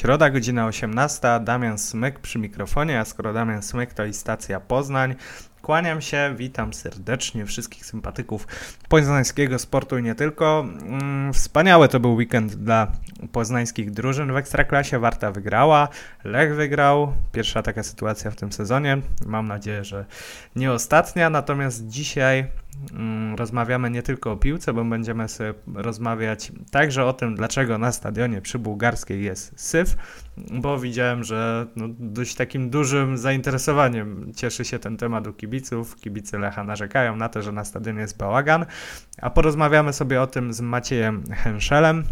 Środa, 0.00 0.30
godzina 0.30 0.66
18. 0.66 1.40
Damian 1.40 1.78
Smyk 1.78 2.18
przy 2.18 2.38
mikrofonie, 2.38 3.00
a 3.00 3.04
skoro 3.04 3.32
Damian 3.32 3.62
Smyk 3.62 3.94
to 3.94 4.04
i 4.04 4.14
stacja 4.14 4.60
Poznań, 4.60 5.14
Kłaniam 5.62 6.00
się, 6.00 6.34
witam 6.36 6.74
serdecznie 6.74 7.46
wszystkich 7.46 7.86
sympatyków 7.86 8.46
poznańskiego 8.88 9.58
sportu 9.58 9.98
i 9.98 10.02
nie 10.02 10.14
tylko. 10.14 10.66
Mm, 10.82 11.32
wspaniały 11.32 11.88
to 11.88 12.00
był 12.00 12.14
weekend 12.14 12.54
dla 12.54 12.92
poznańskich 13.32 13.90
drużyn 13.90 14.32
w 14.32 14.36
Ekstraklasie. 14.36 14.98
Warta 14.98 15.32
wygrała, 15.32 15.88
Lech 16.24 16.54
wygrał. 16.54 17.12
Pierwsza 17.32 17.62
taka 17.62 17.82
sytuacja 17.82 18.30
w 18.30 18.36
tym 18.36 18.52
sezonie. 18.52 18.98
Mam 19.26 19.48
nadzieję, 19.48 19.84
że 19.84 20.04
nie 20.56 20.72
ostatnia. 20.72 21.30
Natomiast 21.30 21.88
dzisiaj 21.88 22.46
rozmawiamy 23.36 23.90
nie 23.90 24.02
tylko 24.02 24.32
o 24.32 24.36
piłce, 24.36 24.72
bo 24.72 24.84
będziemy 24.84 25.28
sobie 25.28 25.54
rozmawiać 25.74 26.52
także 26.70 27.04
o 27.04 27.12
tym, 27.12 27.34
dlaczego 27.34 27.78
na 27.78 27.92
stadionie 27.92 28.40
przy 28.40 28.58
Bułgarskiej 28.58 29.24
jest 29.24 29.60
syf, 29.60 29.96
bo 30.52 30.78
widziałem, 30.78 31.24
że 31.24 31.66
no, 31.76 31.86
dość 31.98 32.34
takim 32.34 32.70
dużym 32.70 33.18
zainteresowaniem 33.18 34.32
cieszy 34.36 34.64
się 34.64 34.78
ten 34.78 34.96
temat 34.96 35.26
u 35.26 35.32
kibiców. 35.32 35.96
Kibice 35.96 36.38
Lecha 36.38 36.64
narzekają 36.64 37.16
na 37.16 37.28
to, 37.28 37.42
że 37.42 37.52
na 37.52 37.64
stadionie 37.64 38.00
jest 38.00 38.16
bałagan, 38.16 38.66
a 39.22 39.30
porozmawiamy 39.30 39.92
sobie 39.92 40.22
o 40.22 40.26
tym 40.26 40.52
z 40.52 40.60
Maciejem 40.60 41.24
Henszelem, 41.32 42.04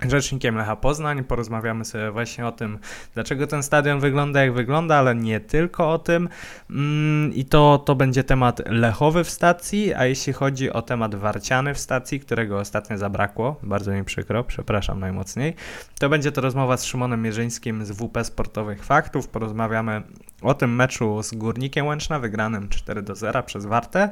rzecznikiem 0.00 0.56
Lecha 0.56 0.76
Poznań. 0.76 1.24
Porozmawiamy 1.24 1.84
sobie 1.84 2.10
właśnie 2.10 2.46
o 2.46 2.52
tym, 2.52 2.78
dlaczego 3.14 3.46
ten 3.46 3.62
stadion 3.62 4.00
wygląda 4.00 4.42
jak 4.42 4.52
wygląda, 4.52 4.96
ale 4.96 5.14
nie 5.14 5.40
tylko 5.40 5.92
o 5.92 5.98
tym. 5.98 6.28
Mm, 6.70 7.34
I 7.34 7.44
to, 7.44 7.78
to 7.78 7.94
będzie 7.94 8.24
temat 8.24 8.62
lechowy 8.66 9.24
w 9.24 9.30
stacji, 9.30 9.94
a 9.94 10.06
jeśli 10.06 10.32
chodzi 10.32 10.70
o 10.70 10.82
temat 10.82 11.14
warciany 11.14 11.74
w 11.74 11.78
stacji, 11.78 12.20
którego 12.20 12.58
ostatnio 12.58 12.98
zabrakło, 12.98 13.56
bardzo 13.62 13.92
mi 13.92 14.04
przykro, 14.04 14.44
przepraszam 14.44 15.00
najmocniej, 15.00 15.54
to 15.98 16.08
będzie 16.08 16.32
to 16.32 16.40
rozmowa 16.40 16.76
z 16.76 16.84
Szymonem 16.84 17.22
Mierzyńskim 17.22 17.84
z 17.84 17.92
WP 17.92 18.24
Sportowych 18.24 18.84
Faktów. 18.84 19.28
Porozmawiamy 19.28 20.02
o 20.42 20.54
tym 20.54 20.74
meczu 20.74 21.22
z 21.22 21.34
Górnikiem 21.34 21.86
Łęczna, 21.86 22.18
wygranym 22.18 22.68
4 22.68 23.02
do 23.02 23.14
0 23.14 23.42
przez 23.42 23.66
Wartę, 23.66 24.08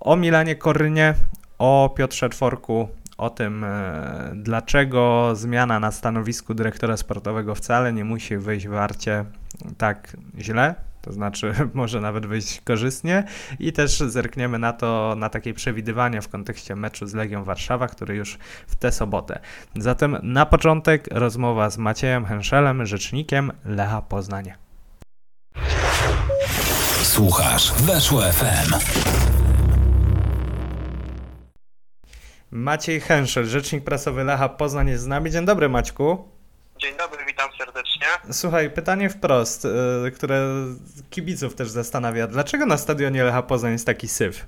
o 0.00 0.16
Milanie 0.16 0.56
Korynie, 0.56 1.14
o 1.58 1.94
Piotrze 1.96 2.28
Czworku, 2.28 2.88
o 3.18 3.30
tym, 3.30 3.64
e, 3.64 4.32
dlaczego 4.34 5.30
zmiana 5.36 5.80
na 5.80 5.92
stanowisku 5.92 6.54
dyrektora 6.54 6.96
sportowego 6.96 7.54
wcale 7.54 7.92
nie 7.92 8.04
musi 8.04 8.36
wyjść 8.36 8.68
w 8.68 8.74
Arcie 8.74 9.24
tak 9.78 10.16
źle, 10.38 10.74
to 11.02 11.12
znaczy 11.12 11.54
może 11.74 12.00
nawet 12.00 12.26
wyjść 12.26 12.60
korzystnie 12.60 13.24
i 13.58 13.72
też 13.72 13.98
zerkniemy 13.98 14.58
na 14.58 14.72
to, 14.72 15.14
na 15.16 15.28
takie 15.28 15.54
przewidywania 15.54 16.20
w 16.20 16.28
kontekście 16.28 16.76
meczu 16.76 17.06
z 17.06 17.14
Legią 17.14 17.44
Warszawa, 17.44 17.88
który 17.88 18.16
już 18.16 18.38
w 18.66 18.76
tę 18.76 18.92
sobotę. 18.92 19.40
Zatem 19.76 20.18
na 20.22 20.46
początek 20.46 21.08
rozmowa 21.10 21.70
z 21.70 21.78
Maciejem 21.78 22.24
Henszelem, 22.24 22.86
rzecznikiem 22.86 23.52
Lecha 23.64 24.02
Poznanie. 24.02 24.56
Słuchasz, 27.02 27.72
weszło 27.72 28.22
FM. 28.22 29.27
Maciej 32.50 33.00
Henszel, 33.00 33.46
rzecznik 33.46 33.84
prasowy 33.84 34.24
Lecha 34.24 34.48
Poznań 34.48 34.88
jest 34.88 35.02
z 35.02 35.06
nami. 35.06 35.30
Dzień 35.30 35.44
dobry 35.44 35.68
Maćku. 35.68 36.28
Dzień 36.78 36.96
dobry, 36.96 37.24
witam 37.26 37.50
serdecznie. 37.58 38.06
Słuchaj, 38.32 38.70
pytanie 38.70 39.10
wprost, 39.10 39.64
y, 39.64 40.10
które 40.10 40.46
kibiców 41.10 41.54
też 41.54 41.68
zastanawia. 41.68 42.26
Dlaczego 42.26 42.66
na 42.66 42.76
stadionie 42.76 43.24
Lecha 43.24 43.42
Poznań 43.42 43.72
jest 43.72 43.86
taki 43.86 44.08
syf? 44.08 44.46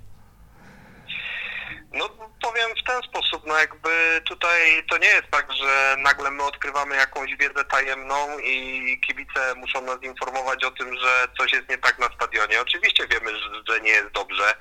No 1.92 2.08
powiem 2.42 2.68
w 2.82 2.86
ten 2.86 3.00
sposób, 3.41 3.46
no 3.46 3.58
jakby 3.58 4.20
tutaj 4.24 4.84
to 4.91 4.98
nie 4.98 5.08
jest 5.08 5.30
tak, 5.30 5.52
że 5.52 5.96
nagle 5.98 6.30
my 6.30 6.42
odkrywamy 6.42 6.96
jakąś 6.96 7.36
wiedzę 7.36 7.64
tajemną 7.64 8.38
i 8.38 9.00
kibice 9.06 9.54
muszą 9.56 9.81
nas 9.81 10.03
informować 10.03 10.64
o 10.64 10.70
tym, 10.70 10.98
że 10.98 11.28
coś 11.38 11.53
jest 11.53 11.69
nie 11.69 11.78
tak 11.78 11.98
na 11.98 12.06
stadionie. 12.06 12.60
Oczywiście 12.60 13.06
wiemy, 13.06 13.31
że 13.69 13.81
nie 13.81 13.91
jest 13.91 14.10
dobrze. 14.10 14.54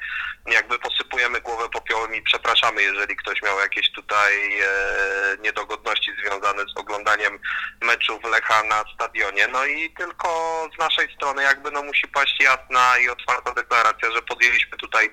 Jakby 0.46 0.80
posypujemy 0.80 1.42
głowę 1.42 1.70
popiołem 1.70 2.16
i 2.16 2.22
przepraszamy, 2.22 2.82
jeżeli 2.82 3.16
ktoś 3.16 3.42
miał 3.42 3.60
jakieś 3.60 3.92
tutaj 3.92 4.62
e, 4.62 5.38
niedogodności 5.40 6.12
związane 6.22 6.64
z 6.64 6.78
oglądaniem 6.78 7.40
meczów 7.82 8.24
Lecha 8.24 8.64
na 8.64 8.84
stadionie. 8.96 9.48
No 9.48 9.66
i 9.66 9.94
tylko 9.94 10.30
z 10.76 10.80
naszej 10.80 11.16
strony 11.16 11.44
jakby 11.44 11.72
no 11.72 11.84
musi 11.84 12.08
paść 12.08 12.36
jasna 12.40 12.98
i 12.98 13.10
otwarta 13.10 13.54
deklaracja, 13.54 14.12
że 14.12 14.22
podjęliśmy 14.22 14.78
tutaj 14.78 15.12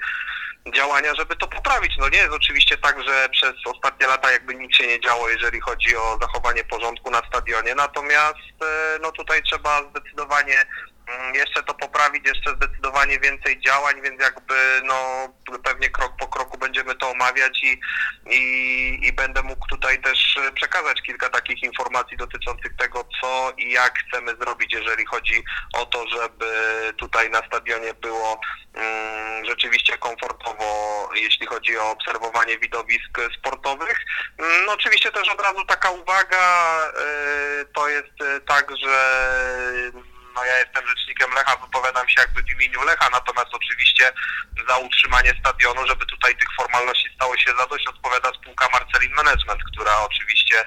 działania, 0.74 1.14
żeby 1.14 1.36
to 1.36 1.48
poprawić. 1.48 1.92
No 1.98 2.08
nie 2.08 2.18
jest 2.18 2.32
oczywiście 2.32 2.76
tak, 2.76 3.02
że 3.02 3.28
przez 3.28 3.52
ostatnie 3.64 4.06
lata 4.06 4.32
jakby 4.32 4.54
nic 4.54 4.76
się 4.76 4.86
nie 4.86 5.00
działo, 5.00 5.28
jeżeli 5.28 5.60
chodzi 5.60 5.96
o 5.96 6.18
zachowanie 6.20 6.64
porządku 6.64 7.10
na 7.10 7.22
stadionie, 7.28 7.74
natomiast 7.74 8.36
e, 8.62 8.98
no 9.02 9.12
tutaj 9.12 9.42
trzeba 9.42 9.82
zdecydowanie 9.90 10.64
mm, 11.08 11.34
jeszcze 11.34 11.62
to 11.62 11.74
poprawić, 11.74 12.26
jeszcze 12.26 12.50
zdecydowanie 12.50 12.75
więcej 13.04 13.60
działań, 13.60 14.02
więc 14.02 14.22
jakby 14.22 14.54
no 14.84 15.28
pewnie 15.64 15.88
krok 15.90 16.12
po 16.18 16.28
kroku 16.28 16.58
będziemy 16.58 16.94
to 16.94 17.10
omawiać 17.10 17.62
i, 17.62 17.80
i, 18.30 19.00
i 19.02 19.12
będę 19.12 19.42
mógł 19.42 19.68
tutaj 19.68 20.02
też 20.02 20.38
przekazać 20.54 21.02
kilka 21.02 21.28
takich 21.28 21.62
informacji 21.62 22.16
dotyczących 22.16 22.76
tego, 22.76 23.08
co 23.20 23.52
i 23.58 23.70
jak 23.70 23.98
chcemy 23.98 24.36
zrobić, 24.40 24.72
jeżeli 24.72 25.06
chodzi 25.06 25.44
o 25.72 25.86
to, 25.86 26.08
żeby 26.08 26.46
tutaj 26.96 27.30
na 27.30 27.46
stadionie 27.46 27.94
było 27.94 28.40
mm, 28.74 29.44
rzeczywiście 29.44 29.98
komfortowo, 29.98 31.10
jeśli 31.14 31.46
chodzi 31.46 31.78
o 31.78 31.90
obserwowanie 31.90 32.58
widowisk 32.58 33.18
sportowych. 33.38 33.98
No, 34.66 34.72
oczywiście 34.72 35.12
też 35.12 35.28
od 35.28 35.40
razu 35.40 35.64
taka 35.64 35.90
uwaga, 35.90 36.78
y, 37.62 37.66
to 37.74 37.88
jest 37.88 38.22
y, 38.22 38.40
tak, 38.40 38.76
że 38.76 38.96
no 40.36 40.44
ja 40.44 40.56
jestem 40.58 40.86
rzecznikiem 40.86 41.30
Lecha, 41.34 41.56
wypowiadam 41.56 42.08
się 42.08 42.20
jakby 42.20 42.42
w 42.42 42.50
imieniu 42.50 42.82
Lecha, 42.82 43.08
natomiast 43.12 43.48
oczywiście 43.52 44.12
za 44.68 44.76
utrzymanie 44.78 45.32
stadionu, 45.40 45.86
żeby 45.86 46.06
tutaj 46.06 46.36
tych 46.36 46.48
formalności 46.56 47.08
stało 47.14 47.36
się 47.36 47.50
zadość, 47.58 47.86
odpowiada 47.86 48.32
spółka 48.32 48.68
Marcelin 48.72 49.14
Management, 49.14 49.60
która 49.72 50.00
oczywiście 50.00 50.64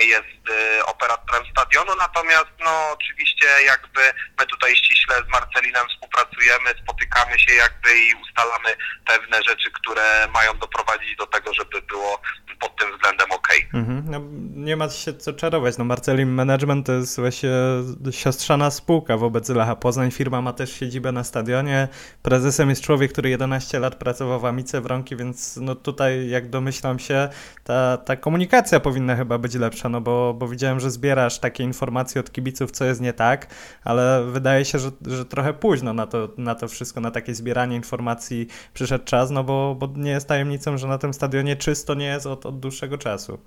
jest 0.00 0.48
y, 0.78 0.84
operatorem 0.84 1.46
stadionu, 1.50 1.92
natomiast 1.98 2.52
no 2.64 2.90
oczywiście 2.92 3.46
jakby 3.66 4.00
my 4.38 4.46
tutaj 4.46 4.76
ściśle 4.76 5.22
z 5.26 5.28
Marcelinem 5.28 5.88
współpracujemy, 5.88 6.70
spotykamy 6.82 7.38
się 7.38 7.54
jakby 7.54 7.98
i 7.98 8.14
ustalamy 8.14 8.76
pewne 9.06 9.42
rzeczy, 9.42 9.70
które 9.70 10.28
mają 10.34 10.58
doprowadzić 10.58 11.16
do 11.16 11.26
tego, 11.26 11.54
żeby 11.54 11.82
było 11.82 12.22
pod 12.60 12.76
tym 12.76 12.92
względem 12.92 13.32
ok. 13.32 13.48
Mhm. 13.74 14.02
No, 14.06 14.20
nie 14.64 14.76
ma 14.76 14.88
się 14.88 15.14
co 15.14 15.32
czarować, 15.32 15.78
no 15.78 15.84
Marcelin 15.84 16.28
Management 16.28 16.86
to 16.86 16.92
jest 16.92 17.16
właśnie 17.20 17.50
siostrzana 18.10 18.70
spółka 18.70 19.16
wobec 19.16 19.48
Lecha 19.48 19.76
Poznań, 19.76 20.10
firma 20.10 20.42
ma 20.42 20.52
też 20.52 20.72
siedzibę 20.72 21.12
na 21.12 21.24
stadionie, 21.24 21.88
prezesem 22.22 22.70
jest 22.70 22.82
człowiek, 22.82 23.12
który 23.12 23.30
11 23.30 23.78
lat 23.78 23.94
pracował 23.94 24.40
w 24.40 24.44
Amice 24.44 24.80
Wronki, 24.80 25.16
więc 25.16 25.56
no 25.56 25.74
tutaj 25.74 26.28
jak 26.28 26.50
domyślam 26.50 26.98
się, 26.98 27.28
ta, 27.64 27.96
ta 27.96 28.16
komunikacja 28.16 28.80
powinna 28.80 29.16
chyba 29.16 29.38
być 29.38 29.54
lepsza 29.54 29.88
no 29.88 30.00
bo, 30.00 30.34
bo 30.34 30.48
widziałem, 30.48 30.80
że 30.80 30.90
zbierasz 30.90 31.38
takie 31.38 31.64
informacje 31.64 32.20
od 32.20 32.32
kibiców, 32.32 32.70
co 32.70 32.84
jest 32.84 33.00
nie 33.00 33.12
tak, 33.12 33.46
ale 33.84 34.24
wydaje 34.24 34.64
się, 34.64 34.78
że, 34.78 34.90
że 35.06 35.24
trochę 35.24 35.54
późno 35.54 35.92
na 35.92 36.06
to, 36.06 36.28
na 36.38 36.54
to 36.54 36.68
wszystko, 36.68 37.00
na 37.00 37.10
takie 37.10 37.34
zbieranie 37.34 37.76
informacji 37.76 38.46
przyszedł 38.74 39.04
czas, 39.04 39.30
no 39.30 39.44
bo, 39.44 39.76
bo 39.78 39.88
nie 39.96 40.10
jest 40.10 40.28
tajemnicą, 40.28 40.78
że 40.78 40.88
na 40.88 40.98
tym 40.98 41.14
stadionie 41.14 41.56
czysto 41.56 41.94
nie 41.94 42.06
jest 42.06 42.26
od, 42.26 42.46
od 42.46 42.60
dłuższego 42.60 42.98
czasu. 42.98 43.38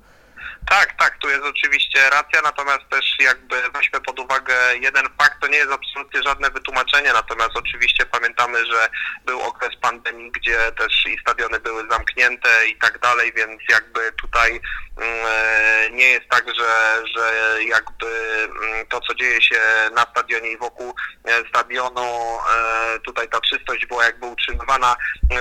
Tak, 0.70 0.98
tak, 1.00 1.18
tu 1.18 1.30
jest 1.30 1.44
oczywiście 1.44 1.83
racja, 2.00 2.42
natomiast 2.44 2.90
też 2.90 3.16
jakby 3.20 3.56
weźmy 3.74 4.02
pod 4.02 4.20
uwagę 4.20 4.56
jeden 4.82 5.06
fakt, 5.18 5.42
to 5.42 5.48
nie 5.48 5.58
jest 5.58 5.72
absolutnie 5.72 6.24
żadne 6.24 6.50
wytłumaczenie, 6.50 7.14
natomiast 7.14 7.52
oczywiście 7.56 8.06
pamiętamy, 8.06 8.66
że 8.66 8.90
był 9.26 9.42
okres 9.42 9.76
pandemii, 9.82 10.32
gdzie 10.32 10.72
też 10.72 11.06
i 11.06 11.20
stadiony 11.22 11.60
były 11.60 11.88
zamknięte 11.90 12.50
i 12.68 12.78
tak 12.78 13.00
dalej, 13.00 13.34
więc 13.36 13.62
jakby 13.70 14.12
tutaj 14.12 14.62
mm, 14.98 15.26
e, 15.28 15.90
nie 15.92 16.10
jest 16.10 16.30
tak, 16.30 16.46
że, 16.56 17.02
że 17.16 17.58
jakby 17.64 18.08
mm, 18.44 18.88
to, 18.88 19.00
co 19.00 19.16
dzieje 19.16 19.42
się 19.42 19.60
na 19.96 20.02
stadionie 20.02 20.52
i 20.52 20.58
wokół 20.58 20.96
e, 21.26 21.50
stadionu, 21.50 22.38
e, 22.56 23.00
tutaj 23.00 23.30
ta 23.30 23.42
czystość 23.42 23.86
była 23.86 24.06
jakby 24.06 24.26
utrzymywana 24.26 24.96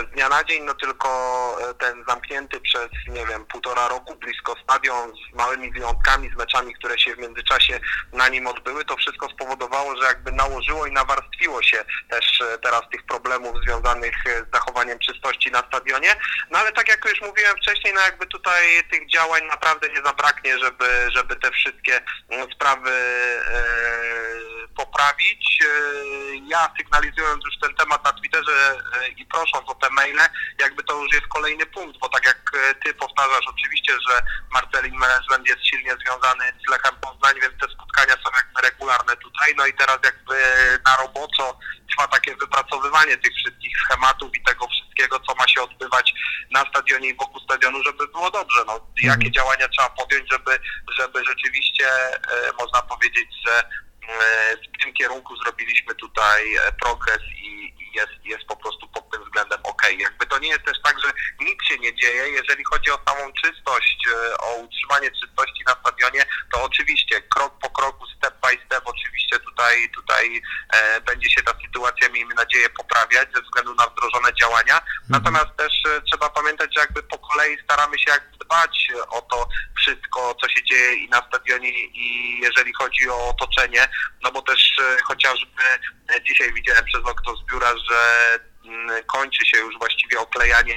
z 0.09 0.13
dnia 0.13 0.29
na 0.29 0.45
dzień, 0.45 0.65
no 0.65 0.75
tylko 0.75 1.09
ten 1.79 2.05
zamknięty 2.09 2.61
przez, 2.61 2.89
nie 3.09 3.27
wiem, 3.27 3.47
półtora 3.47 3.89
roku 3.89 4.15
blisko 4.15 4.55
stadion 4.63 5.13
z 5.13 5.35
małymi 5.35 5.73
wyjątkami, 5.73 6.31
z 6.31 6.37
meczami, 6.43 6.75
które 6.75 6.99
się 6.99 7.15
w 7.15 7.19
międzyczasie 7.19 7.81
na 8.13 8.29
nim 8.29 8.47
odbyły, 8.47 8.85
to 8.85 8.97
wszystko 8.97 9.29
spowodowało, 9.29 9.97
że 9.97 10.07
jakby 10.07 10.33
nałożyło 10.33 10.87
i 10.87 10.93
nawarstwiło 10.93 11.63
się 11.63 11.85
też 12.11 12.41
e, 12.41 12.59
teraz 12.59 12.83
tych 12.93 13.03
problemów 13.03 13.57
związanych 13.63 14.27
e, 14.27 14.45
z 14.45 14.51
zachowaniem 14.53 14.99
czystości 14.99 15.51
na 15.51 15.63
stadionie. 15.69 16.17
No 16.51 16.59
ale 16.59 16.73
tak 16.73 16.89
jak 16.89 17.05
już 17.05 17.21
mówiłem 17.21 17.57
wcześniej, 17.57 17.95
no 17.95 18.01
jakby 18.01 18.27
tutaj 18.27 18.85
tych 18.91 19.11
działań 19.11 19.43
naprawdę 19.45 19.89
nie 19.89 20.03
zabraknie, 20.03 20.59
żeby, 20.59 21.09
żeby 21.15 21.37
te 21.37 21.51
wszystkie 21.51 22.01
mm, 22.31 22.53
sprawy 22.53 22.91
e, 22.91 23.63
poprawić. 24.77 25.59
Ja 26.49 26.71
sygnalizując 26.79 27.45
już 27.45 27.59
ten 27.63 27.75
temat 27.75 28.05
na 28.05 28.13
Twitterze 28.13 28.79
i 29.17 29.27
prosząc 29.27 29.69
o 29.69 29.75
te 29.75 29.91
maile, 29.91 30.29
jakby 30.59 30.83
to 30.85 31.03
już 31.03 31.13
jest 31.15 31.27
kolejny 31.27 31.67
punkt, 31.67 31.99
bo 31.99 32.09
tak 32.09 32.27
jak 32.27 32.41
ty 32.85 32.95
powtarzasz 32.95 33.47
oczywiście, 33.49 33.93
że 34.09 34.23
Marcelin 34.51 34.95
Management 34.95 35.49
jest 35.49 35.67
silnie 35.67 35.93
związany 36.05 36.32
z 36.67 36.71
Lechem 36.71 36.95
Poznań, 37.01 37.35
więc 37.43 37.55
te 37.61 37.67
spotkania 37.75 38.15
są 38.15 38.31
jakby 38.37 38.61
regularne 38.61 39.17
tutaj, 39.17 39.55
no 39.57 39.67
i 39.67 39.75
teraz 39.75 39.99
jakby 40.05 40.35
na 40.85 40.97
roboczo 40.97 41.59
trwa 41.91 42.09
takie 42.09 42.37
wypracowywanie 42.37 43.17
tych 43.17 43.35
wszystkich 43.35 43.73
schematów 43.85 44.35
i 44.35 44.43
tego 44.43 44.69
wszystkiego, 44.69 45.21
co 45.21 45.35
ma 45.35 45.49
się 45.49 45.63
odbywać 45.63 46.15
na 46.51 46.65
stadionie 46.71 47.09
i 47.09 47.17
wokół 47.17 47.41
stadionu, 47.41 47.83
żeby 47.83 48.09
było 48.09 48.31
dobrze. 48.31 48.65
No, 48.67 48.73
jakie 48.97 49.27
mhm. 49.27 49.33
działania 49.33 49.69
trzeba 49.69 49.91
podjąć, 49.91 50.31
żeby, 50.33 50.59
żeby 50.99 51.25
rzeczywiście 51.25 51.89
e, 51.89 52.53
można 52.61 52.83
powiedzieć, 52.83 53.29
że 53.47 53.61
e, 53.61 54.57
w 54.57 54.83
tym 54.83 54.93
kierunku 54.93 55.37
zrobiliśmy 55.37 55.95
tutaj 55.95 56.55
e, 56.55 56.73
progres 56.73 57.23
i 57.37 57.75
jest, 57.95 58.13
jest 58.25 58.45
po 58.45 58.57
prostu 58.57 58.89
względem 59.33 59.61
ok. 59.63 59.83
Jakby 59.99 60.27
to 60.27 60.39
nie 60.39 60.49
jest 60.49 60.65
też 60.65 60.77
tak, 60.85 60.97
że 61.01 61.13
nic 61.41 61.65
się 61.65 61.79
nie 61.79 61.95
dzieje. 61.95 62.29
Jeżeli 62.29 62.65
chodzi 62.65 62.91
o 62.91 63.01
samą 63.09 63.33
czystość, 63.33 64.09
o 64.39 64.55
utrzymanie 64.55 65.11
czystości 65.11 65.65
na 65.67 65.73
stadionie, 65.73 66.27
to 66.53 66.65
oczywiście 66.65 67.21
krok 67.23 67.59
po 67.59 67.71
kroku, 67.71 68.07
step 68.07 68.35
by 68.43 68.65
step, 68.67 68.83
oczywiście 68.85 69.39
tutaj, 69.39 69.91
tutaj 69.91 70.43
e, 70.73 71.01
będzie 71.01 71.31
się 71.31 71.43
ta 71.43 71.53
sytuacja, 71.67 72.09
miejmy 72.09 72.35
nadzieję, 72.35 72.71
poprawiać 72.71 73.29
ze 73.35 73.43
względu 73.43 73.75
na 73.75 73.87
wdrożone 73.87 74.35
działania. 74.35 74.75
Mhm. 74.75 75.09
Natomiast 75.09 75.57
też 75.57 75.73
e, 75.89 76.01
trzeba 76.01 76.31
pamiętać, 76.31 76.75
że 76.75 76.81
jakby 76.81 77.03
po 77.03 77.19
kolei 77.19 77.59
staramy 77.65 77.99
się 77.99 78.11
jakby 78.11 78.45
dbać 78.45 78.89
o 79.09 79.23
to 79.23 79.49
wszystko, 79.79 80.35
co 80.41 80.49
się 80.49 80.65
dzieje 80.65 80.95
i 80.95 81.09
na 81.09 81.27
stadionie 81.29 81.71
i 81.71 82.39
jeżeli 82.43 82.73
chodzi 82.75 83.09
o 83.09 83.29
otoczenie, 83.29 83.89
no 84.23 84.33
bo 84.33 84.43
też 84.43 84.79
e, 84.81 84.97
chociażby 85.05 85.63
e, 86.09 86.23
dzisiaj 86.23 86.53
widziałem 86.53 86.85
przez 86.85 87.01
okno 87.05 87.37
z 87.37 87.45
biura, 87.53 87.75
że 87.91 88.39
kończy 89.07 89.47
się 89.47 89.59
już 89.59 89.79
właściwie 89.79 90.21
oklejanie 90.21 90.77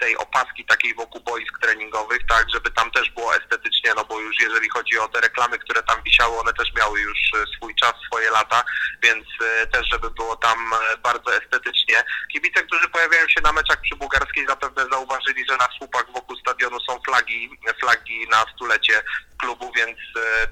tej 0.00 0.16
opaski 0.16 0.64
takiej 0.64 0.94
wokół 0.94 1.20
boisk 1.20 1.58
treningowych, 1.60 2.18
tak, 2.28 2.46
żeby 2.54 2.70
tam 2.70 2.90
też 2.90 3.10
było 3.10 3.36
estetycznie, 3.36 3.92
no 3.96 4.04
bo 4.04 4.20
już 4.20 4.36
jeżeli 4.40 4.68
chodzi 4.68 4.98
o 4.98 5.08
te 5.08 5.20
reklamy, 5.20 5.58
które 5.58 5.82
tam 5.82 6.02
wisiały, 6.02 6.38
one 6.38 6.52
też 6.52 6.72
miały 6.74 7.00
już 7.00 7.18
e, 7.34 7.56
swój 7.56 7.74
czas, 7.74 7.92
swoje 8.06 8.30
lata, 8.30 8.64
więc 9.02 9.26
e, 9.40 9.66
też 9.66 9.88
żeby 9.88 10.10
było 10.10 10.36
tam 10.36 10.58
bardzo 11.02 11.36
estetycznie. 11.36 12.02
Kibice, 12.32 12.62
którzy 12.62 12.88
pojawiają 12.88 13.28
się 13.28 13.40
na 13.40 13.52
meczach 13.52 13.80
przy 13.80 13.96
Bułgarskiej 13.96 14.46
zapewne 14.46 14.86
zauważyli, 14.92 15.44
że 15.48 15.56
na 15.56 15.68
słupach 15.78 16.06
wokół 16.14 16.36
stadionu 16.36 16.80
są 16.80 17.00
flagi, 17.08 17.50
flagi 17.80 18.26
na 18.30 18.44
stulecie 18.54 19.02
klubu, 19.38 19.72
więc 19.76 19.98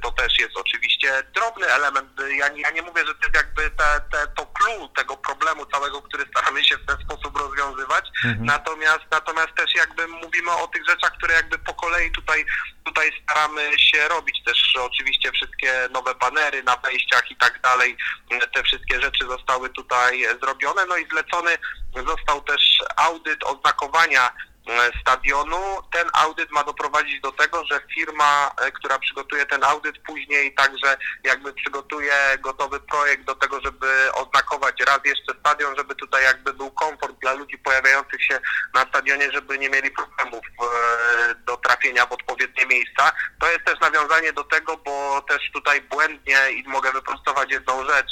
to 0.02 0.10
też 0.12 0.38
jest 0.38 0.56
oczywiście 0.56 1.22
drobny 1.34 1.66
element. 1.66 2.08
Ja 2.38 2.48
nie, 2.48 2.60
ja 2.60 2.70
nie 2.70 2.82
mówię, 2.82 3.06
że 3.06 3.14
to 3.14 3.20
jest 3.22 3.34
jakby 3.34 3.70
te, 3.70 4.00
te, 4.12 4.26
to 4.36 4.46
clue 4.46 4.88
tego 4.96 5.16
problemu 5.16 5.66
całego, 5.66 6.02
który 6.02 6.24
staramy 6.24 6.64
się 6.64 6.76
w 6.76 6.86
ten 6.86 6.96
sposób 7.04 7.36
rozwiązywać, 7.36 8.04
mhm. 8.24 8.46
natomiast 8.46 8.77
natomiast, 8.78 9.10
natomiast 9.10 9.54
też 9.56 9.74
jakby 9.74 10.08
mówimy 10.08 10.52
o 10.52 10.68
tych 10.68 10.86
rzeczach, 10.88 11.12
które 11.12 11.34
jakby 11.34 11.58
po 11.58 11.74
kolei 11.74 12.10
tutaj, 12.10 12.44
tutaj 12.84 13.12
staramy 13.22 13.78
się 13.78 14.08
robić. 14.08 14.44
Też 14.44 14.76
oczywiście 14.76 15.32
wszystkie 15.32 15.88
nowe 15.90 16.14
banery 16.14 16.62
na 16.62 16.76
wejściach 16.76 17.30
i 17.30 17.36
tak 17.36 17.60
dalej, 17.60 17.96
te 18.54 18.62
wszystkie 18.62 19.00
rzeczy 19.00 19.26
zostały 19.26 19.70
tutaj 19.70 20.26
zrobione, 20.42 20.86
no 20.86 20.96
i 20.96 21.08
zlecony 21.08 21.58
został 22.06 22.42
też 22.42 22.82
audyt 22.96 23.44
oznakowania 23.44 24.30
stadionu. 25.00 25.56
Ten 25.92 26.08
audyt 26.12 26.50
ma 26.50 26.64
doprowadzić 26.64 27.20
do 27.20 27.32
tego, 27.32 27.64
że 27.70 27.80
firma, 27.94 28.50
e, 28.60 28.72
która 28.72 28.98
przygotuje 28.98 29.46
ten 29.46 29.64
audyt 29.64 29.98
później 29.98 30.54
także 30.54 30.96
jakby 31.24 31.52
przygotuje 31.52 32.14
gotowy 32.40 32.80
projekt 32.80 33.24
do 33.24 33.34
tego, 33.34 33.60
żeby 33.60 34.12
oznakować 34.14 34.74
raz 34.86 34.98
jeszcze 35.04 35.32
stadion, 35.40 35.76
żeby 35.76 35.94
tutaj 35.94 36.24
jakby 36.24 36.52
był 36.52 36.70
komfort 36.70 37.20
dla 37.20 37.32
ludzi 37.32 37.58
pojawiających 37.58 38.24
się 38.24 38.38
na 38.74 38.80
stadionie, 38.80 39.32
żeby 39.32 39.58
nie 39.58 39.70
mieli 39.70 39.90
problemów 39.90 40.44
e, 40.44 41.34
do 41.34 41.56
trafienia 41.56 42.06
w 42.06 42.12
odpowiednie 42.12 42.66
miejsca. 42.66 43.12
To 43.40 43.50
jest 43.50 43.64
też 43.64 43.80
nawiązanie 43.80 44.32
do 44.32 44.44
tego, 44.44 44.76
bo 44.76 45.22
też 45.28 45.50
tutaj 45.52 45.80
błędnie 45.80 46.38
i 46.50 46.68
mogę 46.68 46.92
wyprostować 46.92 47.50
jedną 47.50 47.84
rzecz. 47.84 48.10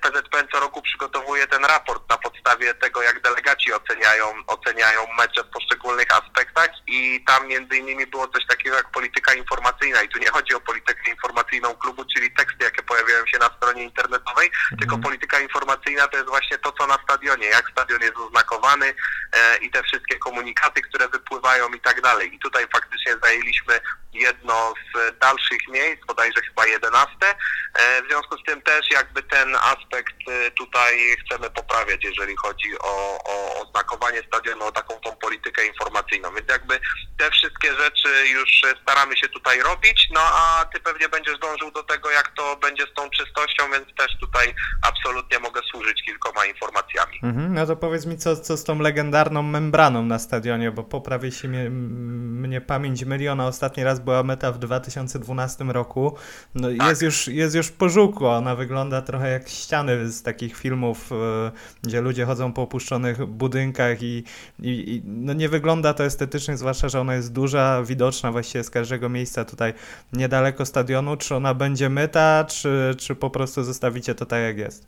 PZPN 0.00 0.48
co 0.52 0.60
roku 0.60 0.82
przygotowuje 0.82 1.46
ten 1.46 1.64
raport 1.64 2.10
na 2.10 2.18
podstawie 2.18 2.74
tego, 2.74 3.02
jak 3.02 3.22
delegaci 3.22 3.72
oceniają, 3.72 4.26
oceniają 4.46 5.00
mecze 5.18 5.44
w 5.44 5.48
poszczególnych 5.48 6.06
aspektach 6.10 6.70
i 6.86 7.24
tam 7.26 7.48
między 7.48 7.76
innymi 7.76 8.06
było 8.06 8.28
coś 8.28 8.46
takiego 8.46 8.76
jak 8.76 8.90
polityka 8.90 9.34
informacyjna 9.34 10.02
i 10.02 10.08
tu 10.08 10.18
nie 10.18 10.30
chodzi 10.30 10.54
o 10.54 10.60
politykę 10.60 11.10
informacyjną 11.10 11.74
klubu, 11.74 12.04
czyli 12.14 12.30
teksty, 12.30 12.64
jakie 12.64 12.82
pojawiają 12.82 13.26
się 13.26 13.38
na 13.38 13.50
stronie 13.56 13.82
internetowej, 13.82 14.46
mhm. 14.46 14.78
tylko 14.78 14.98
polityka 14.98 15.40
informacyjna 15.40 16.08
to 16.08 16.16
jest 16.16 16.28
właśnie 16.28 16.58
to, 16.58 16.72
co 16.72 16.86
na 16.86 16.98
stadionie, 17.04 17.46
jak 17.46 17.70
stadion 17.70 18.00
jest 18.00 18.16
oznakowany 18.16 18.94
e, 19.32 19.56
i 19.56 19.70
te 19.70 19.82
wszystkie 19.82 20.18
komunikaty, 20.18 20.82
które 20.82 21.08
wypływają 21.08 21.68
i 21.68 21.80
tak 21.80 22.00
dalej. 22.00 22.34
I 22.34 22.38
tutaj 22.38 22.66
faktycznie 22.72 23.16
zajęliśmy 23.22 23.80
jedno 24.12 24.74
z 24.94 25.18
dalszych 25.18 25.68
miejsc, 25.68 26.04
bodajże 26.06 26.40
chyba 26.48 26.66
jedenaste. 26.66 27.34
E, 27.74 28.02
w 28.02 28.06
związku 28.06 28.38
z 28.38 28.44
tym 28.44 28.62
też 28.62 28.90
jakby 29.14 29.22
ten 29.36 29.54
aspekt 29.54 30.14
e, 30.28 30.50
tutaj 30.50 30.94
chcemy 31.24 31.50
poprawiać, 31.50 32.04
jeżeli 32.04 32.36
chodzi 32.36 32.78
o, 32.78 33.18
o 33.24 33.62
oznakowanie 33.62 34.22
stadionu, 34.26 34.64
o 34.64 34.72
taką 34.72 34.94
tą 34.94 35.16
politykę 35.16 35.66
informacyjną. 35.66 36.34
Więc 36.34 36.48
jakby 36.48 36.80
te 37.18 37.30
wszystkie 37.30 37.68
rzeczy 37.74 38.08
już 38.32 38.62
staramy 38.82 39.16
się 39.16 39.28
tutaj 39.28 39.60
robić, 39.60 40.08
no 40.14 40.20
a 40.20 40.64
ty 40.74 40.80
pewnie 40.80 41.08
będziesz 41.08 41.38
dążył 41.38 41.70
do 41.70 41.82
tego, 41.82 42.10
jak 42.10 42.32
to 42.36 42.56
będzie 42.56 42.84
z 42.84 42.94
tą 42.94 43.10
czystością, 43.10 43.64
więc 43.72 43.94
też 43.96 44.18
tutaj 44.20 44.54
absolutnie 44.88 45.38
mogę 45.38 45.60
służyć 45.70 46.02
kilkoma 46.06 46.46
informacjami. 46.46 47.18
Mhm, 47.22 47.54
no 47.54 47.66
to 47.66 47.76
powiedz 47.76 48.06
mi, 48.06 48.18
co, 48.18 48.36
co 48.36 48.56
z 48.56 48.64
tą 48.64 48.78
legendarną 48.78 49.42
membraną 49.42 50.02
na 50.02 50.18
stadionie, 50.18 50.70
bo 50.70 50.82
poprawię 50.84 51.32
się 51.32 51.48
mnie, 51.48 51.70
mnie 51.70 52.60
pamięć 52.60 53.04
miliona. 53.04 53.46
Ostatni 53.46 53.84
raz 53.84 54.00
była 54.00 54.22
meta 54.22 54.52
w 54.52 54.58
2012 54.58 55.64
roku. 55.64 56.16
No 56.54 56.68
tak. 56.78 56.88
jest, 56.88 57.02
już, 57.02 57.28
jest 57.28 57.54
już 57.54 57.70
pożółkła, 57.70 58.36
ona 58.36 58.56
wygląda 58.56 59.03
trochę 59.04 59.30
jak 59.30 59.48
ściany 59.48 60.08
z 60.08 60.22
takich 60.22 60.56
filmów, 60.56 61.12
e, 61.12 61.52
gdzie 61.82 62.00
ludzie 62.00 62.24
chodzą 62.24 62.52
po 62.52 62.62
opuszczonych 62.62 63.26
budynkach 63.26 64.02
i, 64.02 64.24
i, 64.60 64.94
i 64.94 65.02
no 65.04 65.32
nie 65.32 65.48
wygląda 65.48 65.94
to 65.94 66.04
estetycznie, 66.04 66.56
zwłaszcza, 66.56 66.88
że 66.88 67.00
ona 67.00 67.14
jest 67.14 67.32
duża, 67.32 67.82
widoczna 67.82 68.32
właściwie 68.32 68.64
z 68.64 68.70
każdego 68.70 69.08
miejsca 69.08 69.44
tutaj 69.44 69.74
niedaleko 70.12 70.66
stadionu. 70.66 71.16
Czy 71.16 71.34
ona 71.34 71.54
będzie 71.54 71.88
myta, 71.88 72.44
czy, 72.44 72.94
czy 72.98 73.14
po 73.14 73.30
prostu 73.30 73.62
zostawicie 73.62 74.14
to 74.14 74.26
tak 74.26 74.42
jak 74.42 74.58
jest? 74.58 74.86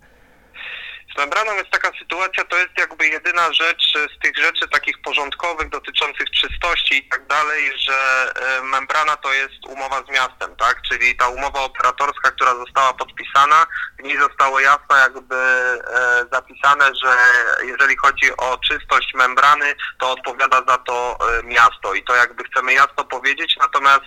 Membraną 1.16 1.54
jest 1.54 1.70
taka 1.70 1.90
sytuacja, 1.98 2.44
to 2.44 2.56
jest 2.56 2.78
jakby 2.78 3.08
jedyna 3.08 3.52
rzecz 3.52 3.92
z 4.16 4.18
tych 4.22 4.36
rzeczy 4.36 4.68
takich 4.68 4.98
porządkowych 5.02 5.68
dotyczących 5.68 6.30
czystości 6.30 6.98
i 6.98 7.08
tak 7.08 7.26
dalej, 7.26 7.72
że 7.78 8.32
e, 8.36 8.62
membrana 8.62 9.16
to 9.16 9.32
jest 9.32 9.66
umowa 9.66 10.02
z 10.02 10.08
miastem, 10.08 10.56
tak? 10.56 10.82
Czyli 10.88 11.16
ta 11.16 11.28
umowa 11.28 11.60
operatorska, 11.60 12.30
która 12.30 12.54
została 12.54 12.94
podpisana, 12.94 13.66
w 13.98 14.02
niej 14.02 14.18
zostało 14.18 14.60
jasno 14.60 14.96
jakby 14.96 15.36
e, 15.36 16.24
zapisane, 16.32 16.90
że 17.02 17.16
jeżeli 17.64 17.96
chodzi 17.96 18.36
o 18.36 18.58
czystość 18.58 19.14
membrany, 19.14 19.74
to 19.98 20.10
odpowiada 20.10 20.62
za 20.68 20.78
to 20.78 21.18
e, 21.20 21.42
miasto 21.42 21.94
i 21.94 22.04
to 22.04 22.14
jakby 22.14 22.44
chcemy 22.44 22.72
jasno 22.72 23.04
powiedzieć, 23.04 23.56
natomiast 23.60 24.06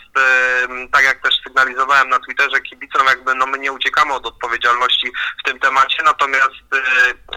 tak 0.93 1.03
jak 1.03 1.22
też 1.24 1.36
sygnalizowałem 1.43 2.10
na 2.10 2.19
Twitterze 2.19 2.62
kibicom, 2.62 3.07
jakby 3.07 3.36
no 3.36 3.45
my 3.45 3.60
nie 3.60 3.72
uciekamy 3.72 4.13
od 4.13 4.25
odpowiedzialności 4.25 5.12
w 5.39 5.43
tym 5.43 5.60
temacie, 5.60 6.03
natomiast 6.03 6.69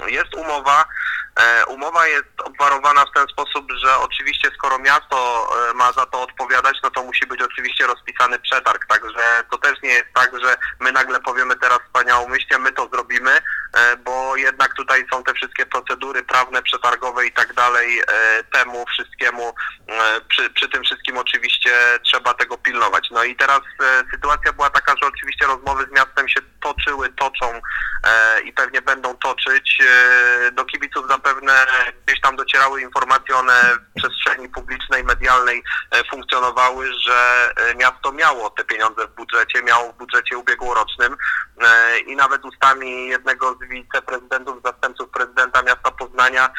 jest 0.07 0.35
umowa, 0.35 0.85
Umowa 1.69 2.07
jest 2.07 2.41
obwarowana 2.45 3.05
w 3.05 3.15
ten 3.15 3.27
sposób, 3.27 3.73
że 3.73 3.99
oczywiście 3.99 4.51
skoro 4.55 4.79
miasto 4.79 5.49
e, 5.71 5.75
ma 5.75 5.93
za 5.93 6.07
to 6.07 6.23
odpowiadać, 6.23 6.77
no 6.83 6.91
to 6.91 7.03
musi 7.03 7.27
być 7.27 7.43
oczywiście 7.43 7.87
rozpisany 7.87 8.39
przetarg, 8.39 8.87
także 8.87 9.45
to 9.51 9.59
też 9.59 9.83
nie 9.83 9.91
jest 9.91 10.13
tak, 10.15 10.31
że 10.45 10.57
my 10.81 10.93
nagle 10.93 11.21
powiemy 11.21 11.57
teraz 11.57 11.79
wspaniałomyślnie, 11.87 12.59
my 12.59 12.73
to 12.73 12.89
zrobimy, 12.93 13.31
e, 13.31 13.97
bo 13.97 14.37
jednak 14.37 14.75
tutaj 14.75 15.05
są 15.13 15.25
te 15.25 15.35
wszystkie 15.35 15.67
procedury 15.67 16.23
prawne, 16.23 16.63
przetargowe 16.63 17.27
i 17.27 17.33
tak 17.33 17.55
dalej, 17.55 18.03
temu 18.53 18.85
wszystkiemu, 18.87 19.55
przy, 20.29 20.51
przy 20.51 20.69
tym 20.69 20.83
wszystkim 20.83 21.19
oczywiście 21.19 21.71
trzeba 22.03 22.35
tego 22.35 22.59
pilnować. 22.59 23.09
No 23.11 23.25
i 23.25 23.37
teraz 23.37 23.61
sytuacja 24.15 24.53
była 24.53 24.71
taka, 24.71 24.95
że 25.03 25.09
oczywiście 25.09 25.47
rozmowy 25.47 25.85
z 25.85 25.93
miastem 25.93 26.29
się 26.29 26.41
toczyły, 26.63 27.09
toczą 27.09 27.61
i 28.45 28.53
pewnie 28.53 28.83
będą 28.83 29.17
toczyć. 29.17 29.79
Do 30.53 30.65
kibiców 30.65 31.09
zapewne 31.23 31.67
gdzieś 32.07 32.21
tam 32.21 32.37
docierały 32.37 32.83
informacje, 32.83 33.37
one 33.37 33.53
w 33.91 34.01
przestrzeni 34.01 34.49
publicznej, 34.49 35.05
medialnej 35.05 35.63
e, 35.91 36.05
funkcjonowały, 36.11 36.93
że 36.93 37.51
e, 37.57 37.75
miasto 37.75 38.13
miało 38.13 38.51
te 38.51 38.65
pieniądze 38.65 39.07
w 39.07 39.15
budżecie, 39.15 39.63
miało 39.63 39.93
w 39.93 39.99
budżecie 39.99 40.39
ubiegłorocznym 40.39 41.17
e, 41.61 41.99
i 41.99 42.17
nawet 42.17 42.45
ustami 42.45 43.09
jednego 43.09 43.55
z 43.55 43.69
wiceprezydentów, 43.69 44.63
zastępców 44.65 45.11
prezydenta 45.11 45.63
miasta 45.63 45.91
Poznania 45.91 46.51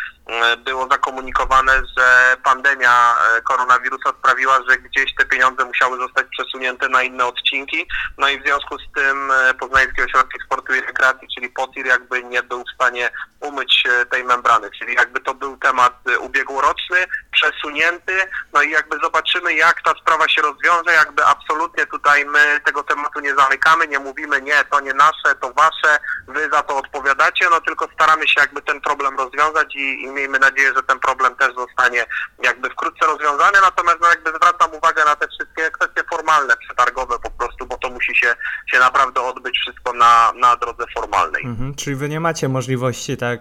było 0.65 0.87
zakomunikowane, 0.91 1.73
że 1.97 2.37
pandemia 2.43 3.15
koronawirusa 3.43 4.09
sprawiła, 4.19 4.59
że 4.69 4.77
gdzieś 4.77 5.15
te 5.15 5.25
pieniądze 5.25 5.65
musiały 5.65 5.97
zostać 5.97 6.27
przesunięte 6.27 6.89
na 6.89 7.03
inne 7.03 7.25
odcinki. 7.25 7.87
No 8.17 8.29
i 8.29 8.39
w 8.39 8.43
związku 8.43 8.77
z 8.79 8.91
tym 8.95 9.31
e, 9.31 9.53
Poznański 9.53 10.01
Ośrodek 10.01 10.43
Sportu 10.45 10.73
i 10.73 10.81
Rekreacji, 10.81 11.27
czyli 11.35 11.49
POTIR, 11.49 11.85
jakby 11.85 12.23
nie 12.23 12.43
był 12.43 12.63
w 12.63 12.75
stanie 12.75 13.09
umyć 13.39 13.83
tej 14.11 14.23
membrany, 14.23 14.52
czyli 14.79 14.93
jakby 14.93 15.19
to 15.19 15.33
był 15.33 15.57
temat 15.57 15.93
e, 16.07 16.19
ubiegłoroczny, 16.19 17.05
przesunięty, 17.31 18.13
no 18.53 18.61
i 18.61 18.71
jakby 18.71 18.97
zobaczymy, 19.03 19.53
jak 19.53 19.81
ta 19.81 19.93
sprawa 20.01 20.29
się 20.29 20.41
rozwiąże, 20.41 20.91
jakby 20.93 21.25
absolutnie 21.25 21.85
tutaj 21.85 22.25
my 22.25 22.59
tego 22.65 22.83
tematu 22.83 23.19
nie 23.19 23.35
zamykamy, 23.35 23.87
nie 23.87 23.99
mówimy, 23.99 24.41
nie, 24.41 24.63
to 24.71 24.79
nie 24.79 24.93
nasze, 24.93 25.35
to 25.41 25.53
wasze, 25.53 25.99
wy 26.27 26.49
za 26.53 26.63
to 26.63 26.77
odpowiadacie, 26.77 27.45
no 27.51 27.61
tylko 27.61 27.87
staramy 27.93 28.27
się 28.27 28.41
jakby 28.41 28.61
ten 28.61 28.81
problem 28.81 29.17
rozwiązać 29.17 29.75
i, 29.75 30.01
i 30.03 30.07
miejmy 30.07 30.39
nadzieję, 30.39 30.73
że 30.75 30.83
ten 30.83 30.99
problem 30.99 31.35
też 31.35 31.55
zostanie 31.55 32.05
jakby 32.43 32.69
wkrótce 32.69 33.05
rozwiązany, 33.05 33.57
natomiast 33.61 33.97
no 34.01 34.07
jakby 34.07 34.29
zwracam 34.29 34.73
uwagę 34.73 35.05
na 35.05 35.15
te 35.15 35.27
wszystkie 35.27 35.71
kwestie 35.71 36.03
formalne, 36.09 36.53
przetargowe 36.57 37.19
po 37.19 37.31
prostu, 37.31 37.65
bo 37.65 37.77
to 37.77 37.89
musi 37.89 38.15
się, 38.15 38.35
się 38.71 38.79
naprawdę 38.79 39.21
odbyć 39.21 39.59
wszystko 39.59 39.93
na, 39.93 40.33
na 40.35 40.55
drodze 40.55 40.83
formalnej. 40.95 41.45
Mhm, 41.45 41.75
czyli 41.75 41.95
wy 41.95 42.09
nie 42.09 42.19
macie 42.19 42.49
możliwości 42.49 43.17
tak, 43.17 43.39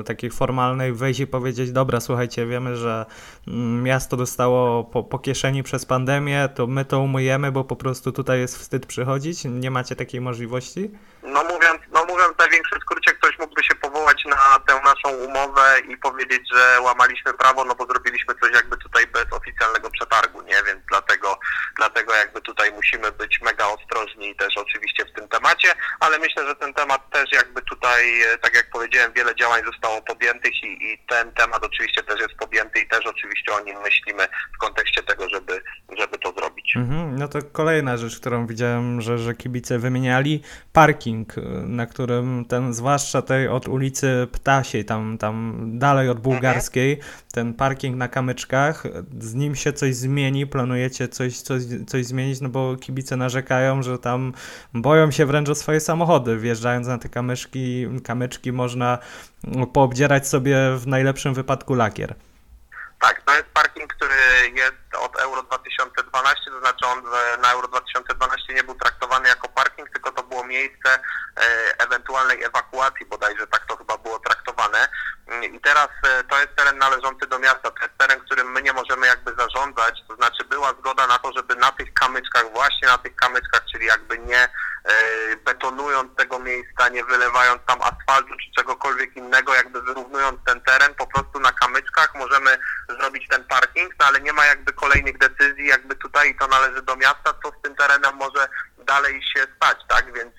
e, 0.00 0.04
takiej 0.04 0.30
formalnej 0.46 0.92
wejść 0.92 1.20
i 1.20 1.26
powiedzieć, 1.26 1.72
dobra, 1.72 2.00
słuchajcie, 2.00 2.46
wiemy, 2.46 2.76
że 2.76 3.06
mm, 3.48 3.82
miasto 3.82 4.16
dostało 4.16 4.84
po, 4.84 5.04
po 5.04 5.18
kieszeni 5.18 5.62
przez 5.62 5.86
pandemię, 5.86 6.48
to 6.54 6.66
my 6.66 6.84
to 6.84 7.00
umyjemy, 7.00 7.52
bo 7.52 7.64
po 7.64 7.76
prostu 7.76 8.12
tutaj 8.12 8.38
jest 8.40 8.58
wstyd 8.58 8.86
przychodzić? 8.86 9.44
Nie 9.44 9.70
macie 9.70 9.96
takiej 9.96 10.20
możliwości? 10.20 10.90
No 11.22 11.44
mówiąc, 11.44 11.80
no 11.92 12.04
mówiąc 12.04 12.34
w 12.36 12.38
największym 12.38 12.80
skrócie, 12.80 13.12
ktoś 13.12 13.38
mógłby 13.38 13.64
się 13.64 13.74
powołać 13.74 14.24
naszą 15.06 15.16
umowę 15.16 15.80
i 15.88 15.96
powiedzieć, 15.96 16.40
że 16.54 16.80
łamaliśmy 16.80 17.34
prawo, 17.34 17.64
no 17.64 17.74
bo 17.74 17.86
zrobiliśmy 17.86 18.34
coś 18.42 18.52
jakby 18.54 18.76
tutaj 18.76 19.06
bez 19.06 19.26
oficjalnego 19.32 19.90
przetargu, 19.90 20.42
nie? 20.42 20.56
Więc 20.66 20.80
dlatego, 20.88 21.38
dlatego 21.76 22.14
jakby 22.14 22.40
tutaj 22.40 22.72
musimy 22.72 23.12
być 23.12 23.40
mega 23.42 23.66
ostrożni 23.66 24.36
też 24.36 24.56
oczywiście 24.56 25.04
w 25.04 25.12
tym 25.12 25.28
temacie, 25.28 25.72
ale 26.00 26.18
myślę, 26.18 26.46
że 26.46 26.54
ten 26.54 26.74
temat 26.74 27.10
też 27.10 27.32
jakby 27.32 27.62
tutaj, 27.62 28.20
tak 28.42 28.54
jak 28.54 28.70
powiedziałem, 28.70 29.12
wiele 29.12 29.34
działań 29.34 29.62
zostało 29.64 30.02
podjętych 30.02 30.62
i, 30.62 30.92
i 30.92 30.98
ten 31.08 31.32
temat 31.32 31.64
oczywiście 31.64 32.02
też 32.02 32.20
jest 32.20 32.34
podjęty 32.34 32.80
i 32.80 32.88
też 32.88 33.06
oczywiście 33.06 33.52
o 33.52 33.60
nim 33.60 33.76
myślimy 33.80 34.28
w 34.56 34.58
kontekście 34.58 35.02
tego, 35.02 35.28
żeby, 35.28 35.62
żeby 35.98 36.18
to 36.18 36.32
zrobić. 36.32 36.76
Mhm, 36.76 37.18
no 37.18 37.28
to 37.28 37.38
kolejna 37.52 37.96
rzecz, 37.96 38.20
którą 38.20 38.46
widziałem, 38.46 39.00
że, 39.00 39.18
że 39.18 39.34
kibice 39.34 39.78
wymieniali, 39.78 40.42
parking, 40.72 41.38
y, 41.38 41.40
na 41.66 41.86
którym 41.86 42.44
ten, 42.44 42.74
zwłaszcza 42.74 43.22
tej 43.22 43.48
od 43.48 43.68
ulicy 43.68 44.28
Ptasiej, 44.32 44.84
tam, 44.84 44.95
tam 45.18 45.56
dalej 45.78 46.08
od 46.08 46.20
Bułgarskiej, 46.20 47.00
ten 47.32 47.54
parking 47.54 47.96
na 47.96 48.08
kamyczkach, 48.08 48.84
z 49.20 49.34
nim 49.34 49.54
się 49.54 49.72
coś 49.72 49.94
zmieni, 49.94 50.46
planujecie 50.46 51.08
coś, 51.08 51.40
coś, 51.40 51.62
coś 51.86 52.06
zmienić, 52.06 52.40
no 52.40 52.48
bo 52.48 52.76
kibice 52.76 53.16
narzekają, 53.16 53.82
że 53.82 53.98
tam 53.98 54.32
boją 54.74 55.10
się 55.10 55.26
wręcz 55.26 55.48
o 55.48 55.54
swoje 55.54 55.80
samochody, 55.80 56.36
wjeżdżając 56.36 56.86
na 56.86 56.98
te 56.98 57.08
kamyczki, 57.08 57.86
kamyczki 58.04 58.52
można 58.52 58.98
poobdzierać 59.72 60.28
sobie 60.28 60.56
w 60.76 60.86
najlepszym 60.86 61.34
wypadku 61.34 61.74
lakier. 61.74 62.14
Tak, 63.00 63.22
to 63.22 63.36
jest 63.36 63.48
parking, 63.54 63.94
który 63.94 64.14
jest 64.54 64.85
od 64.98 65.16
Euro 65.16 65.42
2012, 65.42 66.50
to 66.50 66.60
znaczy 66.60 66.86
on 66.86 67.02
na 67.42 67.52
Euro 67.52 67.68
2012 67.68 68.54
nie 68.54 68.64
był 68.64 68.74
traktowany 68.74 69.28
jako 69.28 69.48
parking, 69.48 69.90
tylko 69.90 70.12
to 70.12 70.22
było 70.22 70.44
miejsce 70.44 70.98
e, 71.36 71.74
ewentualnej 71.78 72.42
ewakuacji, 72.42 73.06
bodajże 73.06 73.46
tak 73.46 73.66
to 73.66 73.76
chyba 73.76 73.98
było 73.98 74.18
traktowane. 74.18 74.88
I 75.26 75.60
teraz 75.60 75.88
e, 76.02 76.24
to 76.24 76.40
jest 76.40 76.56
teren 76.56 76.78
należący 76.78 77.26
do 77.26 77.38
miasta, 77.38 77.70
to 77.70 77.82
jest 77.82 77.98
teren, 77.98 78.20
którym 78.20 78.52
my 78.52 78.62
nie 78.62 78.72
możemy 78.72 79.06
jakby 79.06 79.34
zarządzać, 79.34 80.02
to 80.08 80.16
znaczy 80.16 80.44
była 80.44 80.72
zgoda 80.72 81.06
na 81.06 81.18
to, 81.18 81.32
żeby 81.32 81.56
na 81.56 81.72
tych 81.72 81.94
kamyczkach, 81.94 82.52
właśnie 82.52 82.88
na 82.88 82.98
tych 82.98 83.16
kamyczkach, 83.16 83.64
czyli 83.72 83.86
jakby 83.86 84.18
nie 84.18 84.38
e, 84.38 84.48
betonując 85.44 86.16
tego 86.16 86.38
miejsca, 86.38 86.88
nie 86.88 87.04
wylewając 87.04 87.62
tam 87.66 87.78
asfaltu 87.82 88.34
czy 88.36 88.52
czegokolwiek 88.56 89.16
innego, 89.16 89.54
jakby 89.54 89.82
wyrównując 89.82 90.40
ten 90.46 90.60
teren, 90.60 90.94
po 90.94 91.06
prostu 91.06 91.40
na 91.40 91.52
kamyczkach 91.52 92.14
możemy 92.14 92.58
zrobić 92.88 93.28
ten 93.28 93.44
parking, 93.44 93.94
no 94.00 94.06
ale 94.06 94.20
nie 94.20 94.32
ma 94.32 94.46
jakby 94.46 94.72
kolejnych 94.72 95.18
decyzji, 95.18 95.66
jakby 95.66 95.96
tutaj 95.96 96.36
to 96.40 96.46
należy 96.46 96.82
do 96.82 96.96
miasta, 96.96 97.34
co 97.42 97.50
z 97.58 97.62
tym 97.62 97.74
terenem 97.76 98.14
może 98.16 98.48
dalej 98.78 99.22
się 99.22 99.46
stać, 99.56 99.78
tak, 99.88 100.12
więc 100.12 100.34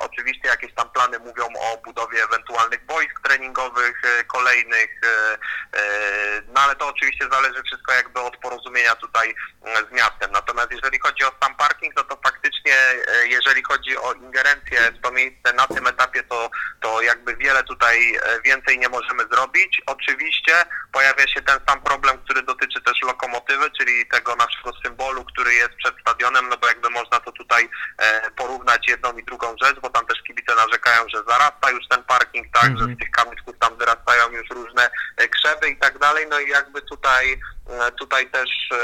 oczywiście 0.00 0.48
jakieś 0.48 0.74
tam 0.74 0.90
plany 0.90 1.18
mówią 1.18 1.44
o 1.60 1.76
budowie 1.84 2.24
ewentualnych 2.24 2.84
boisk 2.86 3.20
treningowych, 3.22 4.02
e, 4.04 4.24
kolejnych, 4.24 5.00
e, 5.04 5.38
e, 5.78 6.42
no 6.54 6.60
ale 6.60 6.76
to 6.76 6.88
oczywiście 6.88 7.28
zależy 7.32 7.62
wszystko 7.62 7.92
jakby 7.92 8.20
od 8.20 8.36
porozumienia 8.36 8.94
tutaj 8.94 9.34
e, 9.64 9.76
z 9.76 9.92
miastem, 9.92 10.30
natomiast 10.32 10.70
jeżeli 10.70 10.98
chodzi 10.98 11.24
o 11.24 11.32
sam 11.42 11.54
parking, 11.56 11.96
no 11.96 12.04
to 12.04 12.18
faktycznie 12.24 12.74
e, 12.74 13.26
jeżeli 13.26 13.62
chodzi 13.62 13.96
o 13.96 14.12
ingerencję 14.12 14.92
w 14.92 15.00
to 15.00 15.12
miejsce 15.12 15.52
na 15.52 15.66
tym 15.66 15.86
etapie, 15.86 16.22
to, 16.22 16.50
to 16.80 17.02
jakby 17.02 17.36
wiele 17.36 17.62
tutaj 17.62 18.14
e, 18.14 18.40
więcej 18.44 18.78
nie 18.78 18.88
możemy 18.88 19.24
zrobić. 19.32 19.82
Oczywiście 19.86 20.64
pojawia 20.92 21.26
się 21.26 21.42
ten 21.42 21.58
sam 21.68 21.80
problem, 21.80 22.18
który 22.18 22.42
dotyczy 22.42 22.80
też 22.80 23.02
lokomotywy, 23.02 23.70
czyli 23.78 24.06
tego 24.06 24.36
naszego 24.36 24.72
symbolu, 24.84 25.24
który 25.24 25.54
jest 25.54 25.74
przed 25.74 25.94
stadionem, 26.00 26.48
no 26.48 26.56
bo 26.56 26.66
jakby 26.66 26.90
można 26.90 27.20
to 27.20 27.32
tutaj 27.32 27.68
e, 27.98 28.30
porównać 28.30 28.88
jedną 28.88 29.16
i 29.16 29.24
drugą 29.26 29.54
rzecz, 29.62 29.80
bo 29.80 29.90
tam 29.90 30.06
też 30.06 30.22
kibice 30.22 30.54
narzekają, 30.54 31.02
że 31.14 31.22
zarasta 31.28 31.70
już 31.70 31.88
ten 31.88 32.02
parking, 32.04 32.46
tak, 32.52 32.64
Mhm. 32.64 32.78
że 32.90 32.94
z 32.94 32.98
tych 32.98 33.10
kamyczków 33.10 33.54
tam 33.58 33.76
wyrastają 33.76 34.30
już 34.30 34.50
różne 34.50 34.90
e, 35.16 35.28
krzewy 35.28 35.68
i 35.68 35.76
tak 35.76 35.98
dalej, 35.98 36.26
no 36.30 36.40
i 36.40 36.48
jakby 36.48 36.82
tutaj, 36.82 37.40
e, 37.70 37.92
tutaj 37.92 38.30
też 38.30 38.50
e, 38.72 38.78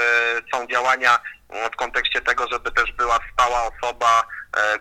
są 0.55 0.67
działania 0.67 1.19
w 1.73 1.77
kontekście 1.77 2.21
tego, 2.21 2.49
żeby 2.53 2.71
też 2.71 2.93
była 2.93 3.19
stała 3.33 3.63
osoba, 3.63 4.23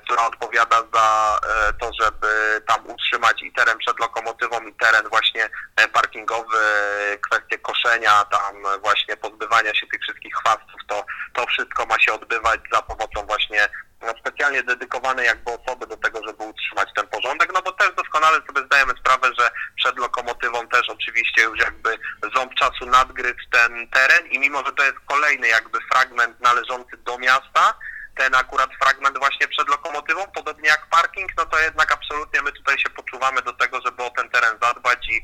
która 0.03 0.27
odpowiada 0.27 0.83
za 0.93 1.39
e, 1.43 1.73
to, 1.73 1.91
żeby 2.01 2.61
tam 2.67 2.89
utrzymać 2.89 3.43
i 3.43 3.53
teren 3.53 3.77
przed 3.77 3.99
lokomotywą, 3.99 4.61
i 4.67 4.73
teren 4.73 5.09
właśnie 5.09 5.49
e, 5.75 5.87
parkingowy, 5.87 6.57
e, 6.57 7.17
kwestie 7.17 7.57
koszenia, 7.57 8.25
tam 8.25 8.65
e, 8.65 8.77
właśnie 8.79 9.17
pozbywania 9.17 9.75
się 9.75 9.87
tych 9.87 10.01
wszystkich 10.01 10.35
chwastów, 10.35 10.81
to, 10.87 11.05
to 11.33 11.45
wszystko 11.45 11.85
ma 11.85 11.99
się 11.99 12.13
odbywać 12.13 12.61
za 12.73 12.81
pomocą 12.81 13.25
właśnie 13.25 13.69
no, 14.01 14.13
specjalnie 14.19 14.63
dedykowanej 14.63 15.25
jakby 15.25 15.51
osoby 15.51 15.87
do 15.87 15.97
tego, 15.97 16.21
żeby 16.27 16.43
utrzymać 16.43 16.89
ten 16.95 17.07
porządek, 17.07 17.51
no 17.53 17.61
bo 17.61 17.71
też 17.71 17.95
doskonale 17.95 18.37
sobie 18.47 18.65
zdajemy 18.65 18.93
sprawę, 18.99 19.27
że 19.39 19.49
przed 19.75 19.99
lokomotywą 19.99 20.67
też 20.67 20.89
oczywiście 20.89 21.41
już 21.41 21.59
jakby 21.59 21.97
ząb 22.35 22.53
czasu 22.55 22.85
nadgryzł 22.85 23.49
ten 23.51 23.87
teren 23.87 24.27
i 24.27 24.39
mimo, 24.39 24.65
że 24.65 24.71
to 24.71 24.83
jest 24.83 24.99
kolejny 25.05 25.47
jakby 25.47 25.79
fragment 25.91 26.39
należący 26.39 26.97
do 26.97 27.17
miasta, 27.17 27.73
ten 28.21 28.35
akurat 28.35 28.69
fragment 28.83 29.17
właśnie 29.19 29.47
przed 29.47 29.69
lokomotywą, 29.69 30.21
podobnie 30.35 30.69
jak 30.69 30.89
parking, 30.89 31.31
no 31.37 31.45
to 31.45 31.59
jednak 31.59 31.91
absolutnie 31.91 32.41
my 32.41 32.51
tutaj 32.51 32.79
się 32.79 32.89
poczuwamy 32.89 33.41
do 33.41 33.53
tego, 33.53 33.81
żeby 33.85 34.03
o 34.03 34.09
ten 34.09 34.29
teren 34.29 34.57
zadbać 34.61 35.09
i, 35.09 35.17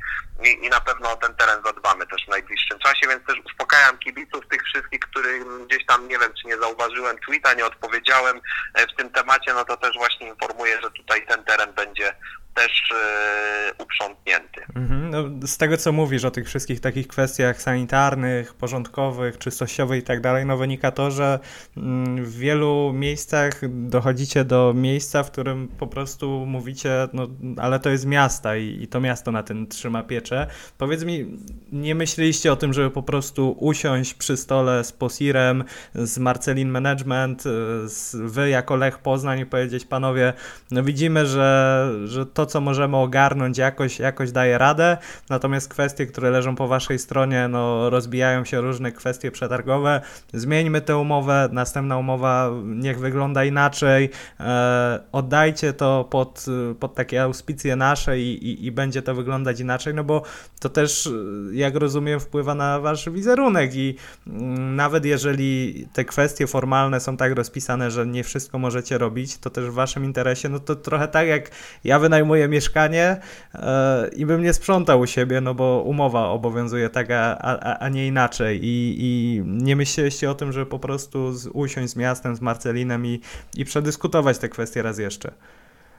i, 0.48 0.66
i 0.66 0.70
na 0.70 0.82
pewno 0.82 1.12
o 1.12 1.16
ten 1.16 1.36
teren 1.36 1.64
zadbamy 1.66 2.08
też 2.08 2.26
w 2.26 2.30
najbliższym 2.30 2.80
czasie, 2.80 3.08
więc 3.08 3.26
też 3.28 3.38
uspokajam 3.46 3.98
kibiców 3.98 4.48
tych 4.48 4.64
wszystkich, 4.64 5.00
którym 5.00 5.68
gdzieś 5.68 5.86
tam, 5.86 6.08
nie 6.08 6.20
wiem, 6.20 6.34
czy 6.42 6.48
nie 6.48 6.58
zauważyłem 6.58 7.18
tweeta, 7.18 7.54
nie 7.54 7.66
odpowiedziałem 7.66 8.42
e, 8.74 8.88
w 8.88 8.96
tym 8.96 9.10
temacie, 9.10 9.54
no 9.54 9.66
to 9.66 9.78
też 9.78 9.98
właśnie 9.98 10.28
informuję, 10.28 10.82
że 10.82 10.92
tutaj 10.92 11.28
ten 11.28 11.44
teren 11.44 11.74
będzie 11.74 12.16
też 12.58 12.92
e, 12.92 13.84
uprzątnięty. 13.84 14.62
Mhm. 14.76 15.10
No, 15.10 15.48
z 15.48 15.58
tego 15.58 15.78
co 15.78 15.92
mówisz 15.92 16.26
o 16.26 16.32
tych 16.32 16.48
wszystkich 16.48 16.80
takich 16.80 17.08
kwestiach 17.08 17.62
sanitarnych, 17.62 18.54
porządkowych, 18.54 19.38
czystościowych 19.38 20.00
i 20.00 20.04
tak 20.04 20.22
dalej, 20.22 20.46
no 20.46 20.58
wynika 20.58 20.92
to, 20.92 21.12
że 21.12 21.40
mm, 21.78 22.26
w 22.26 22.38
wielu 22.38 22.92
miejscach 22.94 23.54
dochodzicie 23.70 24.46
do 24.46 24.74
miejsca, 24.76 25.24
w 25.24 25.32
którym 25.32 25.68
po 25.68 25.88
prostu 25.88 26.46
mówicie, 26.46 27.08
no 27.14 27.28
ale 27.58 27.80
to 27.80 27.90
jest 27.90 28.06
miasta 28.06 28.58
i, 28.58 28.84
i 28.84 28.88
to 28.88 29.00
miasto 29.00 29.32
na 29.32 29.44
tym 29.44 29.68
trzyma 29.68 30.04
pieczę. 30.04 30.48
Powiedz 30.78 31.04
mi, 31.04 31.38
nie 31.72 31.96
myśleliście 31.96 32.52
o 32.52 32.56
tym, 32.56 32.74
żeby 32.74 32.92
po 32.92 33.04
prostu 33.04 33.56
usiąść 33.60 34.14
przy 34.14 34.38
stole 34.38 34.84
z 34.84 34.92
Posirem, 34.92 35.64
z 35.96 36.18
Marcelin 36.18 36.70
Management, 36.70 37.46
y, 37.46 37.50
z, 37.90 38.16
wy 38.16 38.50
jako 38.50 38.76
Lech 38.76 38.98
Poznań 38.98 39.40
i 39.40 39.46
powiedzieć, 39.46 39.86
panowie, 39.86 40.34
no 40.72 40.84
widzimy, 40.84 41.26
że, 41.26 41.90
że 42.06 42.26
to, 42.26 42.47
co 42.48 42.62
możemy 42.62 42.98
ogarnąć 42.98 43.58
jakoś, 43.58 44.00
jakoś 44.00 44.32
daje 44.32 44.58
radę, 44.58 44.98
natomiast 45.30 45.70
kwestie, 45.70 46.06
które 46.06 46.30
leżą 46.30 46.56
po 46.56 46.68
waszej 46.68 47.00
stronie, 47.00 47.48
no 47.48 47.90
rozbijają 47.90 48.46
się 48.46 48.62
różne 48.62 48.92
kwestie 48.92 49.32
przetargowe. 49.32 50.02
Zmieńmy 50.34 50.82
tę 50.82 50.98
umowę, 50.98 51.50
następna 51.52 51.98
umowa 51.98 52.52
niech 52.64 53.00
wygląda 53.00 53.46
inaczej. 53.46 54.10
E, 54.40 55.00
oddajcie 55.12 55.74
to 55.74 56.08
pod, 56.10 56.46
pod 56.80 56.96
takie 56.96 57.24
auspicje 57.24 57.76
nasze 57.76 58.20
i, 58.20 58.50
i, 58.50 58.66
i 58.66 58.72
będzie 58.72 59.02
to 59.02 59.16
wyglądać 59.16 59.60
inaczej, 59.60 59.94
no 59.94 60.04
bo 60.04 60.22
to 60.60 60.70
też, 60.70 61.10
jak 61.52 61.76
rozumiem, 61.76 62.20
wpływa 62.20 62.56
na 62.56 62.80
wasz 62.80 63.10
wizerunek 63.10 63.76
i 63.76 63.96
mm, 64.28 64.76
nawet 64.76 65.06
jeżeli 65.06 65.88
te 65.94 66.06
kwestie 66.06 66.48
formalne 66.48 67.00
są 67.00 67.18
tak 67.18 67.36
rozpisane, 67.36 67.92
że 67.92 68.08
nie 68.08 68.24
wszystko 68.24 68.60
możecie 68.60 68.98
robić, 68.98 69.38
to 69.38 69.50
też 69.50 69.66
w 69.66 69.74
waszym 69.74 70.06
interesie, 70.06 70.50
no 70.50 70.60
to 70.60 70.76
trochę 70.76 71.08
tak 71.08 71.28
jak 71.28 71.52
ja 71.84 72.00
wynajmuję 72.00 72.37
mieszkanie 72.48 73.18
e, 73.56 74.10
i 74.16 74.26
bym 74.26 74.44
nie 74.44 74.54
sprzątał 74.54 75.00
u 75.00 75.08
siebie, 75.08 75.42
no 75.42 75.54
bo 75.54 75.84
umowa 75.86 76.30
obowiązuje 76.30 76.90
tak, 76.90 77.12
a, 77.12 77.38
a, 77.38 77.78
a 77.78 77.90
nie 77.90 78.08
inaczej 78.08 78.60
I, 78.64 78.96
i 79.00 79.42
nie 79.46 79.76
myśleliście 79.76 80.32
o 80.32 80.36
tym, 80.36 80.52
żeby 80.52 80.66
po 80.66 80.80
prostu 80.80 81.34
z, 81.34 81.48
usiąść 81.48 81.94
z 81.94 81.96
miastem, 81.96 82.36
z 82.36 82.42
Marcelinem 82.42 83.06
i, 83.06 83.22
i 83.56 83.66
przedyskutować 83.66 84.38
te 84.38 84.50
kwestie 84.50 84.82
raz 84.82 84.98
jeszcze. 84.98 85.32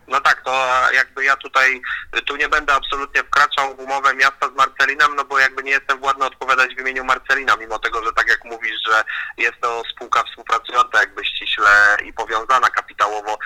No 0.08 0.20
tak, 0.20 0.42
to 0.44 0.68
jakby 0.92 1.24
ja 1.24 1.36
tutaj, 1.36 1.82
tu 2.26 2.36
nie 2.36 2.48
będę 2.48 2.74
absolutnie 2.74 3.20
wkraczał 3.20 3.76
w 3.76 3.80
umowę 3.80 4.14
miasta 4.14 4.48
z 4.48 4.56
Marcelinem, 4.56 5.16
no 5.16 5.24
bo 5.24 5.38
jakby 5.38 5.62
nie 5.62 5.70
jestem 5.70 5.98
władny 5.98 6.24
odpowiadać 6.24 6.74
w 6.74 6.80
imieniu 6.80 7.04
Marcelina, 7.04 7.56
mimo 7.56 7.78
tego, 7.78 8.04
że 8.04 8.12
tak 8.12 8.28
jak 8.28 8.44
mówisz, 8.44 8.76
że 8.86 9.04
jest 9.36 9.60
to 9.60 9.82
spółka 9.90 10.22
współpracująca 10.22 11.00
jakby 11.00 11.24
ściśle 11.24 11.96
i 12.04 12.12
powiązana 12.12 12.70
kapitałowo 12.70 13.38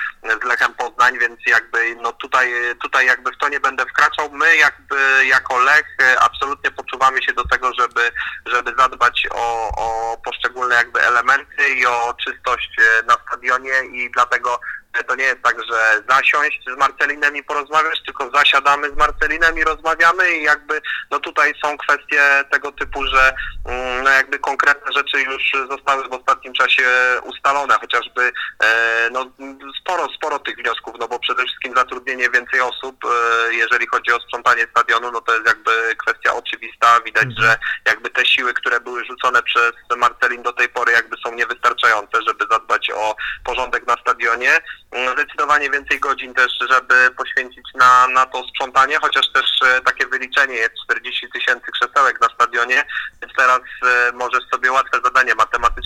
z 0.43 0.45
Lechem 0.45 0.75
Poznań, 0.75 1.19
więc 1.19 1.41
jakby 1.47 1.97
no 1.97 2.13
tutaj, 2.13 2.53
tutaj 2.83 3.07
jakby 3.07 3.31
w 3.31 3.39
to 3.39 3.49
nie 3.49 3.61
będę 3.61 3.87
wkraczał. 3.87 4.31
My 4.31 4.57
jakby 4.57 5.27
jako 5.27 5.59
Lech 5.59 5.97
absolutnie 6.21 6.71
poczuwamy 6.71 7.23
się 7.23 7.33
do 7.33 7.45
tego, 7.45 7.73
żeby, 7.79 8.11
żeby 8.47 8.75
zadbać 8.79 9.27
o, 9.31 9.69
o 9.77 10.17
poszczególne 10.25 10.75
jakby 10.75 11.03
elementy 11.03 11.69
i 11.69 11.87
o 11.87 12.15
czystość 12.25 12.77
na 13.07 13.17
stadionie 13.27 13.73
i 13.93 14.11
dlatego 14.11 14.61
to 15.09 15.15
nie 15.15 15.25
jest 15.25 15.43
tak, 15.43 15.57
że 15.71 16.03
zasiąść 16.09 16.65
z 16.75 16.79
Marcelinem 16.79 17.37
i 17.37 17.43
porozmawiać, 17.43 18.03
tylko 18.07 18.31
zasiadamy 18.35 18.91
z 18.91 18.97
Marcelinem 18.97 19.59
i 19.59 19.65
rozmawiamy 19.65 20.33
i 20.37 20.43
jakby 20.43 20.83
no 21.11 21.21
tutaj 21.21 21.55
są 21.65 21.79
kwestie 21.79 22.45
tego 22.51 22.73
typu, 22.73 23.07
że 23.07 23.35
mm, 23.65 24.05
no 24.05 24.11
jakby 24.11 24.39
konkretne 24.39 24.93
rzeczy 24.93 25.21
już 25.21 25.53
zostały 25.71 26.09
w 26.09 26.13
ostatnim 26.13 26.53
czasie 26.55 26.85
ustalone, 27.25 27.75
chociażby 27.75 28.33
e, 28.63 29.09
no 29.13 29.33
sporo, 29.81 30.09
sporo 30.17 30.39
tych 30.39 30.57
wniosków, 30.57 30.95
no 31.01 31.09
bo 31.09 31.19
przede 31.19 31.45
wszystkim 31.45 31.75
zatrudnienie 31.77 32.31
więcej 32.31 32.61
osób, 32.61 32.97
e, 33.05 33.55
jeżeli 33.55 33.87
chodzi 33.87 34.13
o 34.13 34.21
sprzątanie 34.21 34.67
stadionu, 34.71 35.13
no 35.13 35.21
to 35.21 35.35
jest 35.35 35.47
jakby 35.47 35.97
kwestia 35.97 36.35
oczywista, 36.35 37.01
widać, 37.05 37.25
mhm. 37.25 37.43
że 37.43 37.57
jakby 37.87 38.11
te 38.11 38.27
siły, 38.27 38.55
które 38.55 38.81
były 38.81 39.05
rzucone 39.05 39.43
przez 39.43 39.73
Marcelin 39.97 40.43
do 40.43 40.53
tej 40.53 40.69
pory 40.69 40.93
jakby 40.93 41.17
są 41.25 41.35
niewystarczające, 41.35 42.19
żeby 42.29 42.45
zadbać 42.51 42.91
o 42.91 43.17
porządek 43.45 43.87
na 43.87 43.95
stadionie. 43.95 44.61
Mm, 44.93 45.13
zdecydowanie 45.13 45.71
więcej 45.71 46.01
godzin 46.01 46.35
też, 46.35 46.53
żeby 46.71 47.11
poświęcić 47.17 47.65
na, 47.75 48.09
na 48.09 48.27
to 48.27 48.45
sprzątanie, 48.49 48.99
chociaż 48.99 49.33
też 49.33 49.47
e, 49.65 49.81
takie 49.81 50.07
wyliczenie 50.07 50.55
jest 50.55 50.75
40 50.85 51.29
tysięcy 51.31 51.67
krzesełek 51.73 52.21
na 52.21 52.29
stadionie, 52.35 52.85
więc 53.23 53.33
teraz 53.37 53.61
e, 53.83 54.13
możesz 54.13 54.45
sobie 54.53 54.73
łatwe 54.73 55.01
zadanie 55.05 55.35
matematyczne 55.35 55.82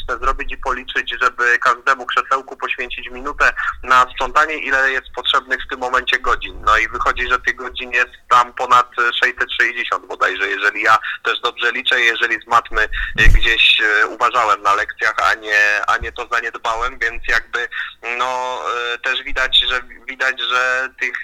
policzyć, 0.67 1.15
żeby 1.23 1.59
każdemu 1.59 2.07
krzesełku 2.07 2.57
poświęcić 2.57 3.11
minutę 3.11 3.53
na 3.83 4.07
sprzątanie, 4.15 4.55
ile 4.55 4.91
jest 4.91 5.07
potrzebnych 5.15 5.61
w 5.65 5.69
tym 5.71 5.81
momencie 5.81 6.19
godzin. 6.19 6.63
No 6.67 6.79
i 6.79 6.89
wychodzi, 6.89 7.29
że 7.29 7.39
tych 7.39 7.57
godzin 7.57 7.91
jest 7.93 8.11
tam 8.31 8.53
ponad 8.53 8.91
660 9.23 10.07
bodajże, 10.07 10.49
jeżeli 10.49 10.83
ja 10.83 10.99
też 11.25 11.41
dobrze 11.41 11.73
liczę, 11.73 12.01
jeżeli 12.01 12.43
z 12.43 12.47
matmy 12.47 12.83
e, 12.83 13.29
gdzieś 13.29 13.83
uważałem 14.09 14.63
na 14.63 14.75
lekcjach, 14.75 15.15
a 15.31 15.35
nie, 15.35 15.81
a 15.87 15.97
nie 15.97 16.13
to 16.13 16.29
zaniedbałem, 16.33 16.99
więc 16.99 17.23
jakby 17.29 17.69
no 18.19 18.61
też 19.03 19.23
widać, 19.23 19.59
że 19.69 19.81
widać, 20.09 20.41
że 20.41 20.89
tych 21.01 21.17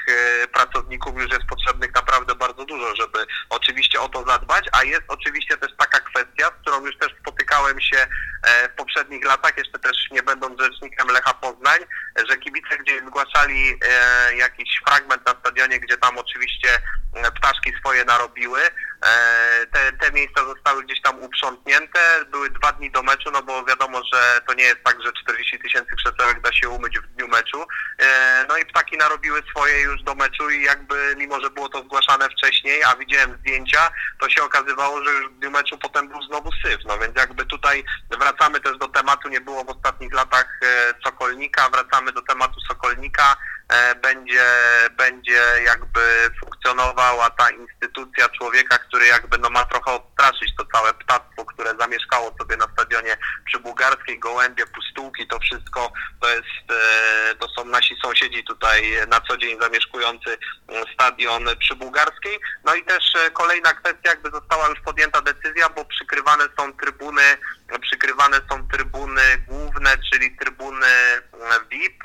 pracowników 0.53 1.23
już 1.23 1.33
jest 1.33 1.45
potrzebnych 1.49 1.95
naprawdę 1.95 2.35
bardzo 2.35 2.65
dużo, 2.65 2.97
żeby 2.97 3.27
oczywiście 3.51 4.01
o 4.01 4.09
to 4.09 4.25
zadbać, 4.25 4.65
a 4.73 4.85
jest 4.85 5.03
oczywiście 5.09 5.57
też 5.57 5.73
taka 5.79 6.01
kwestia, 6.01 6.47
z 6.47 6.63
którą 6.63 6.87
już 6.87 6.99
też 6.99 7.15
spotykałem 7.21 7.81
się 7.81 7.97
e, 8.43 8.69
w 8.69 8.73
poprzednich 8.73 9.25
latach, 9.25 9.32
jeszcze 9.57 9.79
też 9.79 10.11
nie 10.11 10.23
będąc 10.23 10.61
rzecznikiem 10.61 11.07
Lecha 11.09 11.35
Poznań, 11.35 11.81
że 12.29 12.37
kibice 12.37 12.79
gdzieś 12.79 13.01
zgłaszali 13.01 13.79
e, 13.85 14.37
jakiś 14.37 14.81
fragment 14.87 15.27
na 15.27 15.35
stadionie, 15.41 15.81
gdzie 15.81 15.97
tam 15.97 16.19
oczywiście 16.19 16.69
ptaszki 17.35 17.73
swoje 17.81 18.05
narobiły, 18.05 18.61
te, 19.73 19.93
te 19.93 20.13
miejsca 20.13 20.45
zostały 20.45 20.85
gdzieś 20.85 21.03
tam 21.03 21.23
uprzątnięte, 21.23 22.25
były 22.31 22.51
dwa 22.51 22.73
dni 22.73 22.91
do 22.91 23.03
meczu, 23.03 23.31
no 23.33 23.43
bo 23.43 23.65
wiadomo, 23.65 24.01
że 24.13 24.41
to 24.47 24.55
nie 24.55 24.65
jest 24.65 24.85
tak, 24.85 25.03
że 25.03 25.13
40 25.13 25.59
tysięcy 25.59 25.97
krzesełek 25.97 26.41
da 26.41 26.53
się 26.53 26.69
umyć 26.69 26.99
w 26.99 27.07
dniu 27.07 27.29
meczu. 27.29 27.65
E, 27.99 28.45
no 28.49 28.57
i 28.57 28.67
ptaki 28.67 28.97
narobiły 28.97 29.43
swoje 29.51 29.81
już 29.81 30.03
do 30.03 30.15
meczu 30.15 30.51
i 30.51 30.63
jakby 30.63 31.15
mimo, 31.17 31.41
że 31.41 31.51
było 31.51 31.69
to 31.69 31.83
zgłaszane 31.83 32.29
wcześniej, 32.29 32.85
a 32.85 32.97
widziałem 32.97 33.39
zdjęcia, 33.39 33.91
to 34.21 34.31
się 34.31 34.43
okazywało, 34.43 35.05
że 35.05 35.11
już 35.11 35.29
w 35.29 35.39
dniu 35.39 35.51
meczu 35.51 35.79
potem 35.79 36.09
był 36.09 36.23
znowu 36.23 36.51
syf. 36.65 36.79
No 36.85 36.99
więc 36.99 37.17
jakby 37.17 37.47
tutaj 37.47 37.85
wracamy 38.11 38.61
też 38.61 38.79
do 38.79 38.89
tematu, 38.89 39.29
nie 39.29 39.41
było 39.41 39.65
w 39.65 39.71
ostatnich 39.71 40.13
latach 40.13 40.59
e, 40.63 40.95
Sokolnika, 41.05 41.71
wracamy 41.71 42.13
do 42.13 42.23
tematu 42.23 42.61
Sokolnika. 42.61 43.37
E, 43.73 43.95
będzie, 43.95 44.45
będzie 44.91 45.43
jakby 45.65 46.31
funkcjonowała 46.41 47.31
ta 47.31 47.51
instytucja 47.51 48.29
człowieka, 48.29 48.79
który 48.79 49.07
jakby 49.07 49.39
no 49.39 49.51
ma 49.51 49.65
trochę 49.65 49.93
odstraszyć 49.93 50.57
to 50.57 50.65
całe 50.75 50.95
ptactwo, 50.95 51.45
które 51.45 51.75
zamieszkało 51.81 52.35
sobie 52.39 52.57
na 52.57 52.67
stadionie 52.73 53.17
przy 53.45 53.59
Bułgarskiej, 53.59 54.19
Gołębie, 54.19 54.67
Pustułki, 54.67 55.27
to 55.27 55.39
wszystko 55.39 55.93
to 56.21 56.29
jest, 56.29 56.71
e, 56.71 57.35
to 57.35 57.49
są 57.49 57.65
nasi 57.65 57.97
sąsiedzi 58.03 58.45
tutaj 58.45 58.93
na 59.09 59.21
co 59.21 59.37
dzień 59.37 59.61
zamieszkujący 59.61 60.39
stadion 60.95 61.47
przy 61.59 61.77
Bułgarskiej. 61.77 62.41
No 62.65 62.75
i 62.75 62.85
też 62.85 63.15
e, 63.15 63.31
kolejna 63.31 63.73
kwestia, 63.73 64.11
jakby 64.11 64.31
została 64.31 64.69
już 64.69 64.81
podjęta 64.81 65.21
decyzja, 65.21 65.69
bo 65.69 65.85
przykrywane 65.85 66.45
są 66.59 66.73
trybuny, 66.73 67.23
przykrywane 67.81 68.41
są 68.51 68.69
trybuny 68.69 69.23
główne, 69.49 69.97
czyli 70.13 70.37
trybuny 70.37 70.87
VIP, 71.71 72.03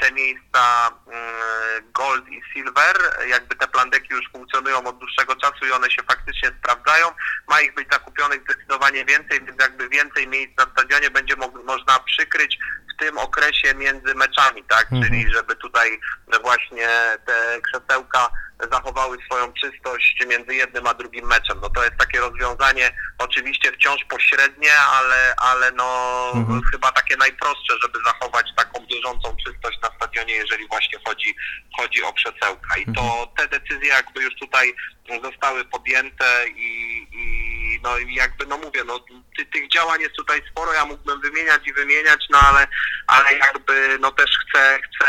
te 0.00 0.12
miejsca 0.12 0.85
Mm, 0.86 1.92
gold 1.92 2.28
i 2.28 2.42
Silver, 2.52 2.96
jakby 3.28 3.54
te 3.56 3.66
plandeki 3.66 4.14
już 4.14 4.30
funkcjonują 4.32 4.84
od 4.84 4.98
dłuższego 4.98 5.36
czasu 5.36 5.66
i 5.66 5.72
one 5.72 5.90
się 5.90 6.02
faktycznie 6.02 6.48
sprawdzają. 6.58 7.06
Ma 7.48 7.60
ich 7.60 7.74
być 7.74 7.88
zakupionych 7.92 8.42
zdecydowanie 8.42 9.04
więcej, 9.04 9.44
więc 9.44 9.60
jakby 9.60 9.88
więcej 9.88 10.28
miejsc 10.28 10.52
na 10.58 10.64
stadionie 10.72 11.10
będzie 11.10 11.36
mo 11.36 11.48
można 11.64 11.98
przykryć 11.98 12.58
w 12.94 12.98
tym 12.98 13.18
okresie 13.18 13.74
między 13.74 14.14
meczami, 14.14 14.64
tak? 14.64 14.84
Mhm. 14.92 15.02
Czyli 15.02 15.32
żeby 15.32 15.56
tutaj 15.56 16.00
właśnie 16.42 16.88
te 17.26 17.60
krzesełka 17.62 18.30
zachowały 18.72 19.18
swoją 19.24 19.52
czystość 19.52 20.24
między 20.28 20.54
jednym 20.54 20.86
a 20.86 20.94
drugim 20.94 21.26
meczem. 21.26 21.58
No 21.62 21.70
to 21.70 21.84
jest 21.84 21.96
takie 21.96 22.20
rozwiązanie 22.20 22.90
oczywiście 23.18 23.72
wciąż 23.72 24.04
pośrednie, 24.04 24.72
ale, 24.80 25.34
ale 25.36 25.72
no 25.72 26.30
mhm. 26.34 26.62
chyba 26.72 26.92
takie 26.92 27.16
najprostsze, 27.16 27.74
żeby 27.82 27.98
zachować 28.04 28.46
taką 28.56 28.86
bieżącą 28.86 29.36
czystość 29.46 29.78
na 29.82 29.88
stadionie, 29.96 30.34
jeżeli 30.34 30.68
właśnie 30.68 30.98
chodzi, 31.06 31.36
chodzi 31.76 32.02
o 32.02 32.12
przesełka. 32.12 32.76
I 32.76 32.84
to 32.84 33.00
mhm. 33.00 33.28
te 33.36 33.48
decyzje 33.48 33.88
jakby 33.88 34.22
już 34.22 34.34
tutaj 34.34 34.74
zostały 35.22 35.64
podjęte 35.64 36.48
i, 36.48 37.06
i 37.12 37.45
no 37.86 37.98
i 37.98 38.14
jakby 38.14 38.46
no 38.46 38.58
mówię, 38.58 38.84
no 38.84 39.00
ty, 39.36 39.46
tych 39.46 39.72
działań 39.72 40.00
jest 40.00 40.16
tutaj 40.16 40.42
sporo, 40.50 40.72
ja 40.72 40.84
mógłbym 40.84 41.20
wymieniać 41.20 41.66
i 41.66 41.72
wymieniać, 41.72 42.26
no 42.30 42.38
ale, 42.38 42.66
ale 43.06 43.32
jakby 43.32 43.98
no 44.00 44.12
też 44.12 44.30
chcę, 44.30 44.78
chcę 44.84 45.08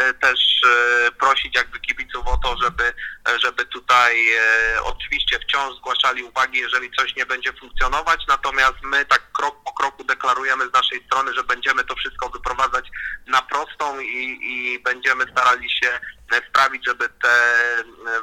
e, 0.00 0.14
też 0.14 0.38
e, 0.66 1.12
prosić 1.12 1.56
jakby 1.56 1.80
kibiców 1.80 2.26
o 2.26 2.36
to, 2.36 2.56
żeby, 2.62 2.92
żeby 3.42 3.64
tutaj 3.64 4.34
e, 4.34 4.82
oczywiście 4.82 5.38
wciąż 5.38 5.76
zgłaszali 5.76 6.22
uwagi, 6.22 6.58
jeżeli 6.58 6.90
coś 6.90 7.16
nie 7.16 7.26
będzie 7.26 7.52
funkcjonować, 7.52 8.20
natomiast 8.28 8.82
my 8.82 9.04
tak 9.04 9.32
krok 9.32 9.64
po 9.64 9.72
kroku 9.72 10.04
deklarujemy 10.04 10.68
z 10.68 10.72
naszej 10.72 11.04
strony, 11.06 11.34
że 11.34 11.44
będziemy 11.44 11.84
to 11.84 11.94
wszystko 11.94 12.28
wyprowadzać 12.28 12.88
na 13.26 13.42
prostą 13.42 14.00
i, 14.00 14.38
i 14.42 14.78
będziemy 14.78 15.24
starali 15.32 15.70
się 15.70 16.00
sprawić, 16.48 16.86
żeby 16.86 17.08
te 17.08 17.28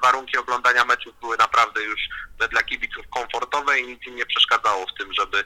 warunki 0.01 0.37
oglądania 0.37 0.85
meczów 0.85 1.19
były 1.21 1.37
naprawdę 1.37 1.83
już 1.83 1.99
dla 2.51 2.63
kibiców 2.63 3.05
komfortowe 3.09 3.79
i 3.79 3.87
nic 3.87 4.07
im 4.07 4.15
nie 4.15 4.25
przeszkadzało 4.25 4.85
w 4.85 4.97
tym, 4.97 5.13
żeby 5.13 5.43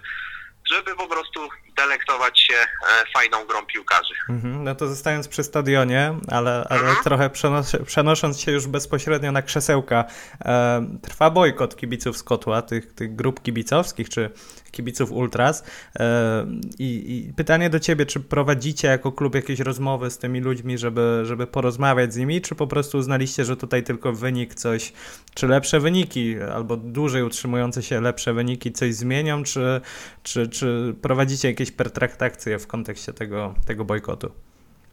żeby 0.71 0.95
po 0.95 1.07
prostu 1.07 1.49
delektować 1.77 2.39
się 2.39 2.53
e, 2.53 2.67
fajną 3.13 3.45
grą 3.45 3.65
piłkarzy. 3.65 4.13
Mhm, 4.29 4.63
no 4.63 4.75
to 4.75 4.87
zostając 4.87 5.27
przy 5.27 5.43
stadionie, 5.43 6.13
ale, 6.27 6.67
ale 6.69 6.81
mhm. 6.81 7.03
trochę 7.03 7.29
przenos 7.29 7.75
przenosząc 7.85 8.41
się 8.41 8.51
już 8.51 8.67
bezpośrednio 8.67 9.31
na 9.31 9.41
krzesełka, 9.41 10.05
e, 10.45 10.85
trwa 11.01 11.29
bojkot 11.29 11.75
kibiców 11.75 12.17
z 12.17 12.23
kotła, 12.23 12.61
tych, 12.61 12.93
tych 12.93 13.15
grup 13.15 13.41
kibicowskich 13.43 14.09
czy 14.09 14.29
kibiców 14.71 15.11
Ultras. 15.11 15.63
E, 15.99 16.45
I, 16.79 17.25
I, 17.29 17.33
pytanie 17.33 17.69
do 17.69 17.79
ciebie, 17.79 18.05
czy 18.05 18.19
prowadzicie 18.19 18.87
jako 18.87 19.11
klub 19.11 19.35
jakieś 19.35 19.59
rozmowy 19.59 20.11
z 20.11 20.17
tymi 20.17 20.39
ludźmi, 20.39 20.77
żeby, 20.77 21.21
żeby 21.25 21.47
porozmawiać 21.47 22.13
z 22.13 22.17
nimi, 22.17 22.41
czy 22.41 22.55
po 22.55 22.67
prostu 22.67 22.97
uznaliście, 22.97 23.45
że 23.45 23.57
tutaj 23.57 23.83
tylko 23.83 24.13
wynik 24.13 24.55
coś, 24.55 24.93
czy 25.33 25.47
lepsze 25.47 25.79
wyniki, 25.79 26.35
albo 26.53 26.77
dłużej 26.77 27.23
utrzymujące 27.23 27.83
się 27.83 28.01
lepsze 28.01 28.33
wyniki 28.33 28.71
coś 28.71 28.95
zmienią, 28.95 29.43
czy, 29.43 29.81
czy, 30.23 30.49
czy 30.49 30.95
prowadzicie 31.01 31.47
jakieś 31.47 31.71
pertraktacje 31.71 32.59
w 32.59 32.67
kontekście 32.67 33.13
tego, 33.13 33.55
tego 33.65 33.85
bojkotu? 33.85 34.31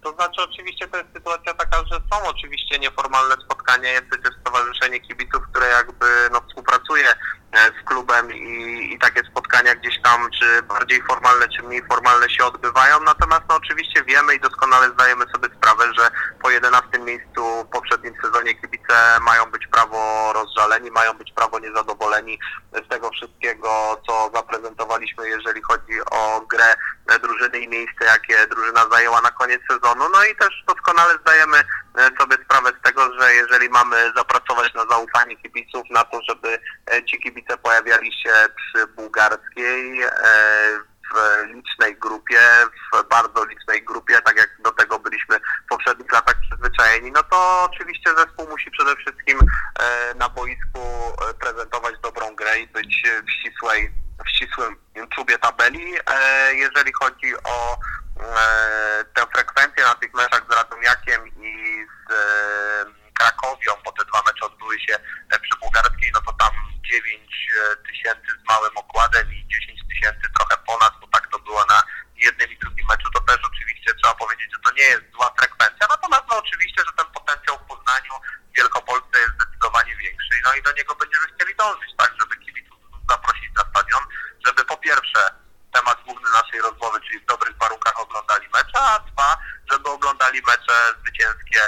To 0.03 0.13
znaczy 0.13 0.43
oczywiście 0.43 0.89
to 0.89 0.97
jest 0.97 1.09
sytuacja 1.15 1.55
taka, 1.55 1.77
że 1.77 2.01
są 2.13 2.29
oczywiście 2.29 2.79
nieformalne 2.79 3.35
spotkania, 3.45 3.91
jest 3.93 4.07
przecież 4.11 4.41
stowarzyszenie 4.41 5.01
kibiców, 5.01 5.43
które 5.51 5.69
jakby 5.69 6.07
no, 6.33 6.41
współpracuje 6.49 7.05
z 7.57 7.89
klubem 7.89 8.35
i, 8.35 8.93
i 8.95 8.99
takie 8.99 9.23
spotkania 9.31 9.75
gdzieś 9.75 10.03
tam, 10.03 10.31
czy 10.31 10.63
bardziej 10.63 11.03
formalne, 11.03 11.49
czy 11.49 11.63
mniej 11.63 11.83
formalne 11.89 12.31
się 12.31 12.45
odbywają. 12.45 13.01
Natomiast 13.01 13.43
no, 13.49 13.55
oczywiście 13.57 14.05
wiemy 14.05 14.35
i 14.35 14.41
doskonale 14.41 14.91
zdajemy 14.91 15.25
sobie 15.33 15.49
sprawę, 15.57 15.85
że 15.99 16.11
po 16.43 16.51
11 16.51 16.99
miejscu 16.99 17.65
w 17.65 17.69
poprzednim 17.73 18.15
sezonie 18.23 18.55
kibice 18.55 19.21
mają 19.21 19.45
być 19.51 19.67
prawo 19.67 20.33
rozżaleni, 20.33 20.91
mają 20.91 21.13
być 21.13 21.33
prawo 21.33 21.59
niezadowoleni 21.59 22.39
z 22.87 22.89
tego 22.89 23.11
wszystkiego, 23.11 24.01
co 24.07 24.31
zaprezentowaliśmy, 24.35 25.29
jeżeli 25.29 25.63
chodzi 25.63 26.01
o 26.11 26.41
grę 26.41 26.75
drużyny 27.23 27.59
i 27.59 27.69
miejsce, 27.69 28.05
jakie 28.05 28.47
drużyna 28.47 28.87
zajęła 28.93 29.21
na 29.21 29.31
koniec 29.31 29.61
sezonu. 29.71 30.05
No 30.13 30.25
i 30.25 30.37
też 30.37 30.65
doskonale 30.67 31.19
zdajemy 31.21 31.65
E, 31.99 32.11
sobie 32.21 32.37
sprawę 32.45 32.73
z 32.81 32.83
tego, 32.83 33.21
że 33.21 33.35
jeżeli 33.35 33.69
mamy 33.69 34.13
zapracować 34.17 34.75
na 34.75 34.87
zaufanie 34.87 35.37
kibiców, 35.37 35.83
na 35.91 36.05
to, 36.05 36.21
żeby 36.29 36.59
e, 36.91 37.05
ci 37.05 37.19
kibice 37.19 37.38
pojawiali 37.63 38.13
się 38.13 38.33
przy 38.57 38.87
bułgarskiej, 38.87 40.03
e, 40.03 40.09
w 41.15 41.47
licznej 41.55 41.97
grupie, 41.97 42.41
w 42.93 43.09
bardzo 43.09 43.45
licznej 43.45 43.85
grupie, 43.85 44.19
tak 44.25 44.37
jak 44.37 44.49
do 44.65 44.71
tego 44.71 44.99
byliśmy 44.99 45.41
w 45.65 45.69
poprzednich 45.69 46.13
latach 46.13 46.35
przyzwyczajeni, 46.41 47.13
no 47.13 47.23
to 47.23 47.69
oczywiście 47.71 48.11
zespół 48.17 48.49
musi 48.49 48.71
przede 48.71 48.97
wszystkim 48.97 49.39
na 50.17 50.29
boisku 50.29 50.81
prezentować 51.41 51.95
dobrą 52.03 52.37
grę 52.37 52.59
i 52.61 52.67
być 52.67 53.03
w 53.27 53.31
ścisłej, 53.31 53.93
w 54.27 54.31
ścisłym 54.31 54.77
czubie 55.15 55.39
tabeli. 55.39 55.95
Jeżeli 56.53 56.93
chodzi 56.93 57.35
o 57.45 57.77
tę 59.15 59.27
frekwencję 59.35 59.85
na 59.85 59.95
tych 59.95 60.15
meczach 60.15 60.43
z 60.51 60.55
Radomiakiem 60.55 61.29
i 61.29 61.85
z 62.09 62.13
Krakowią, 63.19 63.73
bo 63.85 63.93
te 63.93 64.05
dwa 64.05 64.23
mecze 64.27 64.47
odbyły 64.47 64.81
się 64.81 64.99
przy 65.43 65.59
Bułgarskiej, 65.61 66.11
no 66.15 66.21
to 66.21 66.33
tam 66.33 66.68
9 66.89 67.49
e, 67.57 67.77
tysięcy 67.77 68.31
z 68.41 68.49
małym 68.49 68.77
okładem 68.77 69.35
i 69.35 69.47
10 69.47 69.81
tysięcy 69.89 70.27
trochę 70.37 70.57
ponad, 70.67 70.93
bo 71.01 71.07
tak 71.07 71.29
to 71.33 71.39
było 71.39 71.65
na 71.65 71.83
jednym 72.17 72.53
i 72.53 72.59
drugim 72.59 72.87
meczu, 72.87 73.09
to 73.15 73.21
też 73.21 73.39
oczywiście 73.51 73.95
trzeba 73.95 74.15
powiedzieć, 74.15 74.49
że 74.53 74.59
to 74.65 74.71
nie 74.77 74.89
jest 74.95 75.05
zła 75.13 75.35
frekwencja, 75.39 75.87
natomiast 75.91 76.25
no 76.31 76.39
oczywiście, 76.39 76.83
że 76.87 76.93
ten 76.97 77.07
potencjał 77.13 77.59
w 77.59 77.69
Poznaniu 77.73 78.13
w 78.51 78.57
Wielkopolsce 78.57 79.17
jest 79.21 79.35
zdecydowanie 79.35 79.97
większy, 79.97 80.35
no 80.45 80.55
i 80.55 80.63
do 80.63 80.73
niego 80.73 80.95
będziemy 80.95 81.27
chcieli 81.35 81.55
dążyć, 81.57 81.91
tak, 81.97 82.11
żeby 82.21 82.37
kibiców 82.37 82.79
zaprosić 83.11 83.51
na 83.57 83.65
stadion, 83.71 84.03
żeby 84.47 84.65
po 84.65 84.77
pierwsze 84.77 85.21
temat 85.75 85.99
główny 86.05 86.29
naszej 86.31 86.61
rozmowy, 86.61 87.01
czyli 87.01 87.21
w 87.21 87.27
dobrych 87.27 87.57
warunkach 87.57 88.01
oglądali 88.01 88.47
mecze, 88.55 88.81
a 88.81 88.99
dwa, 88.99 89.39
żeby 89.71 89.89
oglądali 89.91 90.43
mecze 90.47 90.77
zwycięskie 91.01 91.61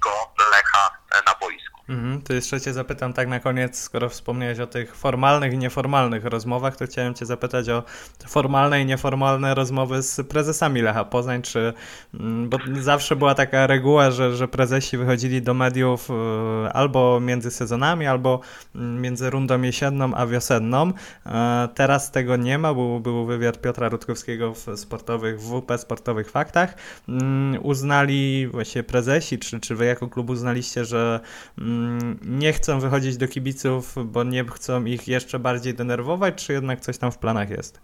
go 0.00 0.34
Lecha 0.50 0.90
na 1.26 1.34
boisku. 1.34 1.69
Mhm, 1.90 2.22
to 2.22 2.32
jeszcze 2.32 2.60
Cię 2.60 2.72
zapytam 2.72 3.12
tak 3.12 3.28
na 3.28 3.40
koniec, 3.40 3.78
skoro 3.78 4.08
wspomniałeś 4.08 4.58
o 4.58 4.66
tych 4.66 4.96
formalnych 4.96 5.52
i 5.52 5.58
nieformalnych 5.58 6.24
rozmowach, 6.24 6.76
to 6.76 6.86
chciałem 6.86 7.14
Cię 7.14 7.26
zapytać 7.26 7.68
o 7.68 7.82
formalne 8.28 8.82
i 8.82 8.86
nieformalne 8.86 9.54
rozmowy 9.54 10.02
z 10.02 10.28
prezesami 10.28 10.82
Lecha 10.82 11.04
Poznań, 11.04 11.42
czy, 11.42 11.72
mm, 12.14 12.48
bo 12.48 12.58
zawsze 12.80 13.16
była 13.16 13.34
taka 13.34 13.66
reguła, 13.66 14.10
że, 14.10 14.36
że 14.36 14.48
prezesi 14.48 14.98
wychodzili 14.98 15.42
do 15.42 15.54
mediów 15.54 16.08
e, 16.10 16.72
albo 16.72 17.20
między 17.20 17.50
sezonami, 17.50 18.06
albo 18.06 18.40
mm, 18.74 19.00
między 19.00 19.30
rundą 19.30 19.62
jesienną 19.62 20.14
a 20.14 20.26
wiosenną. 20.26 20.92
E, 21.26 21.68
teraz 21.74 22.10
tego 22.10 22.36
nie 22.36 22.58
ma, 22.58 22.74
był, 22.74 23.00
był 23.00 23.26
wywiad 23.26 23.60
Piotra 23.60 23.88
Rutkowskiego 23.88 24.54
w 24.54 24.66
sportowych, 24.76 25.40
w 25.40 25.60
WP 25.60 25.78
Sportowych 25.78 26.30
Faktach. 26.30 26.74
Mm, 27.08 27.58
uznali 27.62 28.48
właśnie 28.48 28.82
prezesi, 28.82 29.38
czy, 29.38 29.60
czy 29.60 29.74
wy 29.74 29.84
jako 29.84 30.08
klub 30.08 30.30
uznaliście, 30.30 30.84
że 30.84 31.20
nie 32.22 32.52
chcą 32.52 32.80
wychodzić 32.80 33.16
do 33.16 33.28
kibiców, 33.28 33.94
bo 34.04 34.24
nie 34.24 34.44
chcą 34.44 34.84
ich 34.84 35.08
jeszcze 35.08 35.38
bardziej 35.38 35.74
denerwować, 35.74 36.46
czy 36.46 36.52
jednak 36.52 36.80
coś 36.80 36.98
tam 36.98 37.12
w 37.12 37.18
planach 37.18 37.50
jest? 37.50 37.80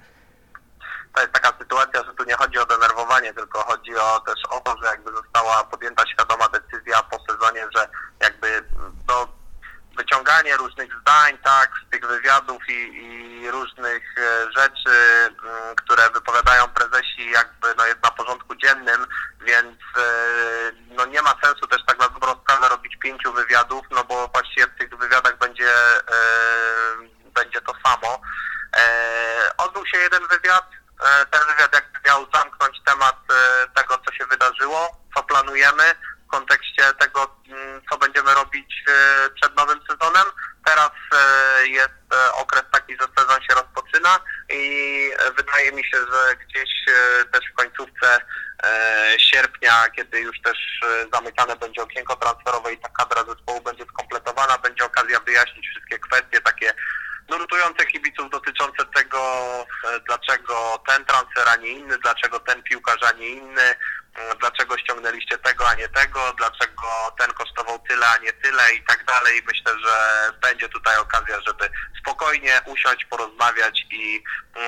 To 1.15 1.21
jest 1.21 1.33
taka 1.33 1.59
sytuacja, 1.59 2.05
że 2.05 2.15
tu 2.15 2.25
nie 2.25 2.35
chodzi 2.35 2.59
o 2.59 2.67
denerwowanie, 2.67 3.35
tylko 3.35 3.59
chodzi 3.59 3.97
o 3.97 4.21
też 4.21 4.45
o 4.51 4.61
to, 4.61 4.77
że 4.83 4.87
jakby 4.87 5.11
została 5.13 5.65
podjęta 5.65 6.07
świadoma 6.07 6.49
decyzja 6.49 7.03
po 7.03 7.19
sezonie, 7.33 7.67
że 7.77 7.89
jakby 8.21 8.49
do 9.07 9.36
wyciąganie 9.97 10.57
różnych 10.57 11.01
zdań, 11.01 11.39
tak, 11.45 11.71
z 11.87 11.91
tych 11.91 12.07
wywiadów 12.07 12.69
i, 12.69 12.73
i 12.73 13.51
różnych 13.51 14.19
e, 14.19 14.53
rzeczy, 14.57 14.91
mm, 14.91 15.77
które 15.77 16.11
wypowiadają 16.11 16.69
prezesi, 16.69 17.31
jakby 17.31 17.75
no, 17.77 17.87
jest 17.87 18.03
na 18.03 18.11
porządku 18.11 18.55
dziennym, 18.55 19.07
więc 19.41 19.79
e, 19.97 20.03
no, 20.91 21.07
nie 21.07 21.23
ma 21.23 21.35
sensu 21.45 21.67
też 21.67 21.85
tak 21.87 21.99
na 21.99 22.09
dobrą 22.09 22.33
sprawę 22.43 22.69
robić 22.69 22.97
pięciu 22.97 23.33
wywiadów, 23.33 23.83
no 23.91 24.05
bo 24.05 24.29
właściwie 24.29 24.67
w 24.67 24.79
tych 24.79 24.99
wywiadach 24.99 25.39
będzie, 25.39 25.71
e, 25.99 26.03
będzie 27.35 27.61
to 27.61 27.73
samo. 27.85 28.21
Odbył 29.59 29.87
się 29.87 29.99
jeden 29.99 30.27
wywiad, 30.27 30.71
ten 31.31 31.41
wywiad 31.49 31.75
jakby 31.75 31.99
miał 32.07 32.27
zamknąć 32.35 32.81
temat 32.85 33.17
tego, 33.75 33.99
co 34.07 34.13
się 34.13 34.27
wydarzyło, 34.27 34.97
co 35.15 35.23
planujemy, 35.23 35.95
w 36.27 36.31
kontekście 36.31 36.83
tego, 36.99 37.37
mm, 37.49 37.83
co 37.91 37.99
będziemy 37.99 38.35
robić 38.35 38.85
e, 38.89 39.31
przed 39.31 39.57
nowym 39.57 39.81
sezonem. 39.91 40.25
Teraz 40.65 40.91
e, 41.13 41.67
jest 41.67 42.15
e, 42.15 42.33
okres 42.33 42.63
taki, 42.73 42.97
że 43.01 43.07
sezon 43.19 43.43
się 43.43 43.55
rozpoczyna 43.55 44.19
i 44.51 45.11
wydaje 45.37 45.73
mi 45.73 45.85
się, 45.85 45.99
że 45.99 46.37
gdzieś 46.37 46.71
też 47.33 47.41
w 47.53 47.55
końcówce 47.55 48.19
sierpnia, 49.19 49.85
kiedy 49.97 50.21
już 50.21 50.41
też 50.41 50.81
zamykane 51.13 51.57
będzie 51.57 51.83
okienko 51.83 52.17
transferowe 52.17 52.73
i 52.73 52.79
ta 52.79 52.89
kadra 52.89 53.25
zespołu 53.25 53.61
będzie 53.61 53.85
skompletowana, 53.85 54.59
będzie 54.59 54.85
okazja 54.85 55.21
wyjaśnić 55.21 55.69
wszystkie 55.69 55.99
kwestie 55.99 56.41
takie 56.41 56.73
nurtujące 57.29 57.87
kibiców 57.87 58.31
dotyczące 58.31 58.85
tego, 58.95 59.21
dlaczego 60.07 60.83
ten 60.89 61.05
transfer, 61.05 61.49
a 61.49 61.57
nie 61.57 61.69
inny, 61.69 61.99
dlaczego 61.99 62.41
ten 62.41 62.63
piłkarz, 62.63 63.03
a 63.03 63.13
nie 63.13 63.29
inny, 63.29 63.75
dlaczego 64.41 64.79
ściągnęliście 64.79 65.39
tego, 65.39 65.69
a 65.69 65.75
nie 65.75 65.89
tego, 65.89 66.33
dlaczego 66.39 66.89
ten 67.19 67.33
kosztował 67.33 67.79
tyle, 67.79 68.07
a 68.09 68.17
nie 68.17 68.33
tyle 68.33 68.75
i 68.75 68.85
tak 68.85 69.05
dalej. 69.05 69.43
Myślę, 69.47 69.73
że 69.85 69.97
będzie 70.43 70.69
tutaj 70.69 70.99
okazja, 70.99 71.41
żeby 71.47 71.71
spokojnie 72.27 72.61
usiąść, 72.67 73.05
porozmawiać 73.05 73.87
i 73.91 74.23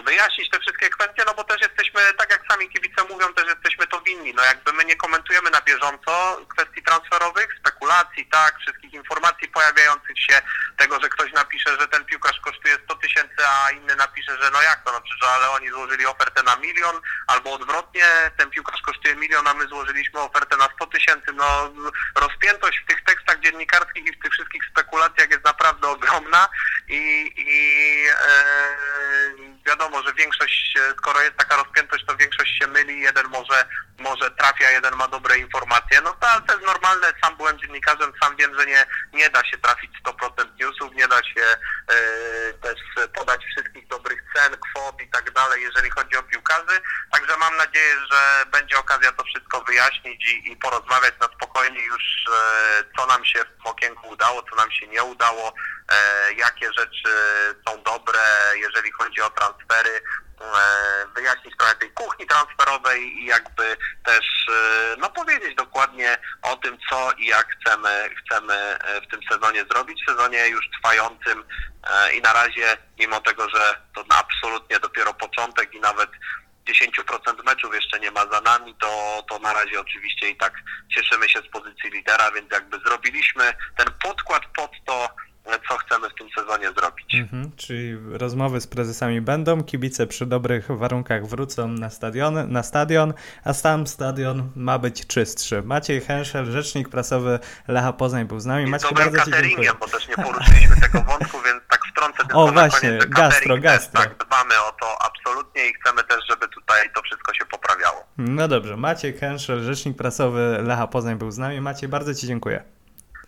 wyjaśnić 0.04 0.50
te 0.50 0.60
wszystkie 0.60 0.88
kwestie, 0.88 1.22
no 1.26 1.34
bo 1.34 1.44
też 1.44 1.60
jesteśmy, 1.60 2.00
tak 2.18 2.30
jak 2.30 2.42
sami 2.50 2.68
kibice 2.68 3.04
mówią, 3.04 3.34
też 3.34 3.46
jesteśmy 3.46 3.86
to 3.86 4.00
winni. 4.00 4.34
No 4.34 4.42
jakby 4.42 4.72
my 4.72 4.84
nie 4.84 4.96
komentujemy 4.96 5.50
na 5.50 5.60
bieżąco 5.60 6.40
kwestii 6.48 6.82
transferowych, 6.82 7.48
spekulacji, 7.60 8.26
tak, 8.26 8.58
wszystkich 8.58 8.92
informacji 8.92 9.48
pojawiających 9.48 10.18
się, 10.22 10.42
tego, 10.76 11.00
że 11.02 11.08
ktoś 11.08 11.32
napisze, 11.32 11.70
że 11.80 11.88
ten 11.88 12.04
piłkarz 12.04 12.40
kosztuje 12.40 12.74
100 12.84 12.94
tysięcy, 12.96 13.36
a 13.46 13.70
inny 13.70 13.96
napisze, 13.96 14.42
że 14.42 14.50
no 14.50 14.62
jak 14.62 14.84
to, 14.84 14.92
no 14.92 15.00
przecież, 15.00 15.28
ale 15.28 15.50
oni 15.50 15.68
złożyli 15.68 16.06
ofertę 16.06 16.42
na 16.42 16.56
milion, 16.56 17.00
albo 17.26 17.52
odwrotnie, 17.52 18.04
ten 18.36 18.50
piłkarz 18.50 18.82
kosztuje 18.82 19.14
milion, 19.14 19.28
miliona, 19.28 19.54
my 19.54 19.66
złożyliśmy 19.68 20.20
ofertę 20.20 20.56
na 20.56 20.68
100 20.74 20.86
tysięcy. 20.86 21.32
No, 21.34 21.70
rozpiętość 22.14 22.78
w 22.78 22.86
tych 22.86 23.04
tekstach 23.04 23.40
dziennikarskich 23.40 24.06
i 24.06 24.12
w 24.12 24.22
tych 24.22 24.32
wszystkich 24.32 24.62
spekulacjach 24.70 25.30
jest 25.30 25.44
naprawdę 25.44 25.88
ogromna 25.88 26.48
i, 26.88 27.32
i 27.36 27.47
e, 28.10 29.48
wiadomo, 29.66 30.02
że 30.02 30.12
większość, 30.14 30.74
skoro 30.98 31.20
jest 31.20 31.36
taka 31.36 31.56
rozpiętość, 31.56 32.04
to 32.06 32.16
większość 32.16 32.58
się 32.58 32.66
myli, 32.66 33.00
jeden 33.00 33.26
może, 33.26 33.68
może 33.98 34.30
trafia, 34.30 34.70
jeden 34.70 34.96
ma 34.96 35.08
dobre 35.08 35.38
informacje. 35.38 36.00
No 36.00 36.12
to, 36.20 36.28
ale 36.28 36.42
to 36.42 36.52
jest 36.52 36.66
normalne, 36.66 37.06
sam 37.22 37.36
byłem 37.36 37.58
dziennikarzem, 37.58 38.12
sam 38.22 38.36
wiem, 38.36 38.58
że 38.58 38.66
nie, 38.66 38.86
nie 39.12 39.30
da 39.30 39.44
się 39.44 39.58
trafić 39.58 39.90
100% 40.06 40.56
newsów, 40.60 40.94
nie 40.94 41.08
da 41.08 41.16
się 41.16 41.42
e, 41.88 41.96
też 42.52 42.80
podać 43.14 43.44
wszystkich 43.44 43.88
dobrych 43.88 44.20
cen, 44.34 44.56
kwot 44.56 45.02
i 45.02 45.10
tak 45.10 45.30
dalej, 45.30 45.62
jeżeli 45.62 45.90
chodzi 45.90 46.16
o 46.16 46.22
piłkarzy. 46.22 46.80
Także 47.12 47.36
mam 47.36 47.56
nadzieję, 47.56 47.94
że 48.12 48.46
będzie 48.50 48.78
okazja 48.78 49.12
to 49.12 49.24
wszystko 49.24 49.60
wyjaśnić 49.60 50.32
i, 50.32 50.52
i 50.52 50.56
porozmawiać 50.56 51.14
na 51.20 51.26
spokojnie 51.26 51.84
już, 51.84 52.02
e, 52.32 52.84
co 52.96 53.06
nam 53.06 53.24
się 53.24 53.38
w 53.64 53.66
okienku 53.66 54.08
udało, 54.08 54.42
co 54.50 54.56
nam 54.56 54.72
się 54.72 54.86
nie 54.86 55.02
udało, 55.04 55.48
e, 55.48 55.52
jakie 56.36 56.70
rzeczy 56.78 57.08
są 57.68 57.82
dobre, 57.82 58.20
jeżeli 58.56 58.92
chodzi 58.92 59.20
o 59.20 59.30
transfery, 59.30 60.00
wyjaśnić 61.14 61.56
trochę 61.56 61.74
tej 61.74 61.90
kuchni 61.90 62.26
transferowej 62.26 63.02
i 63.02 63.26
jakby 63.26 63.76
też 64.04 64.46
no, 64.98 65.10
powiedzieć 65.10 65.54
dokładnie 65.54 66.18
o 66.42 66.56
tym, 66.56 66.78
co 66.90 67.12
i 67.12 67.26
jak 67.26 67.46
chcemy, 67.60 68.10
chcemy 68.24 68.78
w 69.06 69.10
tym 69.10 69.20
sezonie 69.30 69.64
zrobić, 69.70 70.04
sezonie 70.08 70.48
już 70.48 70.70
trwającym 70.70 71.44
i 72.16 72.22
na 72.22 72.32
razie, 72.32 72.76
mimo 72.98 73.20
tego, 73.20 73.48
że 73.48 73.80
to 73.94 74.04
absolutnie 74.18 74.80
dopiero 74.80 75.14
początek 75.14 75.74
i 75.74 75.80
nawet 75.80 76.10
10% 76.68 77.44
meczów 77.44 77.74
jeszcze 77.74 78.00
nie 78.00 78.10
ma 78.10 78.26
za 78.32 78.40
nami, 78.40 78.74
to, 78.80 79.22
to 79.30 79.38
na 79.38 79.52
razie 79.52 79.80
oczywiście 79.80 80.28
i 80.30 80.36
tak 80.36 80.52
cieszymy 80.94 81.28
się 81.28 81.40
z 81.40 81.48
pozycji 81.48 81.90
lidera, 81.90 82.30
więc 82.30 82.52
jakby 82.52 82.78
zrobiliśmy 82.78 83.52
ten 83.76 83.86
podkład 84.02 84.42
pod 84.56 84.70
to, 84.86 85.08
co 85.68 85.76
chcemy 85.76 86.10
w 86.10 86.14
tym 86.14 86.28
sezonie 86.38 86.68
zrobić. 86.76 87.07
Mhm, 87.20 87.52
czyli 87.56 87.96
rozmowy 88.10 88.60
z 88.60 88.66
prezesami 88.66 89.20
będą, 89.20 89.64
kibice 89.64 90.06
przy 90.06 90.26
dobrych 90.26 90.66
warunkach 90.70 91.26
wrócą 91.26 91.68
na 91.68 91.90
stadion, 91.90 92.52
na 92.52 92.62
stadion, 92.62 93.14
a 93.44 93.52
sam 93.52 93.86
stadion 93.86 94.50
ma 94.56 94.78
być 94.78 95.06
czystszy. 95.06 95.62
Maciej 95.62 96.00
Henszel, 96.00 96.46
rzecznik 96.46 96.88
prasowy 96.88 97.38
Lecha 97.68 97.92
Poznań 97.92 98.24
był 98.24 98.40
z 98.40 98.46
nami. 98.46 98.64
I 98.64 98.70
Maciej, 98.70 98.90
dobrym 98.90 99.12
cateringiem, 99.14 99.74
bo 99.80 99.88
też 99.88 100.08
nie 100.08 100.14
poruszyliśmy 100.14 100.76
tego 100.76 101.02
wątku, 101.02 101.38
więc 101.44 101.62
tak 101.68 101.80
wtrącę 101.92 102.18
tylko 102.18 102.44
o, 102.44 102.52
właśnie, 102.52 102.88
koniec, 102.88 103.06
gastro, 103.06 103.58
gastro. 103.58 104.02
tak, 104.02 104.26
dbamy 104.26 104.54
o 104.60 104.72
to 104.80 105.02
absolutnie 105.02 105.68
i 105.68 105.74
chcemy 105.74 106.04
też, 106.04 106.24
żeby 106.30 106.48
tutaj 106.48 106.90
to 106.94 107.02
wszystko 107.02 107.34
się 107.34 107.44
poprawiało. 107.44 108.04
No 108.18 108.48
dobrze, 108.48 108.76
Maciej 108.76 109.18
Henszel, 109.18 109.62
rzecznik 109.62 109.96
prasowy 109.96 110.58
Lecha 110.62 110.86
Poznań 110.86 111.16
był 111.16 111.30
z 111.30 111.38
nami. 111.38 111.60
Maciej, 111.60 111.88
bardzo 111.88 112.14
Ci 112.14 112.26
dziękuję. 112.26 112.62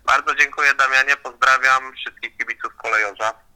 Bardzo 0.06 0.34
dziękuję 0.34 0.74
Damianie, 0.74 1.16
pozdrawiam 1.16 1.92
wszystkich 1.96 2.36
kibiców 2.36 2.76
kolejorza. 2.76 3.49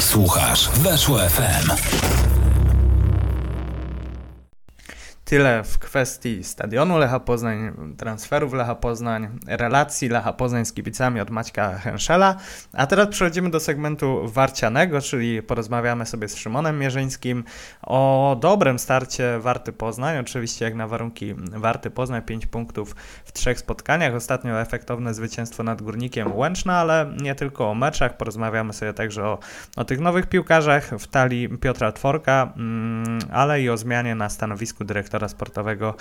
Słuchasz, 0.00 0.70
weszło 0.70 1.18
FM. 1.18 1.70
Tyle 5.24 5.64
w 5.64 5.78
kwestii 5.78 6.44
stadionu 6.44 6.98
Lecha 6.98 7.20
Poznań, 7.20 7.72
transferów 7.96 8.52
Lecha 8.52 8.74
Poznań, 8.74 9.38
relacji 9.46 10.08
Lecha 10.08 10.32
Poznań 10.32 10.64
z 10.64 10.72
kibicami 10.72 11.20
od 11.20 11.30
Maćka 11.30 11.78
Henszela. 11.78 12.36
A 12.72 12.86
teraz 12.86 13.08
przechodzimy 13.08 13.50
do 13.50 13.60
segmentu 13.60 14.20
warcianego, 14.24 15.00
czyli 15.00 15.42
porozmawiamy 15.42 16.06
sobie 16.06 16.28
z 16.28 16.36
Szymonem 16.36 16.78
Mierzyńskim 16.78 17.44
o 17.82 18.36
dobrym 18.40 18.78
starcie 18.78 19.38
Warty 19.38 19.72
Poznań. 19.72 20.18
Oczywiście 20.18 20.64
jak 20.64 20.74
na 20.74 20.88
warunki 20.88 21.34
Warty 21.52 21.90
Poznań 21.90 22.22
5 22.22 22.46
punktów 22.46 22.96
w 23.24 23.32
trzech 23.32 23.58
spotkaniach. 23.58 24.14
Ostatnio 24.14 24.60
efektowne 24.60 25.14
zwycięstwo 25.14 25.62
nad 25.62 25.82
Górnikiem 25.82 26.36
Łęczna, 26.36 26.78
ale 26.78 27.14
nie 27.22 27.34
tylko 27.34 27.70
o 27.70 27.74
meczach. 27.74 28.16
Porozmawiamy 28.16 28.72
sobie 28.72 28.92
także 28.92 29.24
o, 29.24 29.38
o 29.76 29.84
tych 29.84 30.00
nowych 30.00 30.26
piłkarzach 30.26 30.90
w 30.98 31.06
talii 31.06 31.48
Piotra 31.48 31.92
Tworka, 31.92 32.52
mm, 32.56 33.18
ale 33.32 33.62
i 33.62 33.70
o 33.70 33.76
zmianie 33.76 34.14
na 34.14 34.28
stanowisku 34.28 34.84
dyrektora 34.84 35.13
dyrektora 35.14 35.28
sportowego 35.28 35.94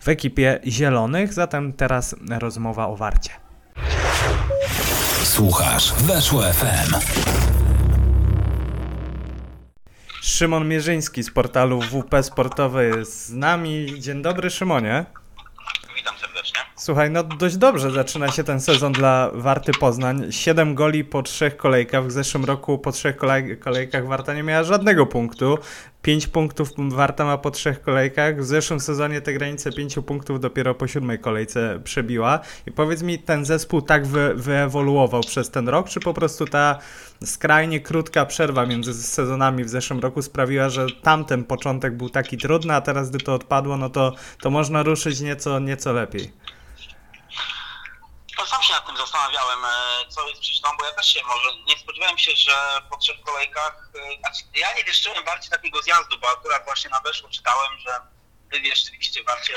w 0.00 0.08
ekipie 0.08 0.60
Zielonych. 0.66 1.32
Zatem 1.32 1.72
teraz 1.72 2.14
rozmowa 2.38 2.86
o 2.86 2.96
Warcie. 2.96 3.30
Słuchasz, 5.24 5.92
weszło 5.94 6.42
FM. 6.42 6.94
Szymon 10.22 10.68
Mierzyński 10.68 11.22
z 11.22 11.30
portalu 11.30 11.80
WP 11.80 12.22
Sportowy 12.22 12.92
jest 12.96 13.26
z 13.26 13.32
nami. 13.32 14.00
Dzień 14.00 14.22
dobry, 14.22 14.50
Szymonie. 14.50 15.04
Witam 15.96 16.14
serdecznie. 16.18 16.60
Słuchaj, 16.76 17.10
no 17.10 17.22
dość 17.22 17.56
dobrze 17.56 17.90
zaczyna 17.90 18.30
się 18.30 18.44
ten 18.44 18.60
sezon 18.60 18.92
dla 18.92 19.30
Warty 19.34 19.72
Poznań. 19.72 20.32
Siedem 20.32 20.74
goli 20.74 21.04
po 21.04 21.22
trzech 21.22 21.56
kolejkach. 21.56 22.06
W 22.06 22.10
zeszłym 22.10 22.44
roku 22.44 22.78
po 22.78 22.92
trzech 22.92 23.16
kolejkach 23.60 24.06
Warta 24.06 24.34
nie 24.34 24.42
miała 24.42 24.64
żadnego 24.64 25.06
punktu. 25.06 25.58
5 26.08 26.26
punktów 26.26 26.72
Warta 26.78 27.24
ma 27.24 27.38
po 27.38 27.50
trzech 27.50 27.80
kolejkach. 27.80 28.40
W 28.40 28.44
zeszłym 28.44 28.80
sezonie 28.80 29.20
te 29.20 29.32
granice 29.32 29.72
5 29.72 29.98
punktów 30.06 30.40
dopiero 30.40 30.74
po 30.74 30.86
siódmej 30.86 31.18
kolejce 31.18 31.80
przebiła. 31.84 32.40
I 32.66 32.72
powiedz 32.72 33.02
mi, 33.02 33.18
ten 33.18 33.44
zespół 33.44 33.82
tak 33.82 34.06
wy, 34.06 34.34
wyewoluował 34.34 35.20
przez 35.20 35.50
ten 35.50 35.68
rok, 35.68 35.88
czy 35.88 36.00
po 36.00 36.14
prostu 36.14 36.46
ta 36.46 36.78
skrajnie 37.24 37.80
krótka 37.80 38.26
przerwa 38.26 38.66
między 38.66 38.94
sezonami 38.94 39.64
w 39.64 39.68
zeszłym 39.68 40.00
roku 40.00 40.22
sprawiła, 40.22 40.68
że 40.68 40.86
tamten 41.02 41.44
początek 41.44 41.96
był 41.96 42.10
taki 42.10 42.38
trudny, 42.38 42.74
a 42.74 42.80
teraz 42.80 43.10
gdy 43.10 43.18
to 43.18 43.34
odpadło, 43.34 43.76
no 43.76 43.90
to, 43.90 44.14
to 44.40 44.50
można 44.50 44.82
ruszyć 44.82 45.20
nieco, 45.20 45.58
nieco 45.58 45.92
lepiej. 45.92 46.32
No 48.38 48.46
sam 48.46 48.62
się 48.62 48.72
nad 48.72 48.86
tym 48.86 48.96
zastanawiałem, 48.96 49.64
e, 49.64 50.08
co 50.08 50.28
jest 50.28 50.40
przyczyną, 50.40 50.68
bo 50.78 50.84
ja 50.84 50.92
też 50.92 51.06
się 51.06 51.22
może 51.22 51.48
nie 51.66 51.78
spodziewałem 51.78 52.18
się, 52.18 52.32
że 52.36 52.82
po 52.90 52.96
trzech 52.96 53.20
kolejkach, 53.20 53.90
e, 53.94 54.18
znaczy 54.18 54.42
ja 54.54 54.74
nie 54.74 54.84
wieszczyłem 54.84 55.24
bardziej 55.24 55.50
takiego 55.50 55.82
zjazdu, 55.82 56.18
bo 56.18 56.30
akurat 56.30 56.64
właśnie 56.64 56.90
na 56.90 57.00
weszło 57.00 57.28
czytałem, 57.28 57.78
że 57.78 58.00
wy 58.50 58.60
wieszczyliście 58.60 59.24
bardziej 59.24 59.56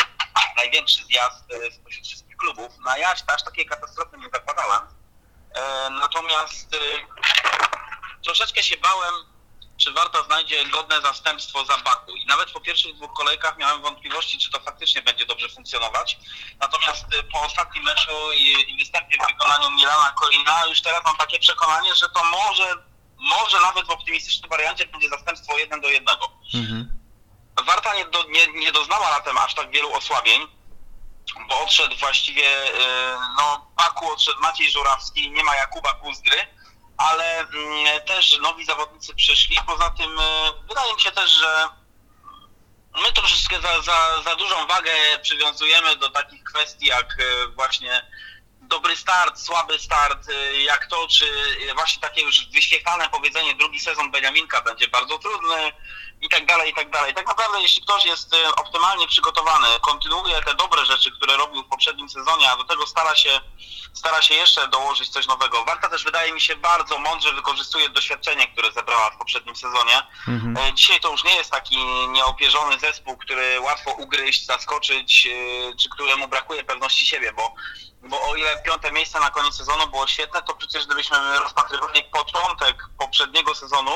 największy 0.57 1.03
zjazd 1.03 1.43
e, 1.51 1.71
spośród 1.71 2.05
wszystkich 2.05 2.37
klubów. 2.37 2.73
No 2.79 2.97
ja 2.97 3.11
aż 3.11 3.43
takiej 3.43 3.65
katastrofy 3.65 4.17
nie 4.17 4.29
zakładałem. 4.33 4.87
Natomiast 5.91 6.75
troszeczkę 8.23 8.63
się 8.63 8.77
bałem, 8.77 9.13
czy 9.83 9.91
Warta 9.91 10.23
znajdzie 10.23 10.65
godne 10.65 11.01
zastępstwo 11.01 11.65
za 11.65 11.77
Baku. 11.77 12.15
I 12.15 12.25
nawet 12.25 12.51
po 12.51 12.59
pierwszych 12.59 12.95
dwóch 12.95 13.13
kolejkach 13.13 13.57
miałem 13.57 13.81
wątpliwości, 13.81 14.37
czy 14.37 14.51
to 14.51 14.59
faktycznie 14.59 15.01
będzie 15.01 15.25
dobrze 15.25 15.49
funkcjonować. 15.49 16.17
Natomiast 16.59 17.05
y, 17.13 17.23
po 17.23 17.41
ostatnim 17.41 17.83
meczu 17.83 18.11
i, 18.35 18.77
występie 18.79 19.17
w 19.23 19.27
wykonaniu 19.27 19.71
Milana 19.71 20.11
Kolina 20.11 20.65
już 20.65 20.81
teraz 20.81 21.03
mam 21.05 21.17
takie 21.17 21.39
przekonanie, 21.39 21.95
że 21.95 22.09
to 22.09 22.23
może, 22.23 22.75
może 23.17 23.59
nawet 23.59 23.87
w 23.87 23.89
optymistycznym 23.89 24.49
wariancie 24.49 24.85
będzie 24.85 25.09
zastępstwo 25.09 25.57
jeden 25.57 25.81
do 25.81 25.89
jednego. 25.89 26.31
Mhm. 26.53 26.99
Warta 27.65 27.95
nie, 27.95 28.05
do, 28.05 28.23
nie, 28.23 28.47
nie 28.47 28.71
doznała 28.71 29.09
latem 29.09 29.37
aż 29.37 29.53
tak 29.53 29.71
wielu 29.71 29.93
osłabień, 29.93 30.47
bo 31.47 31.61
odszedł 31.61 31.95
właściwie, 31.95 32.65
y, 32.67 32.79
no, 33.37 33.71
Baku 33.77 34.11
odszedł 34.11 34.39
Maciej 34.39 34.71
Żurawski, 34.71 35.31
nie 35.31 35.43
ma 35.43 35.55
Jakuba 35.55 35.93
Kuzdry 35.93 36.47
ale 36.97 37.39
mm, 37.39 38.01
też 38.05 38.39
nowi 38.39 38.65
zawodnicy 38.65 39.15
przyszli. 39.15 39.57
Poza 39.67 39.89
tym 39.89 40.19
e, 40.19 40.51
wydaje 40.69 40.93
mi 40.93 41.01
się 41.01 41.11
też, 41.11 41.31
że 41.31 41.67
my 43.03 43.13
troszeczkę 43.13 43.61
za, 43.61 43.81
za, 43.81 44.21
za 44.23 44.35
dużą 44.35 44.67
wagę 44.67 44.91
przywiązujemy 45.21 45.95
do 45.95 46.09
takich 46.09 46.43
kwestii 46.43 46.85
jak 46.85 47.17
e, 47.19 47.47
właśnie 47.47 48.05
dobry 48.61 48.95
start, 48.95 49.39
słaby 49.39 49.79
start, 49.79 50.29
e, 50.29 50.61
jak 50.61 50.87
to, 50.87 51.07
czy 51.07 51.25
właśnie 51.75 52.01
takie 52.01 52.21
już 52.21 52.49
wyświetlane 52.49 53.09
powiedzenie, 53.09 53.55
drugi 53.55 53.79
sezon 53.79 54.11
Beniaminka 54.11 54.61
będzie 54.61 54.87
bardzo 54.87 55.19
trudny 55.19 55.71
i 56.21 56.29
tak 56.29 56.45
dalej, 56.45 56.71
i 56.71 56.73
tak 56.73 56.89
dalej. 56.89 57.13
Tak 57.13 57.27
naprawdę 57.27 57.61
jeśli 57.61 57.81
ktoś 57.81 58.05
jest 58.05 58.35
optymalnie 58.57 59.07
przygotowany, 59.07 59.67
kontynuuje 59.81 60.41
te 60.41 60.53
dobre 60.55 60.85
rzeczy, 60.85 61.11
które 61.11 61.37
robił 61.37 61.63
w 61.63 61.67
poprzednim 61.67 62.09
sezonie, 62.09 62.51
a 62.51 62.57
do 62.57 62.63
tego 62.63 62.87
stara 62.87 63.15
się 63.15 63.41
stara 63.93 64.21
się 64.21 64.33
jeszcze 64.33 64.67
dołożyć 64.67 65.09
coś 65.09 65.27
nowego. 65.27 65.65
Warta 65.65 65.89
też 65.89 66.03
wydaje 66.03 66.33
mi 66.33 66.41
się 66.41 66.55
bardzo 66.55 66.99
mądrze 66.99 67.33
wykorzystuje 67.33 67.89
doświadczenie, 67.89 68.47
które 68.47 68.71
zebrała 68.71 69.09
w 69.09 69.17
poprzednim 69.17 69.55
sezonie. 69.55 70.01
Mhm. 70.27 70.57
E, 70.57 70.73
dzisiaj 70.73 70.99
to 70.99 71.11
już 71.11 71.23
nie 71.23 71.35
jest 71.35 71.51
taki 71.51 71.77
nieopierzony 72.07 72.79
zespół, 72.79 73.17
który 73.17 73.59
łatwo 73.59 73.91
ugryźć, 73.91 74.45
zaskoczyć, 74.45 75.27
e, 75.27 75.75
czy 75.75 75.89
któremu 75.89 76.27
brakuje 76.27 76.63
pewności 76.63 77.07
siebie, 77.07 77.33
bo, 77.33 77.55
bo 78.01 78.29
o 78.29 78.35
ile 78.35 78.63
piąte 78.65 78.91
miejsce 78.91 79.19
na 79.19 79.29
koniec 79.29 79.55
sezonu 79.55 79.87
było 79.87 80.07
świetne, 80.07 80.41
to 80.41 80.53
przecież 80.53 80.85
gdybyśmy 80.85 81.39
rozpatrywali 81.39 82.03
początek 82.03 82.85
poprzedniego 82.99 83.55
sezonu, 83.55 83.91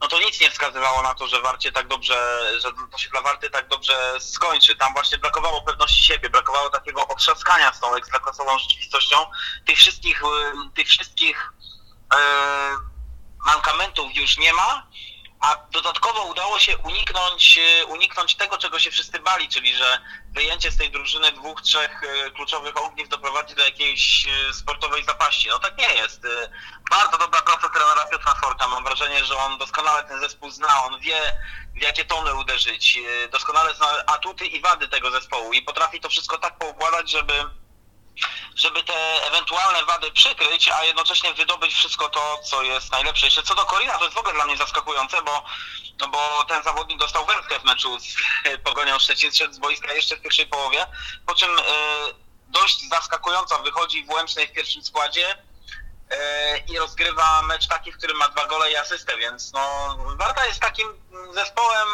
no 0.00 0.08
to 0.08 0.20
nic 0.20 0.40
nie 0.40 0.50
wskazywało 0.50 1.02
na 1.02 1.14
to, 1.14 1.28
że 1.28 1.42
Warcie 1.42 1.72
tak 1.72 1.88
dobrze, 1.88 2.50
że 2.60 2.72
to 2.92 2.98
się 2.98 3.10
dla 3.10 3.22
Warty 3.22 3.50
tak 3.50 3.68
dobrze 3.68 4.20
skończy. 4.20 4.76
Tam 4.76 4.92
właśnie 4.92 5.18
brakowało 5.18 5.62
pewności 5.62 6.04
siebie, 6.04 6.30
brakowało 6.30 6.70
takiego 6.70 7.08
otrzaskania 7.08 7.72
z 7.72 7.80
tą 7.80 7.94
ekstraklasową 7.94 8.58
rzeczywistością. 8.58 9.16
Tych 9.66 9.78
wszystkich, 9.78 10.22
y, 10.22 10.70
tych 10.74 10.88
wszystkich 10.88 11.52
e, 12.14 12.18
mankamentów 13.46 14.16
już 14.16 14.38
nie 14.38 14.52
ma, 14.52 14.85
a 15.46 15.66
dodatkowo 15.70 16.24
udało 16.24 16.58
się 16.58 16.78
uniknąć, 16.78 17.58
e, 17.58 17.84
uniknąć 17.84 18.34
tego, 18.34 18.58
czego 18.58 18.78
się 18.78 18.90
wszyscy 18.90 19.18
bali, 19.18 19.48
czyli 19.48 19.76
że 19.76 20.00
wyjęcie 20.30 20.70
z 20.70 20.76
tej 20.76 20.90
drużyny 20.90 21.32
dwóch, 21.32 21.62
trzech 21.62 22.02
e, 22.02 22.30
kluczowych 22.30 22.76
ogniw 22.76 23.08
doprowadzi 23.08 23.54
do 23.54 23.64
jakiejś 23.64 24.26
e, 24.26 24.54
sportowej 24.54 25.04
zapaści. 25.04 25.48
No 25.48 25.58
tak 25.58 25.78
nie 25.78 25.94
jest. 25.94 26.22
Bardzo 26.90 27.18
dobra 27.18 27.42
praca 27.42 27.68
trenera 27.68 28.06
Piotra 28.06 28.34
Forka. 28.34 28.68
Mam 28.68 28.84
wrażenie, 28.84 29.24
że 29.24 29.36
on 29.36 29.58
doskonale 29.58 30.04
ten 30.04 30.20
zespół 30.20 30.50
zna, 30.50 30.84
on 30.84 31.00
wie 31.00 31.32
w 31.74 31.82
jakie 31.82 32.04
tony 32.04 32.34
uderzyć, 32.34 32.98
doskonale 33.32 33.74
zna 33.74 33.86
atuty 34.06 34.46
i 34.46 34.60
wady 34.60 34.88
tego 34.88 35.10
zespołu 35.10 35.52
i 35.52 35.62
potrafi 35.62 36.00
to 36.00 36.08
wszystko 36.08 36.38
tak 36.38 36.58
poukładać, 36.58 37.10
żeby 37.10 37.32
żeby 38.56 38.84
te 38.84 39.26
ewentualne 39.26 39.84
wady 39.84 40.10
przykryć, 40.10 40.68
a 40.68 40.84
jednocześnie 40.84 41.34
wydobyć 41.34 41.74
wszystko 41.74 42.08
to, 42.08 42.38
co 42.44 42.62
jest 42.62 42.92
najlepsze. 42.92 43.26
Jeszcze 43.26 43.42
co 43.42 43.54
do 43.54 43.64
Korina, 43.64 43.98
to 43.98 44.04
jest 44.04 44.14
w 44.14 44.18
ogóle 44.18 44.34
dla 44.34 44.46
mnie 44.46 44.56
zaskakujące, 44.56 45.22
bo, 45.22 45.44
no 46.00 46.08
bo 46.08 46.44
ten 46.48 46.62
zawodnik 46.62 46.98
dostał 46.98 47.26
wędkę 47.26 47.60
w 47.60 47.64
meczu 47.64 47.98
z 48.00 48.16
Pogonią 48.64 48.98
Szczecin, 48.98 49.32
z 49.32 49.58
boiska 49.58 49.92
jeszcze 49.92 50.16
w 50.16 50.20
pierwszej 50.20 50.46
połowie, 50.46 50.86
po 51.26 51.34
czym 51.34 51.58
y, 51.58 51.62
dość 52.48 52.88
zaskakująco 52.88 53.58
wychodzi 53.58 54.04
w 54.04 54.10
Łęcznej 54.10 54.48
w 54.48 54.52
pierwszym 54.52 54.84
składzie, 54.84 55.36
e, 56.10 56.58
i 56.58 56.78
rozgrywa 56.78 57.42
mecz 57.42 57.66
taki, 57.66 57.92
w 57.92 57.96
którym 57.96 58.16
ma 58.16 58.28
dwa 58.28 58.46
gole 58.46 58.72
i 58.72 58.76
asystę, 58.76 59.16
więc 59.16 59.52
no, 59.52 59.96
Warta 60.18 60.46
jest 60.46 60.60
takim 60.60 60.88
zespołem 61.34 61.88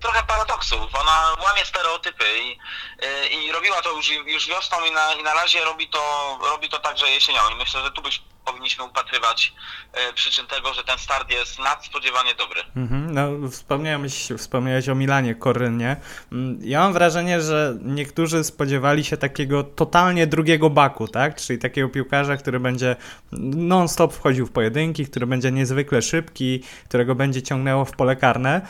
trochę 0.00 0.22
paradoksów. 0.22 0.94
Ona 1.00 1.34
łamie 1.44 1.64
stereotypy 1.64 2.24
i, 2.44 2.58
e, 3.02 3.26
i 3.26 3.52
robiła 3.52 3.82
to 3.82 3.92
już, 3.92 4.10
już 4.10 4.48
wiosną 4.48 4.76
i 4.84 4.92
na, 4.92 5.14
i 5.14 5.22
na 5.22 5.34
razie 5.34 5.64
robi 5.64 5.88
to, 5.88 6.38
robi 6.50 6.68
to 6.68 6.78
także 6.78 7.10
jesienią. 7.10 7.40
I 7.52 7.54
myślę, 7.54 7.80
że 7.82 7.90
tu 7.90 8.02
byś 8.02 8.22
powinniśmy 8.44 8.84
upatrywać 8.84 9.54
e, 9.92 10.12
przyczyn 10.12 10.46
tego, 10.46 10.74
że 10.74 10.84
ten 10.84 10.98
start 10.98 11.30
jest 11.30 11.58
nadspodziewanie 11.58 12.34
dobry. 12.34 12.60
Mhm, 12.76 13.14
no, 13.14 13.48
wspomniałeś, 13.48 14.28
wspomniałeś 14.38 14.88
o 14.88 14.94
Milanie 14.94 15.34
Korynie. 15.34 15.96
Mm, 16.32 16.58
ja 16.62 16.80
mam 16.80 16.92
wrażenie, 16.92 17.40
że 17.40 17.76
niektórzy 17.82 18.44
spodziewali 18.44 19.04
się 19.04 19.16
takiego 19.16 19.64
totalnie 19.64 20.26
drugiego 20.26 20.70
baku, 20.70 21.08
tak? 21.08 21.36
Czyli 21.36 21.58
takiego 21.58 21.88
piłkarza, 21.88 22.36
który 22.36 22.60
będzie 22.60 22.96
non-stop 23.32 24.14
wchodził 24.14 24.46
w 24.46 24.52
pojedynki, 24.52 25.06
który 25.06 25.26
będzie 25.26 25.52
niezwykle 25.52 26.02
szybki, 26.02 26.64
którego 26.88 27.14
będzie 27.14 27.42
ciągnęło 27.42 27.84
w 27.84 27.92
pole 27.92 28.16
karne 28.16 28.66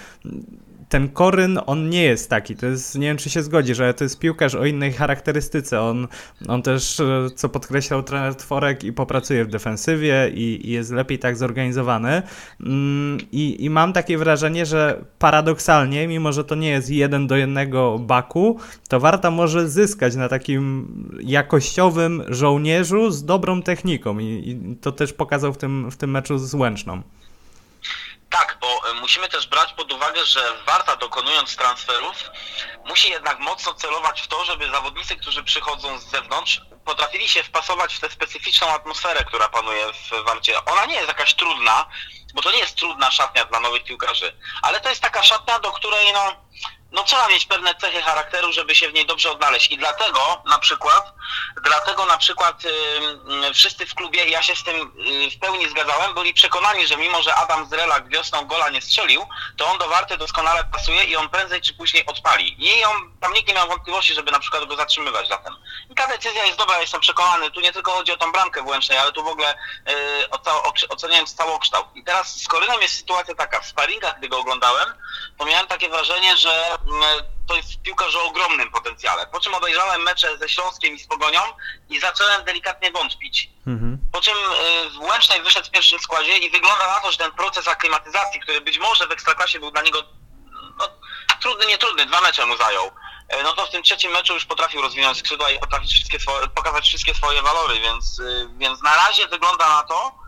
ten 0.88 1.08
Koryn, 1.08 1.58
on 1.66 1.90
nie 1.90 2.02
jest 2.02 2.30
taki. 2.30 2.56
To 2.56 2.66
jest, 2.66 2.98
nie 2.98 3.06
wiem, 3.06 3.16
czy 3.16 3.30
się 3.30 3.42
zgodzi, 3.42 3.74
że 3.74 3.94
to 3.94 4.04
jest 4.04 4.18
piłkarz 4.18 4.54
o 4.54 4.64
innej 4.64 4.92
charakterystyce. 4.92 5.80
On, 5.80 6.08
on 6.48 6.62
też, 6.62 7.00
e, 7.00 7.30
co 7.34 7.48
podkreślał 7.48 8.02
trener 8.02 8.34
Tworek, 8.34 8.84
i 8.84 8.92
popracuje 8.92 9.44
w 9.44 9.48
defensywie 9.48 10.30
i, 10.34 10.68
i 10.68 10.70
jest 10.70 10.92
lepiej 10.92 11.18
tak 11.18 11.36
zorganizowany. 11.36 12.22
Mm, 12.60 13.18
I, 13.32 13.64
I 13.64 13.70
mam 13.70 13.92
takie 13.92 14.18
wrażenie, 14.18 14.66
że 14.66 15.04
paradoksalnie, 15.18 16.08
mimo 16.08 16.32
że 16.32 16.44
to 16.44 16.54
nie 16.54 16.70
jest 16.70 16.90
jeden 16.90 17.26
do 17.26 17.36
jednego 17.36 17.98
baku, 17.98 18.58
to 18.88 19.00
Warta 19.00 19.30
może 19.30 19.68
zyskać 19.68 20.16
na 20.16 20.28
takim 20.28 20.88
jakościowym 21.20 22.22
żołnierzu 22.28 23.10
z 23.10 23.24
dobrą 23.24 23.62
techniką. 23.62 24.18
I, 24.18 24.24
i 24.24 24.76
to 24.76 24.92
też 24.92 25.12
pokazał 25.12 25.52
w 25.52 25.58
tym, 25.58 25.90
w 25.90 25.96
tym 25.96 26.10
meczu 26.10 26.38
z 26.38 26.54
Łęczną. 26.54 27.02
Tak, 28.30 28.58
bo 28.60 28.90
e, 28.90 28.94
musimy 28.94 29.28
też 29.28 29.46
brać 29.46 29.72
pod 29.72 29.92
uwagę, 29.92 30.24
że 30.24 30.64
Warta 30.66 30.96
dokonując 30.96 31.56
transferów 31.56 32.30
musi 32.84 33.10
jednak 33.10 33.38
mocno 33.38 33.74
celować 33.74 34.22
w 34.22 34.28
to, 34.28 34.44
żeby 34.44 34.70
zawodnicy, 34.70 35.16
którzy 35.16 35.44
przychodzą 35.44 35.98
z 35.98 36.04
zewnątrz, 36.04 36.60
potrafili 36.84 37.28
się 37.28 37.42
wpasować 37.42 37.94
w 37.94 38.00
tę 38.00 38.10
specyficzną 38.10 38.68
atmosferę, 38.68 39.24
która 39.24 39.48
panuje 39.48 39.92
w 39.92 40.24
Warcie. 40.24 40.64
Ona 40.64 40.86
nie 40.86 40.94
jest 40.94 41.08
jakaś 41.08 41.34
trudna, 41.34 41.86
bo 42.34 42.42
to 42.42 42.52
nie 42.52 42.58
jest 42.58 42.76
trudna 42.76 43.10
szatnia 43.10 43.44
dla 43.44 43.60
nowych 43.60 43.84
piłkarzy, 43.84 44.36
ale 44.62 44.80
to 44.80 44.88
jest 44.88 45.02
taka 45.02 45.22
szatnia, 45.22 45.58
do 45.58 45.72
której 45.72 46.12
no, 46.12 46.44
no 46.92 47.02
trzeba 47.02 47.28
mieć 47.28 47.46
pewne 47.46 47.74
cechy 47.74 48.02
charakteru, 48.02 48.52
żeby 48.52 48.74
się 48.74 48.88
w 48.88 48.94
niej 48.94 49.06
dobrze 49.06 49.30
odnaleźć. 49.30 49.70
I 49.70 49.78
dlatego 49.78 50.42
na 50.46 50.58
przykład, 50.58 51.12
dlatego 51.62 52.06
na 52.06 52.18
przykład 52.18 52.62
wszyscy 53.54 53.86
w 53.86 53.94
klubie, 53.94 54.24
ja 54.24 54.42
się 54.42 54.56
z 54.56 54.64
tym 54.64 54.92
w 55.36 55.38
pełni 55.38 55.68
zgadzałem, 55.68 56.14
byli 56.14 56.34
przekonani, 56.34 56.86
że 56.86 56.96
mimo, 56.96 57.22
że 57.22 57.34
Adam 57.34 57.68
Zrelak 57.68 58.08
wiosną 58.08 58.46
gola 58.46 58.70
nie 58.70 58.82
strzelił, 58.82 59.26
to 59.56 59.66
on 59.66 59.78
do 59.78 59.88
Warty 59.88 60.16
doskonale 60.16 60.64
pasuje 60.72 61.04
i 61.04 61.16
on 61.16 61.28
prędzej 61.28 61.60
czy 61.60 61.74
później 61.74 62.06
odpali. 62.06 62.56
I 62.58 62.84
on, 62.84 63.18
tam 63.20 63.32
nikt 63.32 63.48
nie 63.48 63.54
miał 63.54 63.68
wątpliwości, 63.68 64.14
żeby 64.14 64.30
na 64.30 64.38
przykład 64.38 64.64
go 64.64 64.76
zatrzymywać 64.76 65.28
zatem. 65.28 65.56
I 65.90 65.94
ta 65.94 66.06
decyzja 66.06 66.44
jest 66.44 66.58
dobra, 66.58 66.80
jestem 66.80 67.00
przekonany. 67.00 67.50
Tu 67.50 67.60
nie 67.60 67.72
tylko 67.72 67.92
chodzi 67.92 68.12
o 68.12 68.16
tą 68.16 68.32
bramkę 68.32 68.62
wyłącznie, 68.62 69.00
ale 69.00 69.12
tu 69.12 69.24
w 69.24 69.28
ogóle 69.28 69.58
yy, 69.86 69.94
o, 70.30 70.68
o, 70.68 70.72
oceniając 70.88 71.34
całokształt. 71.34 71.86
I 71.94 72.04
teraz 72.04 72.40
z 72.42 72.48
Korynem 72.48 72.80
jest 72.80 72.96
sytuacja 72.96 73.34
taka, 73.34 73.60
w 73.60 73.66
sparingach, 73.66 74.18
gdy 74.18 74.28
go 74.28 74.38
oglądałem, 74.38 74.94
to 75.38 75.44
miałem 75.44 75.66
takie 75.66 75.88
wrażenie, 75.88 76.36
że 76.36 76.77
to 77.48 77.56
jest 77.56 77.82
piłkarz 77.82 78.16
o 78.16 78.24
ogromnym 78.24 78.70
potencjale. 78.70 79.26
Po 79.26 79.40
czym 79.40 79.54
obejrzałem 79.54 80.02
mecze 80.02 80.38
ze 80.38 80.48
Śląskiem 80.48 80.94
i 80.94 80.98
z 80.98 81.06
Pogonią 81.06 81.40
i 81.88 82.00
zacząłem 82.00 82.44
delikatnie 82.44 82.90
wątpić. 82.90 83.50
Mhm. 83.66 83.98
Po 84.12 84.20
czym 84.20 84.36
y, 84.36 84.90
w 84.90 85.00
Łęcznej 85.00 85.42
wyszedł 85.42 85.66
w 85.66 85.70
pierwszym 85.70 85.98
składzie 85.98 86.38
i 86.38 86.50
wygląda 86.50 86.86
na 86.86 87.00
to, 87.00 87.12
że 87.12 87.18
ten 87.18 87.32
proces 87.32 87.68
aklimatyzacji, 87.68 88.40
który 88.40 88.60
być 88.60 88.78
może 88.78 89.06
w 89.06 89.12
Ekstraklasie 89.12 89.60
był 89.60 89.70
dla 89.70 89.82
niego 89.82 90.02
no, 90.78 90.88
trudny, 91.40 91.66
nie 91.66 91.78
trudny, 91.78 92.06
dwa 92.06 92.20
mecze 92.20 92.46
mu 92.46 92.56
zajął, 92.56 92.90
e, 93.28 93.42
no 93.42 93.52
to 93.52 93.66
w 93.66 93.70
tym 93.70 93.82
trzecim 93.82 94.10
meczu 94.10 94.34
już 94.34 94.44
potrafił 94.44 94.82
rozwinąć 94.82 95.18
skrzydła 95.18 95.50
i 95.50 95.58
potrafić 95.58 95.92
wszystkie 95.92 96.20
swoje, 96.20 96.48
pokazać 96.48 96.88
wszystkie 96.88 97.14
swoje 97.14 97.42
walory, 97.42 97.80
więc, 97.80 98.18
y, 98.18 98.48
więc 98.58 98.82
na 98.82 98.96
razie 98.96 99.28
wygląda 99.28 99.68
na 99.68 99.82
to, 99.82 100.18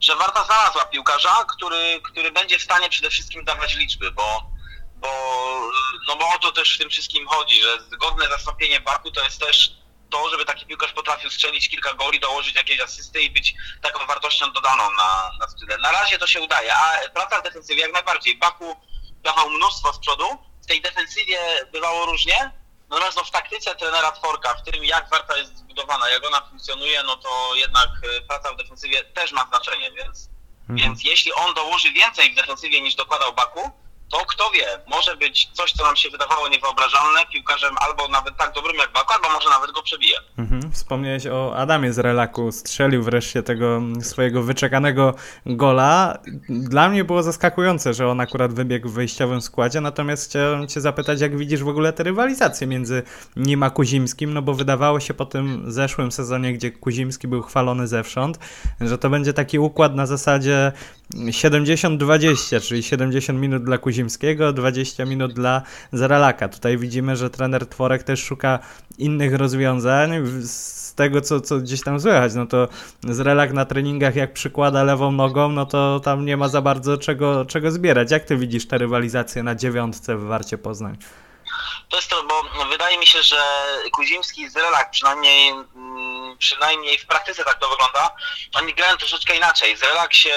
że 0.00 0.16
Warta 0.16 0.44
znalazła 0.44 0.84
piłkarza, 0.84 1.44
który, 1.48 2.00
który 2.04 2.32
będzie 2.32 2.58
w 2.58 2.62
stanie 2.62 2.88
przede 2.88 3.10
wszystkim 3.10 3.44
dawać 3.44 3.74
liczby, 3.74 4.10
bo 4.10 4.57
bo, 5.00 5.08
no 6.08 6.16
bo 6.16 6.28
o 6.28 6.38
to 6.38 6.52
też 6.52 6.74
w 6.74 6.78
tym 6.78 6.90
wszystkim 6.90 7.28
chodzi, 7.28 7.62
że 7.62 7.96
godne 7.96 8.28
zastąpienie 8.28 8.80
Baku 8.80 9.10
to 9.10 9.24
jest 9.24 9.40
też 9.40 9.78
to, 10.10 10.30
żeby 10.30 10.44
taki 10.44 10.66
piłkarz 10.66 10.92
potrafił 10.92 11.30
strzelić 11.30 11.68
kilka 11.68 11.94
goli, 11.94 12.20
dołożyć 12.20 12.54
jakieś 12.54 12.80
asysty 12.80 13.22
i 13.22 13.30
być 13.30 13.54
taką 13.82 14.06
wartością 14.06 14.52
dodaną 14.52 14.90
na, 14.90 15.30
na 15.40 15.48
skrzydle. 15.48 15.78
Na 15.78 15.92
razie 15.92 16.18
to 16.18 16.26
się 16.26 16.40
udaje, 16.40 16.74
a 16.74 17.08
praca 17.14 17.40
w 17.40 17.42
defensywie 17.42 17.82
jak 17.82 17.92
najbardziej. 17.92 18.36
Baku 18.36 18.76
dawał 19.22 19.50
mnóstwo 19.50 19.92
z 19.92 19.98
przodu, 19.98 20.24
w 20.62 20.66
tej 20.66 20.82
defensywie 20.82 21.38
bywało 21.72 22.06
różnie, 22.06 22.50
natomiast 22.90 23.16
no, 23.16 23.24
w 23.24 23.30
taktyce 23.30 23.74
trenera 23.74 24.12
Tworka, 24.12 24.54
w 24.54 24.62
tym 24.62 24.84
jak 24.84 25.10
Warta 25.10 25.36
jest 25.36 25.56
zbudowana, 25.56 26.08
jak 26.08 26.26
ona 26.26 26.40
funkcjonuje, 26.40 27.02
no 27.02 27.16
to 27.16 27.54
jednak 27.54 27.88
e, 28.16 28.20
praca 28.20 28.52
w 28.52 28.56
defensywie 28.56 29.04
też 29.04 29.32
ma 29.32 29.46
znaczenie, 29.46 29.92
więc, 29.92 30.28
mhm. 30.60 30.78
więc 30.78 31.04
jeśli 31.04 31.32
on 31.32 31.54
dołoży 31.54 31.92
więcej 31.92 32.32
w 32.32 32.34
defensywie 32.34 32.80
niż 32.80 32.94
dokładał 32.94 33.32
Baku, 33.32 33.70
to 34.10 34.18
kto 34.18 34.50
wie, 34.50 34.66
może 34.86 35.16
być 35.16 35.50
coś, 35.52 35.72
co 35.72 35.84
nam 35.84 35.96
się 35.96 36.10
wydawało 36.10 36.48
niewyobrażalne, 36.48 37.20
piłkarzem 37.32 37.74
albo 37.80 38.08
nawet 38.08 38.36
tak 38.36 38.52
dobrym 38.54 38.76
jak 38.76 38.92
Baku, 38.92 39.12
albo 39.12 39.30
może 39.30 39.50
nawet 39.50 39.72
go 39.72 39.82
przebije. 39.82 40.16
Mhm. 40.38 40.72
Wspomniałeś 40.72 41.26
o 41.26 41.56
Adamie 41.56 41.92
z 41.92 41.98
Relaku, 41.98 42.52
strzelił 42.52 43.02
wreszcie 43.02 43.42
tego 43.42 43.80
swojego 44.02 44.42
wyczekanego 44.42 45.14
gola. 45.46 46.18
Dla 46.48 46.88
mnie 46.88 47.04
było 47.04 47.22
zaskakujące, 47.22 47.94
że 47.94 48.08
on 48.08 48.20
akurat 48.20 48.52
wybiegł 48.52 48.88
w 48.88 48.92
wyjściowym 48.92 49.40
składzie, 49.40 49.80
natomiast 49.80 50.30
chciałem 50.30 50.68
cię 50.68 50.80
zapytać, 50.80 51.20
jak 51.20 51.36
widzisz 51.36 51.62
w 51.62 51.68
ogóle 51.68 51.92
te 51.92 52.02
rywalizacje 52.02 52.66
między 52.66 53.02
nim 53.36 53.62
a 53.62 53.70
Kuzimskim, 53.70 54.34
no 54.34 54.42
bo 54.42 54.54
wydawało 54.54 55.00
się 55.00 55.14
po 55.14 55.26
tym 55.26 55.72
zeszłym 55.72 56.12
sezonie, 56.12 56.52
gdzie 56.52 56.70
Kuzimski 56.70 57.28
był 57.28 57.42
chwalony 57.42 57.88
zewsząd, 57.88 58.38
że 58.80 58.98
to 58.98 59.10
będzie 59.10 59.32
taki 59.32 59.58
układ 59.58 59.94
na 59.94 60.06
zasadzie 60.06 60.72
70-20, 61.14 62.60
czyli 62.60 62.82
70 62.82 63.40
minut 63.40 63.64
dla 63.64 63.78
Kuzimskiego, 63.78 63.97
20 64.52 65.04
minut 65.04 65.32
dla 65.32 65.62
Zaralaka. 65.92 66.48
Tutaj 66.48 66.78
widzimy, 66.78 67.16
że 67.16 67.30
trener 67.30 67.66
Tworek 67.66 68.02
też 68.02 68.24
szuka 68.24 68.58
innych 68.98 69.34
rozwiązań. 69.34 70.26
Z 70.42 70.94
tego, 70.94 71.20
co, 71.20 71.40
co 71.40 71.58
gdzieś 71.58 71.82
tam 71.82 72.00
słychać, 72.00 72.34
no 72.34 72.46
to 72.46 72.68
Zrelak 73.02 73.52
na 73.52 73.64
treningach 73.64 74.16
jak 74.16 74.32
przykłada 74.32 74.82
lewą 74.82 75.12
nogą, 75.12 75.48
no 75.48 75.66
to 75.66 76.00
tam 76.00 76.24
nie 76.24 76.36
ma 76.36 76.48
za 76.48 76.62
bardzo 76.62 76.98
czego, 76.98 77.44
czego 77.44 77.70
zbierać. 77.70 78.10
Jak 78.10 78.24
ty 78.24 78.36
widzisz 78.36 78.68
tę 78.68 78.78
rywalizację 78.78 79.42
na 79.42 79.54
dziewiątce 79.54 80.16
w 80.16 80.24
Warcie 80.24 80.58
Poznań? 80.58 80.96
To 81.88 81.96
jest 81.96 82.10
to, 82.10 82.22
bo 82.22 82.66
wydaje 82.70 82.98
mi 82.98 83.06
się, 83.06 83.22
że 83.22 83.36
Kuzimski 83.92 84.42
i 84.42 84.50
Zrelak 84.50 84.90
przynajmniej, 84.90 85.50
mm, 85.50 86.36
przynajmniej 86.38 86.98
w 86.98 87.06
praktyce 87.06 87.44
tak 87.44 87.58
to 87.58 87.68
wygląda, 87.68 88.14
oni 88.54 88.74
grają 88.74 88.96
troszeczkę 88.96 89.36
inaczej. 89.36 89.76
Zrelak 89.76 90.14
się 90.14 90.34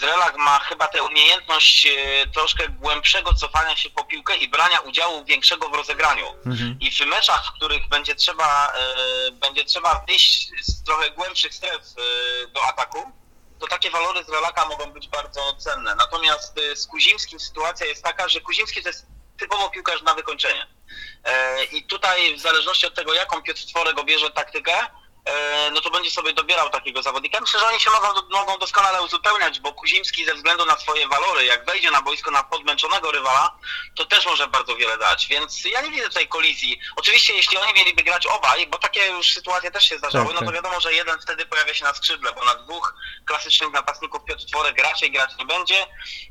Zrelak 0.00 0.36
ma 0.36 0.58
chyba 0.58 0.88
tę 0.88 1.02
umiejętność 1.02 1.86
e, 1.86 2.26
troszkę 2.26 2.68
głębszego 2.68 3.34
cofania 3.34 3.76
się 3.76 3.90
po 3.90 4.04
piłkę 4.04 4.36
i 4.36 4.48
brania 4.48 4.80
udziału 4.80 5.24
większego 5.24 5.68
w 5.68 5.74
rozegraniu. 5.74 6.26
Mhm. 6.46 6.76
I 6.80 6.90
w 6.90 7.00
meczach, 7.06 7.46
w 7.46 7.52
których 7.52 7.88
będzie 7.88 8.14
trzeba, 8.14 8.72
e, 8.72 9.30
będzie 9.32 9.64
trzeba 9.64 10.04
wyjść 10.08 10.50
z 10.62 10.84
trochę 10.84 11.10
głębszych 11.10 11.54
stref 11.54 11.80
e, 11.80 12.48
do 12.48 12.64
ataku, 12.64 13.12
to 13.58 13.66
takie 13.66 13.90
walory 13.90 14.24
Zrelaka 14.24 14.68
mogą 14.68 14.92
być 14.92 15.08
bardzo 15.08 15.56
cenne. 15.58 15.94
Natomiast 15.94 16.60
z 16.74 16.86
Kuzimskim 16.86 17.40
sytuacja 17.40 17.86
jest 17.86 18.04
taka, 18.04 18.28
że 18.28 18.40
Kuzimski 18.40 18.82
to 18.82 18.88
jest 18.88 19.06
typowo 19.38 19.70
piłkarz 19.70 20.02
na 20.02 20.14
wykończenie. 20.14 20.66
I 21.72 21.84
tutaj 21.84 22.36
w 22.36 22.40
zależności 22.40 22.86
od 22.86 22.94
tego, 22.94 23.14
jaką 23.14 23.42
Piotr 23.42 23.66
Tworek 23.66 23.98
obierze 23.98 24.30
taktykę, 24.30 24.72
no 25.74 25.80
to 25.80 25.90
będzie 25.90 26.10
sobie 26.10 26.32
dobierał 26.32 26.70
takiego 26.70 27.02
zawodnika. 27.02 27.40
Myślę, 27.40 27.60
że 27.60 27.66
oni 27.66 27.80
się 27.80 27.90
mogą, 27.90 28.08
mogą 28.30 28.58
doskonale 28.58 29.02
uzupełniać, 29.02 29.60
bo 29.60 29.72
Kuzimski 29.72 30.24
ze 30.24 30.34
względu 30.34 30.66
na 30.66 30.76
swoje 30.76 31.08
walory, 31.08 31.44
jak 31.44 31.66
wejdzie 31.66 31.90
na 31.90 32.02
boisko 32.02 32.30
na 32.30 32.42
podmęczonego 32.42 33.12
rywala, 33.12 33.58
to 33.96 34.04
też 34.04 34.26
może 34.26 34.48
bardzo 34.48 34.76
wiele 34.76 34.98
dać, 34.98 35.26
więc 35.28 35.64
ja 35.64 35.80
nie 35.80 35.90
widzę 35.90 36.08
tutaj 36.08 36.28
kolizji. 36.28 36.80
Oczywiście 36.96 37.34
jeśli 37.34 37.58
oni 37.58 37.74
mieliby 37.74 38.02
grać 38.02 38.26
obaj, 38.26 38.66
bo 38.66 38.78
takie 38.78 39.06
już 39.06 39.32
sytuacje 39.32 39.70
też 39.70 39.88
się 39.88 39.98
zdarzały, 39.98 40.26
tak, 40.26 40.34
no 40.34 40.40
to 40.40 40.46
tak. 40.46 40.54
wiadomo, 40.54 40.80
że 40.80 40.92
jeden 40.94 41.20
wtedy 41.20 41.46
pojawia 41.46 41.74
się 41.74 41.84
na 41.84 41.94
skrzydle, 41.94 42.32
bo 42.32 42.44
na 42.44 42.54
dwóch 42.54 42.94
klasycznych 43.24 43.72
napastników 43.72 44.24
Piotr 44.24 44.44
Tworek 44.46 44.82
raczej 44.82 45.12
grać 45.12 45.30
nie 45.38 45.46
będzie, 45.46 45.86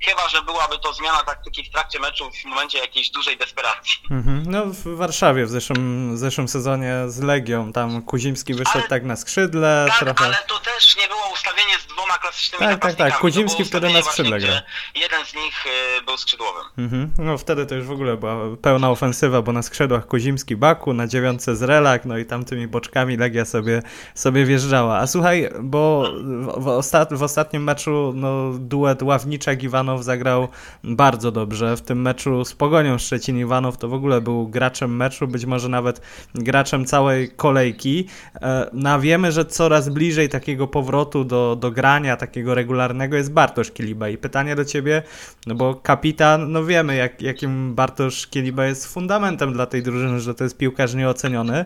chyba, 0.06 0.30
że 0.30 0.42
byłaby 0.42 0.80
to 0.80 0.94
zmiana 0.94 1.24
taktyki 1.24 1.64
w 1.64 1.72
trakcie 1.72 2.00
meczu 2.00 2.32
w 2.32 2.46
momencie 2.46 2.80
jakiejś 2.80 3.10
dużej 3.10 3.38
desperacji. 3.38 3.94
Mhm. 4.12 4.44
No 4.48 4.66
w 4.66 4.98
Warszawie 4.98 5.46
w 5.46 5.50
zeszłym, 5.50 6.16
w 6.16 6.18
zeszłym 6.18 6.48
sezonie 6.48 6.96
z 7.08 7.20
Legią, 7.20 7.74
tam 7.74 8.02
Kuzimski 8.02 8.54
wyszedł 8.54 8.81
tak 8.89 9.04
na 9.04 9.15
skrzydle, 9.15 9.86
Tak, 9.89 10.00
trochę... 10.00 10.26
ale 10.26 10.38
to 10.48 10.60
też 10.60 10.96
ustawienie 11.34 11.80
z 11.80 11.86
dwoma 11.86 12.17
klasycznymi 12.17 12.65
Tak, 12.65 12.82
tak, 12.82 12.96
tak. 12.96 13.17
Kuzimski 13.20 13.58
było 13.58 13.67
wtedy 13.67 13.94
na 13.94 14.02
skrzydle 14.02 14.39
właśnie, 14.39 14.50
gra. 14.50 14.62
Jeden 14.96 15.26
z 15.26 15.36
nich 15.36 15.65
y, 15.65 16.06
był 16.06 16.17
skrzydłowym. 16.17 16.63
Mhm. 16.78 17.12
No 17.17 17.38
wtedy 17.38 17.65
to 17.65 17.76
już 17.76 17.86
w 17.86 17.91
ogóle 17.91 18.17
była 18.17 18.36
pełna 18.62 18.89
ofensywa, 18.89 19.41
bo 19.41 19.52
na 19.52 19.62
skrzydłach 19.62 20.08
Kozimski 20.08 20.56
Baku, 20.56 20.94
na 20.94 21.08
dziewiątce 21.08 21.56
Zrelak, 21.56 22.06
no 22.06 22.17
i 22.17 22.26
tamtymi 22.26 22.67
boczkami 22.67 23.17
Legia 23.17 23.46
sobie, 23.46 23.82
sobie 24.15 24.46
wjeżdżała. 24.46 24.98
A 24.98 25.08
słuchaj, 25.08 25.50
bo 25.62 26.12
w, 26.58 26.67
ostat, 26.67 27.13
w 27.13 27.24
ostatnim 27.24 27.63
meczu 27.63 28.13
no, 28.15 28.52
duet 28.60 29.02
Ławniczak-Iwanow 29.02 30.04
zagrał 30.04 30.48
bardzo 30.84 31.32
dobrze. 31.32 31.78
W 31.78 31.82
tym 31.82 32.02
meczu 32.02 32.46
z 32.46 32.54
Pogonią 32.54 32.96
Szczecin-Iwanow 32.96 33.78
to 33.78 33.88
w 33.88 33.94
ogóle 33.94 34.22
był 34.22 34.48
graczem 34.48 34.96
meczu, 34.96 35.28
być 35.28 35.46
może 35.46 35.70
nawet 35.70 36.02
graczem 36.36 36.86
całej 36.86 37.30
kolejki. 37.30 38.08
E, 38.41 38.70
No 38.74 39.00
wiemy, 39.00 39.32
że 39.32 39.46
coraz 39.46 39.89
bliżej 39.89 40.30
takiego 40.30 40.67
powrotu 40.67 41.24
do, 41.32 41.56
do 41.56 41.72
grania, 41.72 42.17
takiego 42.17 42.56
regularnego 42.56 43.17
jest 43.17 43.34
Bartosz 43.34 43.72
Kiliba. 43.72 44.10
I 44.10 44.17
pytanie 44.17 44.56
do 44.56 44.65
ciebie, 44.65 45.04
no 45.48 45.56
bo 45.56 45.76
kapitan, 45.76 46.52
no 46.52 46.65
wiemy 46.65 46.96
jak, 46.96 47.22
jakim 47.22 47.76
Bartosz 47.76 48.28
Kieliba 48.28 48.65
jest 48.65 48.94
fundamentem 48.94 49.54
dla 49.54 49.65
tej 49.65 49.84
drużyny, 49.84 50.20
że 50.20 50.36
to 50.36 50.44
jest 50.44 50.58
piłkarz 50.58 50.94
nieoceniony. 50.94 51.65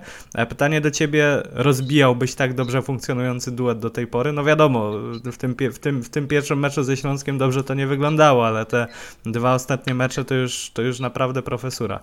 Pytanie 0.49 0.81
do 0.81 0.91
ciebie, 0.91 1.43
rozbijałbyś 1.51 2.35
tak 2.35 2.53
dobrze 2.53 2.81
funkcjonujący 2.81 3.51
duet 3.51 3.79
do 3.79 3.89
tej 3.89 4.07
pory? 4.07 4.31
No 4.31 4.43
wiadomo, 4.43 4.91
w 5.23 5.37
tym, 5.37 5.55
w 5.73 5.79
tym, 5.79 6.03
w 6.03 6.09
tym 6.09 6.27
pierwszym 6.27 6.59
meczu 6.59 6.83
ze 6.83 6.97
Śląskiem 6.97 7.37
dobrze 7.37 7.63
to 7.63 7.73
nie 7.73 7.87
wyglądało, 7.87 8.47
ale 8.47 8.65
te 8.65 8.87
dwa 9.25 9.53
ostatnie 9.53 9.93
mecze 9.93 10.25
to 10.25 10.35
już, 10.35 10.71
to 10.73 10.81
już 10.81 10.99
naprawdę 10.99 11.41
profesura. 11.41 11.99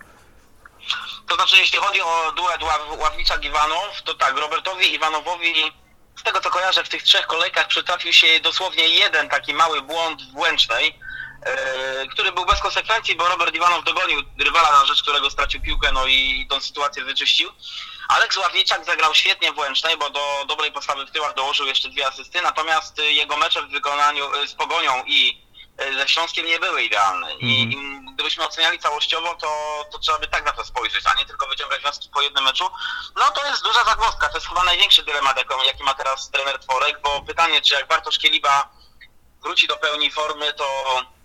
To 1.28 1.34
znaczy, 1.34 1.56
jeśli 1.56 1.78
chodzi 1.78 2.00
o 2.00 2.32
duet 2.36 2.62
Ław, 2.62 2.80
Ławniczak-Iwanow, 2.98 4.02
to 4.04 4.14
tak, 4.14 4.36
Robertowi 4.36 4.94
Iwanowowi, 4.94 5.52
z 6.22 6.24
tego 6.24 6.40
co 6.40 6.50
kojarzę, 6.50 6.84
w 6.84 6.88
tych 6.88 7.02
trzech 7.02 7.26
kolejkach 7.26 7.66
przytrafił 7.66 8.12
się 8.12 8.40
dosłownie 8.40 8.88
jeden 8.88 9.28
taki 9.28 9.54
mały 9.54 9.82
błąd 9.82 10.22
w 10.32 10.36
Łęcznej, 10.36 10.98
e, 11.42 12.06
który 12.06 12.32
był 12.32 12.46
bez 12.46 12.60
konsekwencji, 12.60 13.14
bo 13.14 13.28
Robert 13.28 13.54
Iwanow 13.54 13.84
dogonił 13.84 14.22
rywala, 14.38 14.72
na 14.80 14.86
rzecz 14.86 15.02
którego 15.02 15.30
stracił 15.30 15.60
piłkę, 15.60 15.92
no 15.92 16.06
i 16.06 16.46
tą 16.50 16.60
sytuację 16.60 17.04
wyczyścił. 17.04 17.50
Aleks 18.08 18.36
Ławniczak 18.36 18.84
zagrał 18.84 19.14
świetnie 19.14 19.52
w 19.52 19.58
Łęcznej, 19.58 19.96
bo 19.96 20.10
do 20.10 20.44
dobrej 20.48 20.72
postawy 20.72 21.06
w 21.06 21.10
tyłach 21.10 21.34
dołożył 21.34 21.66
jeszcze 21.66 21.88
dwie 21.88 22.06
asysty, 22.06 22.42
natomiast 22.42 22.98
jego 22.98 23.36
mecze 23.36 23.62
w 23.62 23.70
wykonaniu 23.70 24.34
y, 24.34 24.48
z 24.48 24.54
Pogonią 24.54 25.04
i 25.06 25.41
ze 26.02 26.08
Śląskiem 26.08 26.46
nie 26.46 26.58
były 26.58 26.82
idealne. 26.82 27.34
I, 27.34 27.62
I 27.62 28.00
gdybyśmy 28.14 28.44
oceniali 28.44 28.78
całościowo, 28.78 29.34
to, 29.34 29.84
to 29.92 29.98
trzeba 29.98 30.18
by 30.18 30.28
tak 30.28 30.44
na 30.44 30.52
to 30.52 30.64
spojrzeć, 30.64 31.04
a 31.06 31.18
nie 31.18 31.26
tylko 31.26 31.46
wyciągać 31.46 31.80
wnioski 31.80 32.08
po 32.14 32.22
jednym 32.22 32.44
meczu. 32.44 32.64
No 33.16 33.30
to 33.30 33.46
jest 33.46 33.62
duża 33.62 33.84
zagwozdka, 33.84 34.28
to 34.28 34.36
jest 34.36 34.48
chyba 34.48 34.64
największy 34.64 35.02
dylemat, 35.02 35.38
jaki 35.66 35.84
ma 35.84 35.94
teraz 35.94 36.30
trener 36.30 36.58
Tworek, 36.58 37.00
bo 37.02 37.22
pytanie, 37.22 37.62
czy 37.62 37.74
jak 37.74 37.88
Bartosz 37.88 38.18
Kieliba 38.18 38.68
wróci 39.42 39.66
do 39.66 39.76
pełni 39.76 40.10
formy, 40.10 40.52
to 40.52 40.66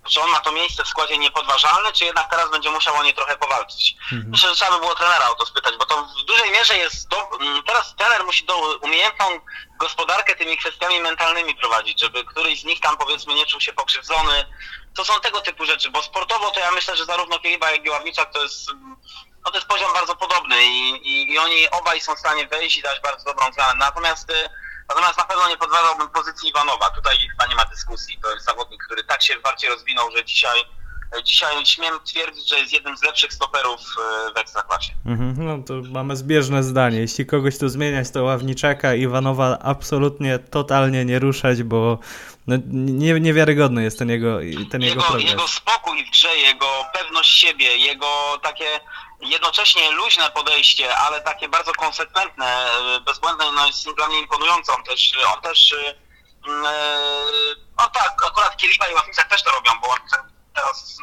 czy 0.09 0.21
on 0.21 0.29
ma 0.29 0.39
to 0.39 0.51
miejsce 0.51 0.83
w 0.83 0.87
składzie 0.87 1.17
niepodważalne, 1.17 1.93
czy 1.93 2.05
jednak 2.05 2.29
teraz 2.29 2.51
będzie 2.51 2.69
musiał 2.71 2.95
o 2.95 3.03
nie 3.03 3.13
trochę 3.13 3.37
powalczyć? 3.37 3.95
Myślę, 4.27 4.49
że 4.49 4.55
trzeba 4.55 4.71
by 4.71 4.79
było 4.79 4.95
trenera 4.95 5.29
o 5.29 5.35
to 5.35 5.45
spytać, 5.45 5.75
bo 5.79 5.85
to 5.85 6.03
w 6.05 6.23
dużej 6.23 6.51
mierze 6.51 6.77
jest. 6.77 7.07
Do, 7.07 7.29
m, 7.41 7.63
teraz 7.67 7.95
trener 7.95 8.23
musi 8.25 8.45
do 8.45 8.57
umiejętną 8.81 9.25
gospodarkę 9.79 10.35
tymi 10.35 10.57
kwestiami 10.57 10.99
mentalnymi 10.99 11.55
prowadzić, 11.55 11.99
żeby 11.99 12.25
któryś 12.25 12.61
z 12.61 12.65
nich 12.65 12.79
tam 12.79 12.97
powiedzmy 12.97 13.33
nie 13.33 13.45
czuł 13.45 13.61
się 13.61 13.73
pokrzywdzony. 13.73 14.45
To 14.95 15.05
są 15.05 15.19
tego 15.19 15.41
typu 15.41 15.65
rzeczy, 15.65 15.89
bo 15.89 16.03
sportowo 16.03 16.51
to 16.51 16.59
ja 16.59 16.71
myślę, 16.71 16.97
że 16.97 17.05
zarówno 17.05 17.39
Kieliba, 17.39 17.71
jak 17.71 17.85
i 17.85 17.89
Ławniczak 17.89 18.33
to 18.33 18.43
jest. 18.43 18.69
mm, 18.69 18.95
No 19.45 19.51
to 19.51 19.57
jest 19.57 19.67
poziom 19.67 19.93
bardzo 19.93 20.15
podobny 20.15 20.63
i, 20.63 20.89
i, 21.07 21.31
i 21.33 21.37
oni 21.37 21.69
obaj 21.69 22.01
są 22.01 22.15
w 22.15 22.19
stanie 22.19 22.47
wejść 22.47 22.77
i 22.77 22.81
dać 22.81 22.99
bardzo 22.99 23.25
dobrą 23.25 23.51
zmianę. 23.53 23.73
Natomiast 23.79 24.31
y, 24.31 24.49
Natomiast 24.89 25.17
na 25.17 25.23
pewno 25.23 25.49
nie 25.49 25.57
podważałbym 25.57 26.09
pozycji 26.09 26.49
Iwanowa. 26.49 26.89
Tutaj 26.89 27.17
chyba 27.31 27.45
nie 27.45 27.55
ma 27.55 27.65
dyskusji. 27.65 28.19
To 28.23 28.33
jest 28.33 28.45
zawodnik, 28.45 28.83
który 28.85 29.03
tak 29.03 29.21
się 29.23 29.33
bardziej 29.43 29.69
rozwinął, 29.69 30.11
że 30.11 30.25
dzisiaj, 30.25 30.59
dzisiaj 31.23 31.65
śmiem 31.65 31.93
twierdzić, 32.03 32.49
że 32.49 32.59
jest 32.59 32.73
jednym 32.73 32.97
z 32.97 33.03
lepszych 33.03 33.33
stoperów 33.33 33.79
e, 34.29 34.33
w 34.33 34.37
Ekstraklasie. 34.37 34.93
Mhm, 35.05 35.35
no 35.45 35.63
to 35.67 35.73
mamy 35.91 36.15
zbieżne 36.15 36.63
zdanie. 36.63 36.99
Jeśli 36.99 37.25
kogoś 37.25 37.57
tu 37.57 37.69
zmieniać, 37.69 38.11
to 38.11 38.23
Ławniczaka, 38.23 38.93
Iwanowa 38.95 39.57
absolutnie, 39.61 40.39
totalnie 40.39 41.05
nie 41.05 41.19
ruszać, 41.19 41.63
bo 41.63 41.99
no, 42.47 42.55
nie, 42.71 43.19
niewiarygodny 43.19 43.83
jest 43.83 43.99
ten 43.99 44.09
jego, 44.09 44.37
ten 44.71 44.81
jego 44.81 44.93
Jego, 44.95 45.01
progres. 45.03 45.29
jego 45.31 45.47
spokój 45.47 46.05
w 46.05 46.11
grze, 46.11 46.37
jego 46.37 46.65
pewność 46.93 47.39
siebie, 47.39 47.77
jego 47.77 48.39
takie 48.43 48.65
jednocześnie 49.19 49.91
luźne 49.91 50.31
podejście, 50.31 50.97
ale 50.97 51.21
takie 51.21 51.49
bardzo 51.49 51.73
konsekwentne, 51.73 52.45
e, 52.45 52.99
bezbłędne, 52.99 53.51
no 53.51 53.67
jest 53.67 53.89
dla 53.95 54.07
mnie 54.07 54.19
imponujące. 54.19 54.73
On 54.73 54.83
też, 54.83 55.13
on 55.35 55.41
też 55.41 55.73
e, 55.73 55.95
mm, 56.47 56.65
e, 56.65 56.99
no 57.77 57.89
tak, 57.89 58.25
akurat 58.27 58.57
Kieliba 58.57 58.87
i 58.87 58.93
Ławnicak 58.93 59.27
też 59.27 59.43
to 59.43 59.51
robią, 59.51 59.71
bo 59.81 59.95
teraz, 60.55 60.97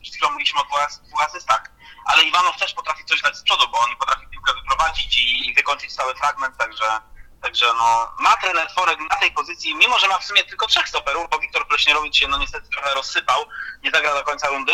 przed 0.00 0.14
chwilą 0.14 0.30
mówiliśmy 0.30 0.60
o 0.60 0.64
dwóch, 0.64 0.80
as- 0.80 1.00
dwóch 1.00 1.22
asystach, 1.22 1.62
ale 2.06 2.22
Iwanow 2.22 2.58
też 2.58 2.74
potrafi 2.74 3.04
coś 3.04 3.22
dać 3.22 3.36
z 3.36 3.42
przodu, 3.42 3.68
bo 3.68 3.78
on 3.78 3.96
potrafi 3.96 4.26
piłkę 4.26 4.52
wyprowadzić 4.54 5.18
i, 5.18 5.48
i 5.50 5.54
wykończyć 5.54 5.94
cały 5.94 6.14
fragment, 6.14 6.56
także 6.56 7.00
Także 7.42 7.66
no, 7.78 8.12
ma 8.18 8.36
trener 8.36 8.68
Tworek 8.68 8.98
na 9.10 9.16
tej 9.16 9.32
pozycji, 9.32 9.74
mimo 9.74 9.98
że 9.98 10.08
ma 10.08 10.18
w 10.18 10.24
sumie 10.24 10.44
tylko 10.44 10.66
trzech 10.66 10.88
stoperów, 10.88 11.26
bo 11.30 11.38
Wiktor 11.38 11.68
Pleśnierowicz 11.68 12.16
się 12.16 12.28
no 12.28 12.38
niestety 12.38 12.68
trochę 12.68 12.94
rozsypał, 12.94 13.46
nie 13.82 13.90
zagra 13.90 14.14
do 14.14 14.24
końca 14.24 14.48
rundy, 14.48 14.72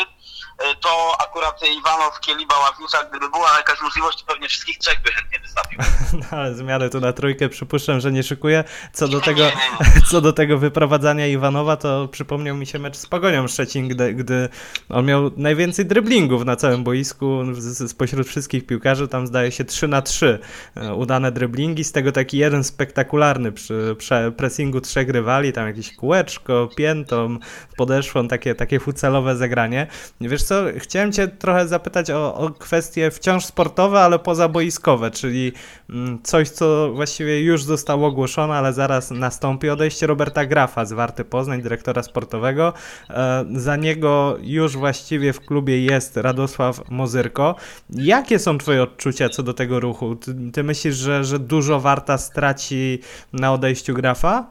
to 0.81 1.13
akurat 1.29 1.61
Iwanow, 1.79 2.21
Kieliba, 2.21 2.59
Ławniczak, 2.59 3.11
gdyby 3.11 3.31
była 3.31 3.57
jakaś 3.57 3.81
możliwość, 3.83 4.19
to 4.25 4.33
pewnie 4.33 4.49
wszystkich 4.49 4.79
trzech 4.79 5.03
by 5.03 5.11
chętnie 5.13 5.39
wystawił. 5.41 5.79
No, 6.13 6.39
ale 6.39 6.55
zmiany 6.55 6.91
tu 6.91 7.01
na 7.01 7.13
trójkę 7.13 7.49
przypuszczam, 7.49 8.01
że 8.01 8.13
nie 8.13 8.23
szykuje. 8.23 8.65
Co 8.93 9.09
do 9.09 9.21
tego, 9.21 9.41
Nie, 9.43 9.47
nie, 9.51 10.01
co 10.11 10.21
do 10.21 10.33
tego 10.33 10.59
wyprowadzania 10.59 11.27
Iwanowa, 11.27 11.77
to 11.77 12.09
przypomniał 12.09 12.57
mi 12.57 12.67
się 12.67 12.79
mecz 12.79 12.97
z 12.97 13.07
Pogonią 13.07 13.49
Szczecin, 13.49 13.89
gdy, 13.89 14.15
gdy 14.15 14.49
on 14.89 15.05
miał 15.07 15.31
najwięcej 15.37 15.87
dryblingów 15.87 16.45
na 16.45 16.57
całym 16.57 16.85
boisku 16.85 17.41
z- 17.53 17.91
spośród 17.91 18.29
wszystkich 18.29 18.67
piłkarzy, 18.67 19.09
tam 19.09 19.27
zdaje 19.27 19.53
się 19.53 19.65
3 19.65 19.89
na 19.89 20.03
3 20.03 20.39
e, 20.77 20.95
udane 20.95 21.33
dryblingi, 21.33 21.85
z 21.85 21.93
tego 21.93 22.13
taki 22.13 22.39
jeden 22.39 22.65
spektakularny 22.65 23.53
przy, 23.53 23.97
przy 23.99 24.33
pressingu 24.37 24.81
trzech 24.81 25.09
rywali, 25.09 25.53
tam 25.53 25.67
jakieś 25.67 25.97
kółeczko, 25.97 26.69
piętą, 26.77 27.39
podeszłą, 27.77 28.29
takie, 28.29 28.55
takie 28.55 28.81
futsalowe 28.81 29.37
zagranie. 29.37 29.87
Wiesz 30.21 30.43
co, 30.49 30.65
chciałem 30.79 31.13
cię 31.13 31.29
trochę 31.29 31.69
zapytać 31.69 32.11
o, 32.11 32.35
o 32.35 32.51
kwestie 32.51 33.11
wciąż 33.11 33.45
sportowe, 33.45 34.01
ale 34.01 34.19
pozaboiskowe, 34.19 35.11
czyli 35.11 35.53
mm, 35.91 36.19
coś, 36.23 36.49
co 36.49 36.93
właściwie 36.95 37.41
już 37.41 37.65
zostało 37.65 38.07
ogłoszone, 38.07 38.55
ale 38.55 38.73
zaraz 38.73 39.11
nastąpi 39.11 39.71
odejście 39.71 40.07
Roberta 40.07 40.47
Grafa 40.47 40.85
z 40.85 40.93
Warty 40.93 41.25
Poznań, 41.25 41.63
dyrektora 41.63 42.03
sportowego. 42.03 42.73
E, 43.11 43.45
Za 43.55 43.77
niego 43.77 44.37
już 44.41 44.77
właściwie 44.77 45.33
w 45.33 45.41
klubie 45.41 45.85
jest 45.85 46.17
Radosław 46.17 46.91
Mozyrko. 46.91 47.55
Jakie 47.91 48.39
są 48.39 48.59
twoje 48.59 48.83
odczucia 48.83 49.29
co 49.29 49.43
do 49.43 49.55
tego 49.55 49.81
ruchu? 49.81 50.17
Ty, 50.17 50.35
ty 50.53 50.65
myślisz, 50.65 50.97
że, 50.97 51.25
że 51.25 51.39
dużo 51.39 51.81
Warta 51.81 52.19
straci 52.19 52.99
na 53.33 53.53
odejściu 53.53 53.95
Grafa? 53.95 54.47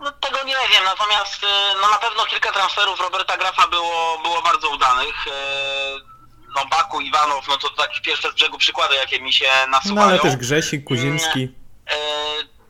No 0.00 0.10
tego 0.10 0.41
wiem, 0.72 0.84
natomiast 0.84 1.42
y, 1.44 1.46
no 1.82 1.90
na 1.90 1.98
pewno 1.98 2.24
kilka 2.26 2.52
transferów 2.52 3.00
Roberta 3.00 3.36
Grafa 3.36 3.68
było, 3.68 4.18
było 4.22 4.42
bardzo 4.42 4.70
udanych. 4.70 5.26
Y, 5.26 6.12
No 6.56 6.66
Baku, 6.66 7.00
Iwanow, 7.00 7.48
no 7.48 7.56
to 7.58 7.70
takie 7.70 8.00
pierwsze 8.00 8.30
z 8.30 8.34
brzegu 8.34 8.58
przykłady, 8.58 8.94
jakie 8.94 9.20
mi 9.20 9.32
się 9.32 9.48
nasuwają. 9.68 10.06
No 10.06 10.12
ale 10.12 10.18
też 10.18 10.36
Grzesik, 10.36 10.84
Kuzimski. 10.84 11.48
E, 11.90 11.96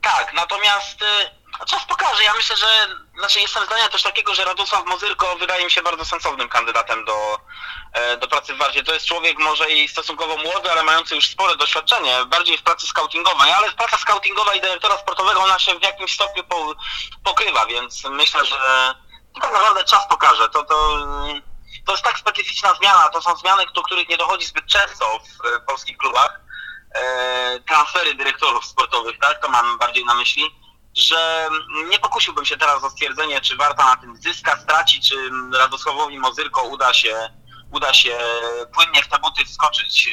tak, 0.03 0.33
natomiast 0.35 1.03
e, 1.03 1.67
czas 1.67 1.85
pokaże. 1.85 2.02
Ja 2.21 2.35
myślę, 2.35 2.57
że 2.57 2.67
znaczy 3.19 3.41
jestem 3.41 3.65
zdania 3.65 3.89
też 3.89 4.03
takiego, 4.03 4.35
że 4.35 4.45
Radosław 4.45 4.87
Mozyrko 4.87 5.37
wydaje 5.37 5.65
mi 5.65 5.71
się 5.71 5.83
bardzo 5.83 6.05
sensownym 6.05 6.49
kandydatem 6.49 7.05
do, 7.05 7.39
e, 7.93 8.17
do 8.17 8.29
pracy 8.29 8.55
w 8.55 8.59
Warcie. 8.59 8.85
To 8.85 8.95
jest 8.95 9.07
człowiek 9.07 9.39
może 9.39 9.71
i 9.71 9.89
stosunkowo 9.89 10.37
młody, 10.37 10.71
ale 10.71 10.83
mający 10.83 11.15
już 11.15 11.29
spore 11.29 11.57
doświadczenie, 11.57 12.25
bardziej 12.27 12.59
w 12.59 12.63
pracy 12.63 12.87
scoutingowej, 12.87 13.53
ale 13.53 13.73
praca 13.73 13.97
scoutingowa 13.97 14.55
i 14.55 14.61
dyrektora 14.61 14.99
sportowego 14.99 15.41
ona 15.41 15.59
się 15.59 15.79
w 15.79 15.83
jakimś 15.83 16.15
stopniu 16.15 16.45
po, 16.45 16.75
pokrywa, 17.25 17.67
więc 17.67 18.05
myślę, 18.05 18.45
że 18.45 18.95
tak 19.43 19.53
naprawdę 19.53 19.85
czas 19.85 20.09
pokaże. 20.09 20.49
To, 20.49 20.63
to, 20.63 20.99
to 21.87 21.93
jest 21.93 22.05
tak 22.05 22.19
specyficzna 22.19 22.75
zmiana, 22.75 23.09
to 23.09 23.23
są 23.23 23.37
zmiany, 23.37 23.65
do 23.75 23.83
których 23.83 24.09
nie 24.09 24.17
dochodzi 24.17 24.47
zbyt 24.47 24.67
często 24.67 25.19
w 25.19 25.67
polskich 25.67 25.97
klubach 25.97 26.41
e, 26.95 27.61
transfery 27.69 28.15
dyrektorów 28.15 28.67
sportowych, 28.67 29.19
tak, 29.19 29.43
to 29.43 29.49
mam 29.49 29.79
bardziej 29.79 30.05
na 30.05 30.15
myśli, 30.15 30.62
że 30.95 31.49
nie 31.91 31.99
pokusiłbym 31.99 32.45
się 32.45 32.57
teraz 32.57 32.85
o 32.85 32.91
stwierdzenie, 32.91 33.41
czy 33.41 33.57
Warta 33.57 33.85
na 33.85 33.97
tym 33.97 34.17
zyska, 34.17 34.59
straci, 34.59 35.01
czy 35.01 35.17
Radosławowi 35.59 36.19
Mozyrko 36.19 36.63
uda 36.63 36.95
się, 36.95 37.31
uda 37.71 37.95
się 37.95 38.19
płynnie 38.75 39.03
w 39.03 39.09
te 39.09 39.19
buty 39.19 39.45
wskoczyć. 39.45 40.09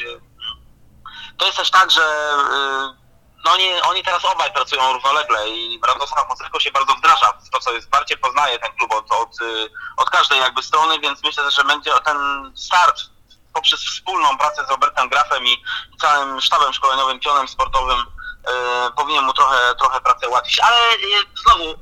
To 1.36 1.46
jest 1.46 1.58
też 1.58 1.70
tak, 1.70 1.90
że 1.90 2.02
y, 2.02 3.00
no 3.44 3.52
oni, 3.52 3.80
oni 3.82 4.02
teraz 4.02 4.24
obaj 4.24 4.52
pracują 4.52 4.92
równolegle 4.92 5.48
i 5.48 5.80
Radosław 5.86 6.28
Mozyrko 6.28 6.60
się 6.60 6.70
bardzo 6.70 6.94
wdraża 6.94 7.32
w 7.46 7.50
to, 7.50 7.60
co 7.60 7.72
jest 7.72 7.88
bardziej 7.88 8.18
poznaje 8.18 8.58
ten 8.58 8.72
klub 8.72 8.92
od, 8.92 9.12
od, 9.12 9.40
y, 9.40 9.70
od 9.96 10.10
każdej 10.10 10.38
jakby 10.38 10.62
strony, 10.62 10.98
więc 11.00 11.24
myślę, 11.24 11.50
że 11.50 11.64
będzie 11.64 11.90
ten 12.04 12.16
start 12.54 13.00
poprzez 13.54 13.80
wspólną 13.80 14.38
pracę 14.38 14.64
z 14.66 14.70
Robertem 14.70 15.08
Grafem 15.08 15.46
i 15.46 15.62
całym 16.00 16.40
sztabem 16.40 16.72
szkoleniowym, 16.72 17.20
pionem 17.20 17.48
sportowym 17.48 18.06
powinien 18.96 19.24
mu 19.24 19.32
trochę, 19.32 19.74
trochę 19.78 20.00
pracę 20.00 20.28
ułatwić. 20.28 20.58
Ale 20.60 20.76
e, 20.76 20.96
znowu, 21.44 21.74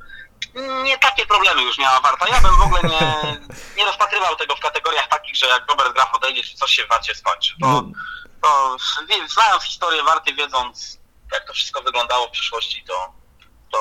nie 0.82 0.98
takie 0.98 1.26
problemy 1.26 1.62
już 1.62 1.78
miała 1.78 2.00
Warta. 2.00 2.28
Ja 2.28 2.40
bym 2.40 2.56
w 2.56 2.60
ogóle 2.62 2.82
nie, 2.82 3.38
nie 3.76 3.84
rozpatrywał 3.84 4.36
tego 4.36 4.56
w 4.56 4.60
kategoriach 4.60 5.08
takich, 5.08 5.36
że 5.36 5.46
jak 5.46 5.68
Robert 5.68 5.92
Graf 5.94 6.14
odejdzie, 6.14 6.56
coś 6.56 6.70
się 6.72 6.84
w 6.84 6.88
Warcie 6.88 7.14
skończy. 7.14 7.54
To, 7.60 7.66
No. 7.66 7.82
to 8.42 8.76
wie- 9.08 9.28
znając 9.28 9.62
historię 9.64 10.02
Warty, 10.02 10.34
wiedząc 10.34 10.98
jak 11.32 11.46
to 11.46 11.52
wszystko 11.52 11.82
wyglądało 11.82 12.26
w 12.28 12.30
przyszłości, 12.30 12.84
to, 12.88 13.12
to 13.72 13.78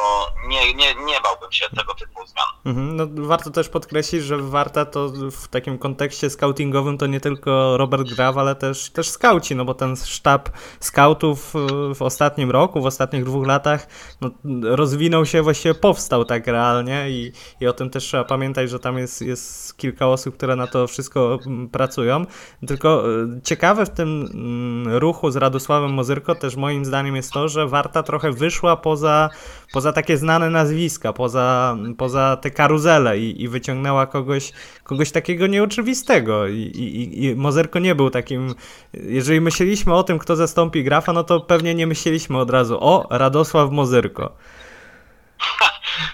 nie, 0.47 0.73
nie, 0.73 0.95
nie 0.95 1.21
bałbym 1.23 1.51
się 1.51 1.65
tego 1.75 1.93
typu 1.93 2.25
zmian. 2.25 2.45
Mhm, 2.65 2.95
No, 2.95 3.27
warto 3.27 3.51
też 3.51 3.69
podkreślić, 3.69 4.23
że 4.23 4.37
Warta 4.37 4.85
to 4.85 5.09
w 5.31 5.47
takim 5.47 5.77
kontekście 5.77 6.29
scoutingowym 6.29 6.97
to 6.97 7.07
nie 7.07 7.19
tylko 7.19 7.77
Robert 7.77 8.07
Graf, 8.15 8.37
ale 8.37 8.55
też, 8.55 8.89
też 8.89 9.09
skauci, 9.09 9.55
no 9.55 9.65
bo 9.65 9.73
ten 9.73 9.95
sztab 9.95 10.49
skautów 10.79 11.55
y, 11.91 11.95
w 11.95 12.01
ostatnim 12.01 12.51
roku, 12.51 12.81
w 12.81 12.85
ostatnich 12.85 13.23
dwóch 13.23 13.47
latach 13.47 13.87
no, 14.21 14.29
rozwinął 14.75 15.25
się, 15.25 15.41
właściwie 15.41 15.73
powstał 15.75 16.25
tak 16.25 16.47
realnie 16.47 17.09
i, 17.09 17.31
i 17.61 17.67
o 17.67 17.73
tym 17.73 17.89
też 17.89 18.03
trzeba 18.03 18.23
pamiętać, 18.23 18.69
że 18.69 18.79
tam 18.79 18.97
jest, 18.97 19.21
jest 19.21 19.77
kilka 19.77 20.07
osób, 20.07 20.37
które 20.37 20.55
na 20.55 20.67
to 20.67 20.87
wszystko 20.87 21.39
mm, 21.45 21.69
pracują. 21.69 22.25
Tylko 22.67 23.11
y, 23.11 23.41
ciekawe 23.43 23.85
w 23.85 23.89
tym 23.89 24.29
mm, 24.33 24.97
ruchu 24.97 25.31
z 25.31 25.35
Radosławem 25.35 25.93
Mozyrko 25.93 26.35
też 26.35 26.55
moim 26.55 26.85
zdaniem 26.85 27.15
jest 27.15 27.31
to, 27.31 27.49
że 27.49 27.67
Warta 27.67 28.03
trochę 28.03 28.31
wyszła 28.31 28.77
poza, 28.77 29.29
poza 29.77 29.93
takie 29.93 30.17
znane 30.17 30.49
nazwiska, 30.49 31.13
poza, 31.13 31.75
poza 31.97 32.37
te 32.41 32.51
karuzele 32.51 33.19
i, 33.19 33.41
i 33.43 33.47
wyciągnęła 33.47 34.07
kogoś, 34.07 34.51
kogoś 34.83 35.11
takiego 35.11 35.47
nieoczywistego. 35.47 36.47
I, 36.47 36.59
i, 36.59 37.25
I 37.25 37.35
Mozerko 37.35 37.79
nie 37.79 37.95
był 37.95 38.09
takim. 38.09 38.55
Jeżeli 38.93 39.41
myśleliśmy 39.41 39.93
o 39.95 40.03
tym, 40.03 40.19
kto 40.19 40.35
zastąpi 40.35 40.83
grafa, 40.83 41.13
no 41.13 41.23
to 41.23 41.39
pewnie 41.39 41.75
nie 41.75 41.87
myśleliśmy 41.87 42.37
od 42.37 42.49
razu 42.49 42.77
o 42.81 43.07
Radosław 43.09 43.71
Mozyrko. 43.71 44.31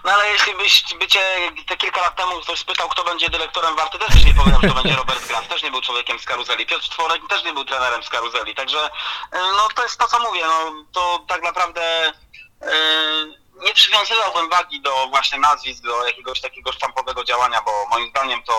No 0.04 0.12
ale 0.12 0.30
jeśli 0.30 0.56
byś, 0.56 0.84
by 1.00 1.08
cię 1.08 1.20
te 1.68 1.78
kilka 1.78 2.02
lat 2.02 2.16
temu 2.16 2.32
ktoś 2.42 2.60
spytał, 2.60 2.90
kto 2.90 3.04
będzie 3.04 3.30
dyrektorem 3.30 3.76
Warty, 3.76 4.00
też 4.00 4.26
nie 4.26 4.34
powiedział, 4.34 4.62
że 4.62 4.68
to 4.68 4.74
będzie 4.74 4.96
Robert 4.96 5.28
Graf, 5.28 5.48
też 5.48 5.64
nie 5.64 5.72
był 5.72 5.82
człowiekiem 5.82 6.20
z 6.20 6.26
karuzeli. 6.26 6.66
Piotr 6.66 6.90
Tworek 6.90 7.22
też 7.30 7.44
nie 7.44 7.54
był 7.54 7.66
trenerem 7.66 8.04
z 8.04 8.10
karuzeli, 8.10 8.56
także 8.56 8.86
y, 8.86 8.90
no 9.32 9.68
to 9.76 9.84
jest 9.84 10.00
to, 10.00 10.08
co 10.08 10.20
mówię, 10.20 10.42
no 10.48 10.74
to 10.92 11.26
tak 11.28 11.44
naprawdę 11.44 12.12
y, 12.64 13.43
nie 13.64 13.74
przywiązywałbym 13.74 14.50
wagi 14.50 14.82
do 14.82 15.08
właśnie 15.08 15.40
nazwisk, 15.40 15.84
do 15.84 16.06
jakiegoś 16.06 16.42
takiego 16.42 16.72
sztampowego 16.72 17.24
działania, 17.24 17.62
bo 17.62 17.88
moim 17.90 18.10
zdaniem 18.10 18.44
to 18.44 18.54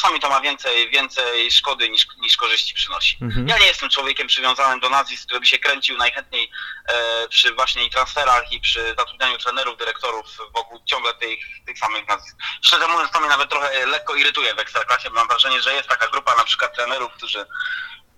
czasami 0.00 0.20
to 0.20 0.28
ma 0.28 0.40
więcej, 0.40 0.90
więcej 0.90 1.50
szkody 1.50 1.88
niż, 1.88 2.06
niż 2.18 2.36
korzyści 2.36 2.74
przynosi. 2.74 3.18
Mhm. 3.22 3.48
Ja 3.48 3.58
nie 3.58 3.66
jestem 3.66 3.88
człowiekiem 3.88 4.26
przywiązanym 4.26 4.80
do 4.80 4.88
nazwisk, 4.88 5.24
który 5.24 5.40
by 5.40 5.46
się 5.46 5.58
kręcił 5.58 5.96
najchętniej 5.96 6.50
e, 6.88 7.28
przy 7.28 7.54
właśnie 7.54 7.90
transferach 7.90 8.52
i 8.52 8.60
przy 8.60 8.94
zatrudnianiu 8.98 9.38
trenerów, 9.38 9.78
dyrektorów 9.78 10.26
wokół 10.54 10.80
ciągle 10.84 11.14
tych, 11.14 11.38
tych 11.66 11.78
samych 11.78 12.08
nazwisk. 12.08 12.36
Szczerze 12.62 12.88
mówiąc, 12.88 13.12
to 13.12 13.20
mnie 13.20 13.28
nawet 13.28 13.50
trochę 13.50 13.86
lekko 13.86 14.14
irytuje 14.14 14.54
w 14.54 14.58
Ekstraklasie, 14.58 15.10
bo 15.10 15.14
mam 15.14 15.28
wrażenie, 15.28 15.62
że 15.62 15.74
jest 15.74 15.88
taka 15.88 16.08
grupa 16.08 16.36
na 16.36 16.44
przykład 16.44 16.74
trenerów, 16.74 17.12
którzy 17.12 17.46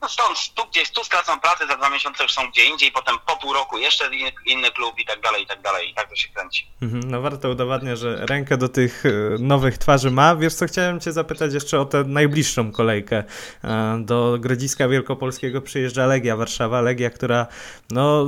no 0.03 0.09
stąd, 0.09 0.55
tu 0.55 0.63
gdzieś, 0.71 0.91
tu 0.91 1.05
stracą 1.05 1.41
pracę, 1.41 1.67
za 1.67 1.77
dwa 1.77 1.91
miesiące 1.91 2.23
już 2.23 2.33
są 2.33 2.51
gdzie 2.51 2.65
indziej, 2.65 2.93
potem 2.93 3.17
po 3.27 3.37
pół 3.37 3.53
roku 3.53 3.79
jeszcze 3.79 4.05
inny, 4.47 4.71
klub 4.71 4.99
i 4.99 5.05
tak 5.07 5.21
dalej, 5.21 5.43
i 5.43 5.47
tak 5.47 5.63
dalej, 5.63 5.91
i 5.91 5.95
tak 5.95 6.09
to 6.09 6.17
się 6.17 6.29
kręci. 6.29 6.67
Mhm, 6.83 7.11
No 7.11 7.21
warto 7.21 7.51
udowadnia, 7.51 7.97
że 7.97 8.27
rękę 8.27 8.57
do 8.57 8.69
tych 8.69 9.07
e, 9.07 9.11
nowych 9.39 9.79
twarzy 9.79 10.11
ma. 10.11 10.37
Wiesz 10.37 10.55
co, 10.55 10.67
chciałem 10.67 11.01
cię 11.01 11.13
zapytać 11.13 11.55
jeszcze 11.55 11.81
o 11.81 11.85
tę 11.85 12.05
najbliższą 12.05 12.73
kolejkę. 12.73 13.25
E, 13.65 13.99
Do 14.05 14.37
Grodziska 14.41 14.89
Wielkopolskiego 14.89 15.63
przyjeżdża 15.63 16.07
Legia 16.07 16.37
Warszawa. 16.37 16.81
Legia, 16.81 17.11
która 17.11 17.47
no, 17.91 18.25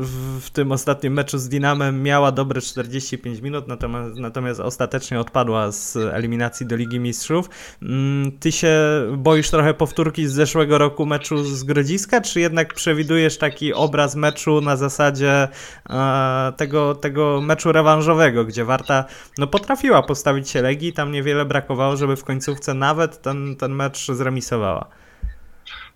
w, 0.00 0.40
w 0.40 0.50
tym 0.50 0.72
ostatnim 0.72 1.12
meczu 1.12 1.38
z 1.38 1.48
Dinamem 1.48 2.02
miała 2.02 2.32
dobre 2.32 2.60
45 2.60 3.40
minut, 3.40 3.68
natomiast, 3.68 4.16
natomiast 4.16 4.60
ostatecznie 4.60 5.20
odpadła 5.20 5.72
z 5.72 5.96
eliminacji 5.96 6.66
do 6.66 6.76
Ligi 6.76 7.00
Mistrzów. 7.00 7.48
Mm, 7.82 8.38
Ty 8.38 8.52
się 8.52 8.76
boisz 9.16 9.50
trochę 9.50 9.74
powtórki 9.74 10.26
z 10.26 10.32
zeszłego 10.32 10.78
roku 10.78 11.05
meczu 11.06 11.44
z 11.44 11.64
Grodziska, 11.64 12.20
czy 12.20 12.40
jednak 12.40 12.74
przewidujesz 12.74 13.38
taki 13.38 13.74
obraz 13.74 14.14
meczu 14.14 14.60
na 14.60 14.76
zasadzie 14.76 15.48
e, 15.90 16.52
tego, 16.56 16.94
tego 16.94 17.40
meczu 17.40 17.72
rewanżowego, 17.72 18.44
gdzie 18.44 18.64
Warta 18.64 19.04
no, 19.38 19.46
potrafiła 19.46 20.02
postawić 20.02 20.50
się 20.50 20.62
Legii, 20.62 20.92
tam 20.92 21.12
niewiele 21.12 21.44
brakowało, 21.44 21.96
żeby 21.96 22.16
w 22.16 22.24
końcówce 22.24 22.74
nawet 22.74 23.22
ten, 23.22 23.56
ten 23.56 23.72
mecz 23.72 24.06
zremisowała. 24.06 24.86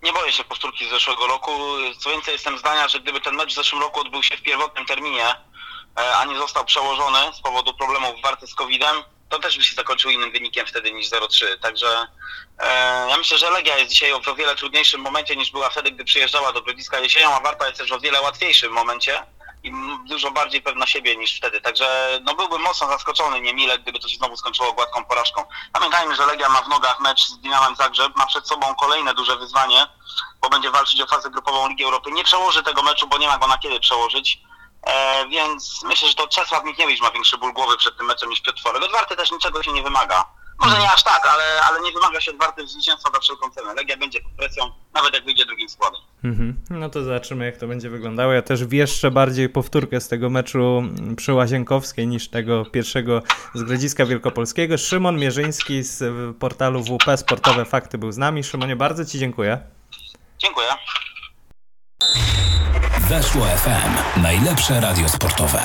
Nie 0.03 0.13
boję 0.13 0.33
się 0.33 0.45
powtórki 0.45 0.87
z 0.87 0.91
zeszłego 0.91 1.27
roku. 1.27 1.51
Co 1.99 2.11
więcej, 2.11 2.33
jestem 2.33 2.59
zdania, 2.59 2.89
że 2.89 3.01
gdyby 3.01 3.21
ten 3.21 3.35
mecz 3.35 3.53
w 3.53 3.57
zeszłym 3.57 3.83
roku 3.83 4.01
odbył 4.01 4.23
się 4.23 4.37
w 4.37 4.43
pierwotnym 4.43 4.87
terminie, 4.87 5.27
e, 5.27 6.17
a 6.17 6.25
nie 6.25 6.39
został 6.39 6.65
przełożony 6.65 7.19
z 7.33 7.41
powodu 7.41 7.75
problemów 7.75 8.23
warty 8.23 8.47
z 8.47 8.55
COVID-em, 8.55 8.97
to 9.31 9.39
też 9.39 9.59
by 9.59 9.65
się 9.65 9.75
zakończył 9.75 10.11
innym 10.11 10.33
wynikiem 10.33 10.67
wtedy 10.67 10.93
niż 10.93 11.11
0-3. 11.11 11.59
Także 11.61 12.07
e, 12.59 13.07
ja 13.11 13.17
myślę, 13.17 13.39
że 13.39 13.51
Legia 13.51 13.79
jest 13.79 13.91
dzisiaj 13.91 14.23
w 14.23 14.29
o 14.29 14.35
wiele 14.35 14.57
trudniejszym 14.57 15.01
momencie 15.01 15.37
niż 15.37 15.51
była 15.51 15.71
wtedy, 15.71 15.91
gdy 15.91 16.05
przyjeżdżała 16.05 16.53
do 16.53 16.63
Grodziska 16.63 16.99
jesienią, 16.99 17.35
a 17.35 17.41
Warta 17.41 17.67
jest 17.67 17.79
też 17.79 17.91
w 17.91 17.93
o 17.93 18.01
wiele 18.01 18.21
łatwiejszym 18.21 18.73
momencie 18.73 19.23
i 19.63 19.73
dużo 20.09 20.31
bardziej 20.31 20.63
pewna 20.63 20.87
siebie 20.87 21.17
niż 21.17 21.37
wtedy. 21.37 21.61
Także 21.61 22.19
no 22.25 22.35
byłbym 22.35 22.61
mocno 22.61 22.89
zaskoczony, 22.89 23.41
niemile, 23.41 23.79
gdyby 23.79 24.01
to 24.01 24.09
się 24.09 24.17
znowu 24.17 24.37
skończyło 24.37 24.73
gładką 24.73 25.05
porażką. 25.05 25.45
Pamiętajmy, 25.73 26.17
że 26.17 26.27
Legia 26.27 26.49
ma 26.49 26.63
w 26.63 26.69
nogach 26.69 27.01
mecz 27.01 27.27
z 27.27 27.39
Dinamem 27.39 27.77
Zagrzeb, 27.77 28.17
ma 28.17 28.27
przed 28.27 28.49
sobą 28.49 28.75
kolejne 28.75 29.15
duże 29.15 29.37
wyzwanie, 29.37 29.87
bo 30.41 30.49
będzie 30.49 30.71
walczyć 30.71 31.01
o 31.01 31.07
fazę 31.07 31.31
grupową 31.31 31.69
Ligi 31.69 31.85
Europy. 31.85 32.13
Nie 32.13 32.25
przełoży 32.25 32.63
tego 32.63 32.83
meczu, 32.83 33.07
bo 33.07 33.19
nie 33.19 33.29
ma 33.29 33.39
go 33.39 33.47
na 33.47 33.59
kiedy 33.59 33.81
przełożyć. 33.81 34.39
E, 34.87 35.29
więc 35.61 35.83
myślę, 35.85 36.09
że 36.09 36.15
to 36.15 36.29
Czesław 36.29 36.65
Michniewicz 36.65 37.01
ma 37.01 37.11
większy 37.11 37.39
ból 37.39 37.53
głowy 37.53 37.77
przed 37.77 37.97
tym 37.97 38.07
meczem 38.07 38.31
niż 38.31 38.41
Piotr 38.41 38.61
Tworek. 38.61 38.83
Od 38.83 38.93
Warty 38.93 39.17
też 39.17 39.33
niczego 39.33 39.63
się 39.63 39.73
nie 39.73 39.83
wymaga. 39.83 40.25
Może 40.61 40.79
nie 40.79 40.93
aż 40.93 41.03
tak, 41.03 41.27
ale, 41.27 41.61
ale 41.63 41.81
nie 41.81 41.93
wymaga 41.93 42.21
się 42.21 42.31
od 42.31 42.39
Warty 42.39 42.67
zwycięstwa 42.67 43.11
za 43.15 43.21
wszelką 43.21 43.51
cenę. 43.51 43.75
Legia 43.75 43.97
będzie 43.97 44.21
pod 44.21 44.33
presją, 44.33 44.65
nawet 44.95 45.15
jak 45.15 45.25
wyjdzie 45.25 45.47
drugim 45.47 45.69
składem. 45.69 46.01
Mhm. 46.25 46.61
No 46.71 46.89
to 46.89 47.05
zobaczymy, 47.05 47.47
jak 47.47 47.57
to 47.57 47.67
będzie 47.67 47.91
wyglądało. 47.91 48.33
Ja 48.33 48.43
też 48.43 48.65
wieszczę 48.65 49.11
bardziej 49.11 49.49
powtórkę 49.49 50.01
z 50.01 50.09
tego 50.09 50.31
meczu 50.31 50.83
przy 51.17 51.33
Łazienkowskiej 51.33 52.07
niż 52.07 52.29
tego 52.29 52.65
pierwszego 52.65 53.23
z 53.55 53.63
Grodziska 53.63 54.07
Wielkopolskiego. 54.07 54.79
Szymon 54.79 55.19
Mierzyński 55.19 55.83
z 55.83 56.05
portalu 56.39 56.83
WP 56.83 57.17
Sportowe 57.17 57.65
Fakty 57.65 57.99
był 57.99 58.13
z 58.13 58.19
nami. 58.19 58.45
Szymonie, 58.45 58.77
bardzo 58.77 59.05
Ci 59.05 59.19
dziękuję. 59.19 59.61
Dziękuję. 60.39 60.69
Weszło 63.11 63.47
FM. 63.47 64.23
Najlepsze 64.23 64.81
radio 64.81 65.09
sportowe. 65.09 65.61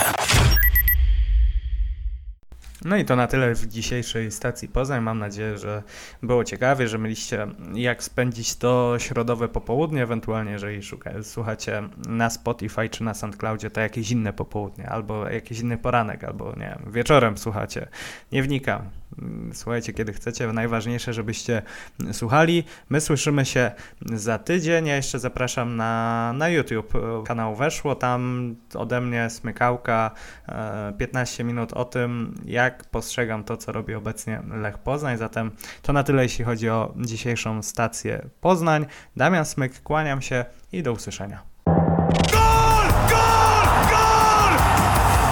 No 2.86 2.98
i 2.98 3.06
to 3.06 3.16
na 3.16 3.28
tyle 3.28 3.56
w 3.56 3.68
dzisiejszej 3.68 4.32
stacji 4.32 4.68
Poznań. 4.68 5.02
Mam 5.02 5.20
nadzieję, 5.20 5.58
że 5.58 5.84
było 6.24 6.44
ciekawie, 6.44 6.88
że 6.88 7.00
mieliście 7.00 7.48
jak 7.74 8.04
spędzić 8.04 8.56
to 8.56 8.96
środowe 9.00 9.48
popołudnie, 9.48 10.04
ewentualnie 10.04 10.52
jeżeli 10.52 10.84
szuka, 10.84 11.12
słuchacie 11.24 11.84
na 12.08 12.30
Spotify 12.30 12.90
czy 12.90 13.04
na 13.04 13.14
SoundCloudzie, 13.14 13.70
to 13.70 13.82
jakieś 13.82 14.12
inne 14.12 14.34
popołudnie, 14.34 14.90
albo 14.90 15.30
jakiś 15.30 15.60
inny 15.60 15.78
poranek, 15.78 16.24
albo 16.24 16.54
nie 16.58 16.78
wieczorem 16.88 17.38
słuchacie. 17.38 17.88
Nie 18.32 18.44
wnikam. 18.44 18.90
Mm, 19.22 19.52
słuchajcie, 19.54 19.94
kiedy 19.94 20.14
chcecie. 20.14 20.48
Najważniejsze, 20.48 21.14
żebyście 21.14 21.62
słuchali. 22.12 22.64
My 22.90 23.02
słyszymy 23.02 23.46
się 23.46 23.72
za 24.14 24.38
tydzień. 24.38 24.88
Ja 24.88 24.96
jeszcze 24.96 25.20
zapraszam 25.20 25.76
na, 25.76 26.34
na 26.36 26.50
YouTube. 26.50 26.94
Kanał 27.26 27.56
weszło 27.56 27.96
tam 27.96 28.56
ode 28.74 29.02
mnie 29.02 29.30
smykałka 29.30 30.12
e, 30.50 30.94
15 30.98 31.44
minut 31.44 31.74
o 31.74 31.86
tym, 31.86 32.36
jak 32.46 32.84
postrzegam 32.84 33.44
to, 33.44 33.58
co 33.58 33.72
robi 33.72 33.96
obecnie 33.96 34.42
Lech 34.62 34.78
Poznań. 34.78 35.18
Zatem 35.18 35.52
to 35.82 35.94
na 35.94 36.04
tyle, 36.04 36.24
jeśli 36.24 36.46
chodzi 36.46 36.70
o 36.70 36.94
dzisiejszą 36.98 37.64
stację 37.64 38.26
Poznań. 38.42 38.86
Damian 39.16 39.46
Smyk, 39.46 39.82
kłaniam 39.84 40.22
się 40.22 40.46
i 40.72 40.84
do 40.84 40.92
usłyszenia. 40.92 41.44
Gol! 41.66 42.88
Gol! 43.10 43.68
Gol! 43.90 44.54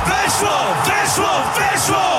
Weszło! 0.06 0.58
Weszło! 0.86 1.30
Weszło! 1.58 2.13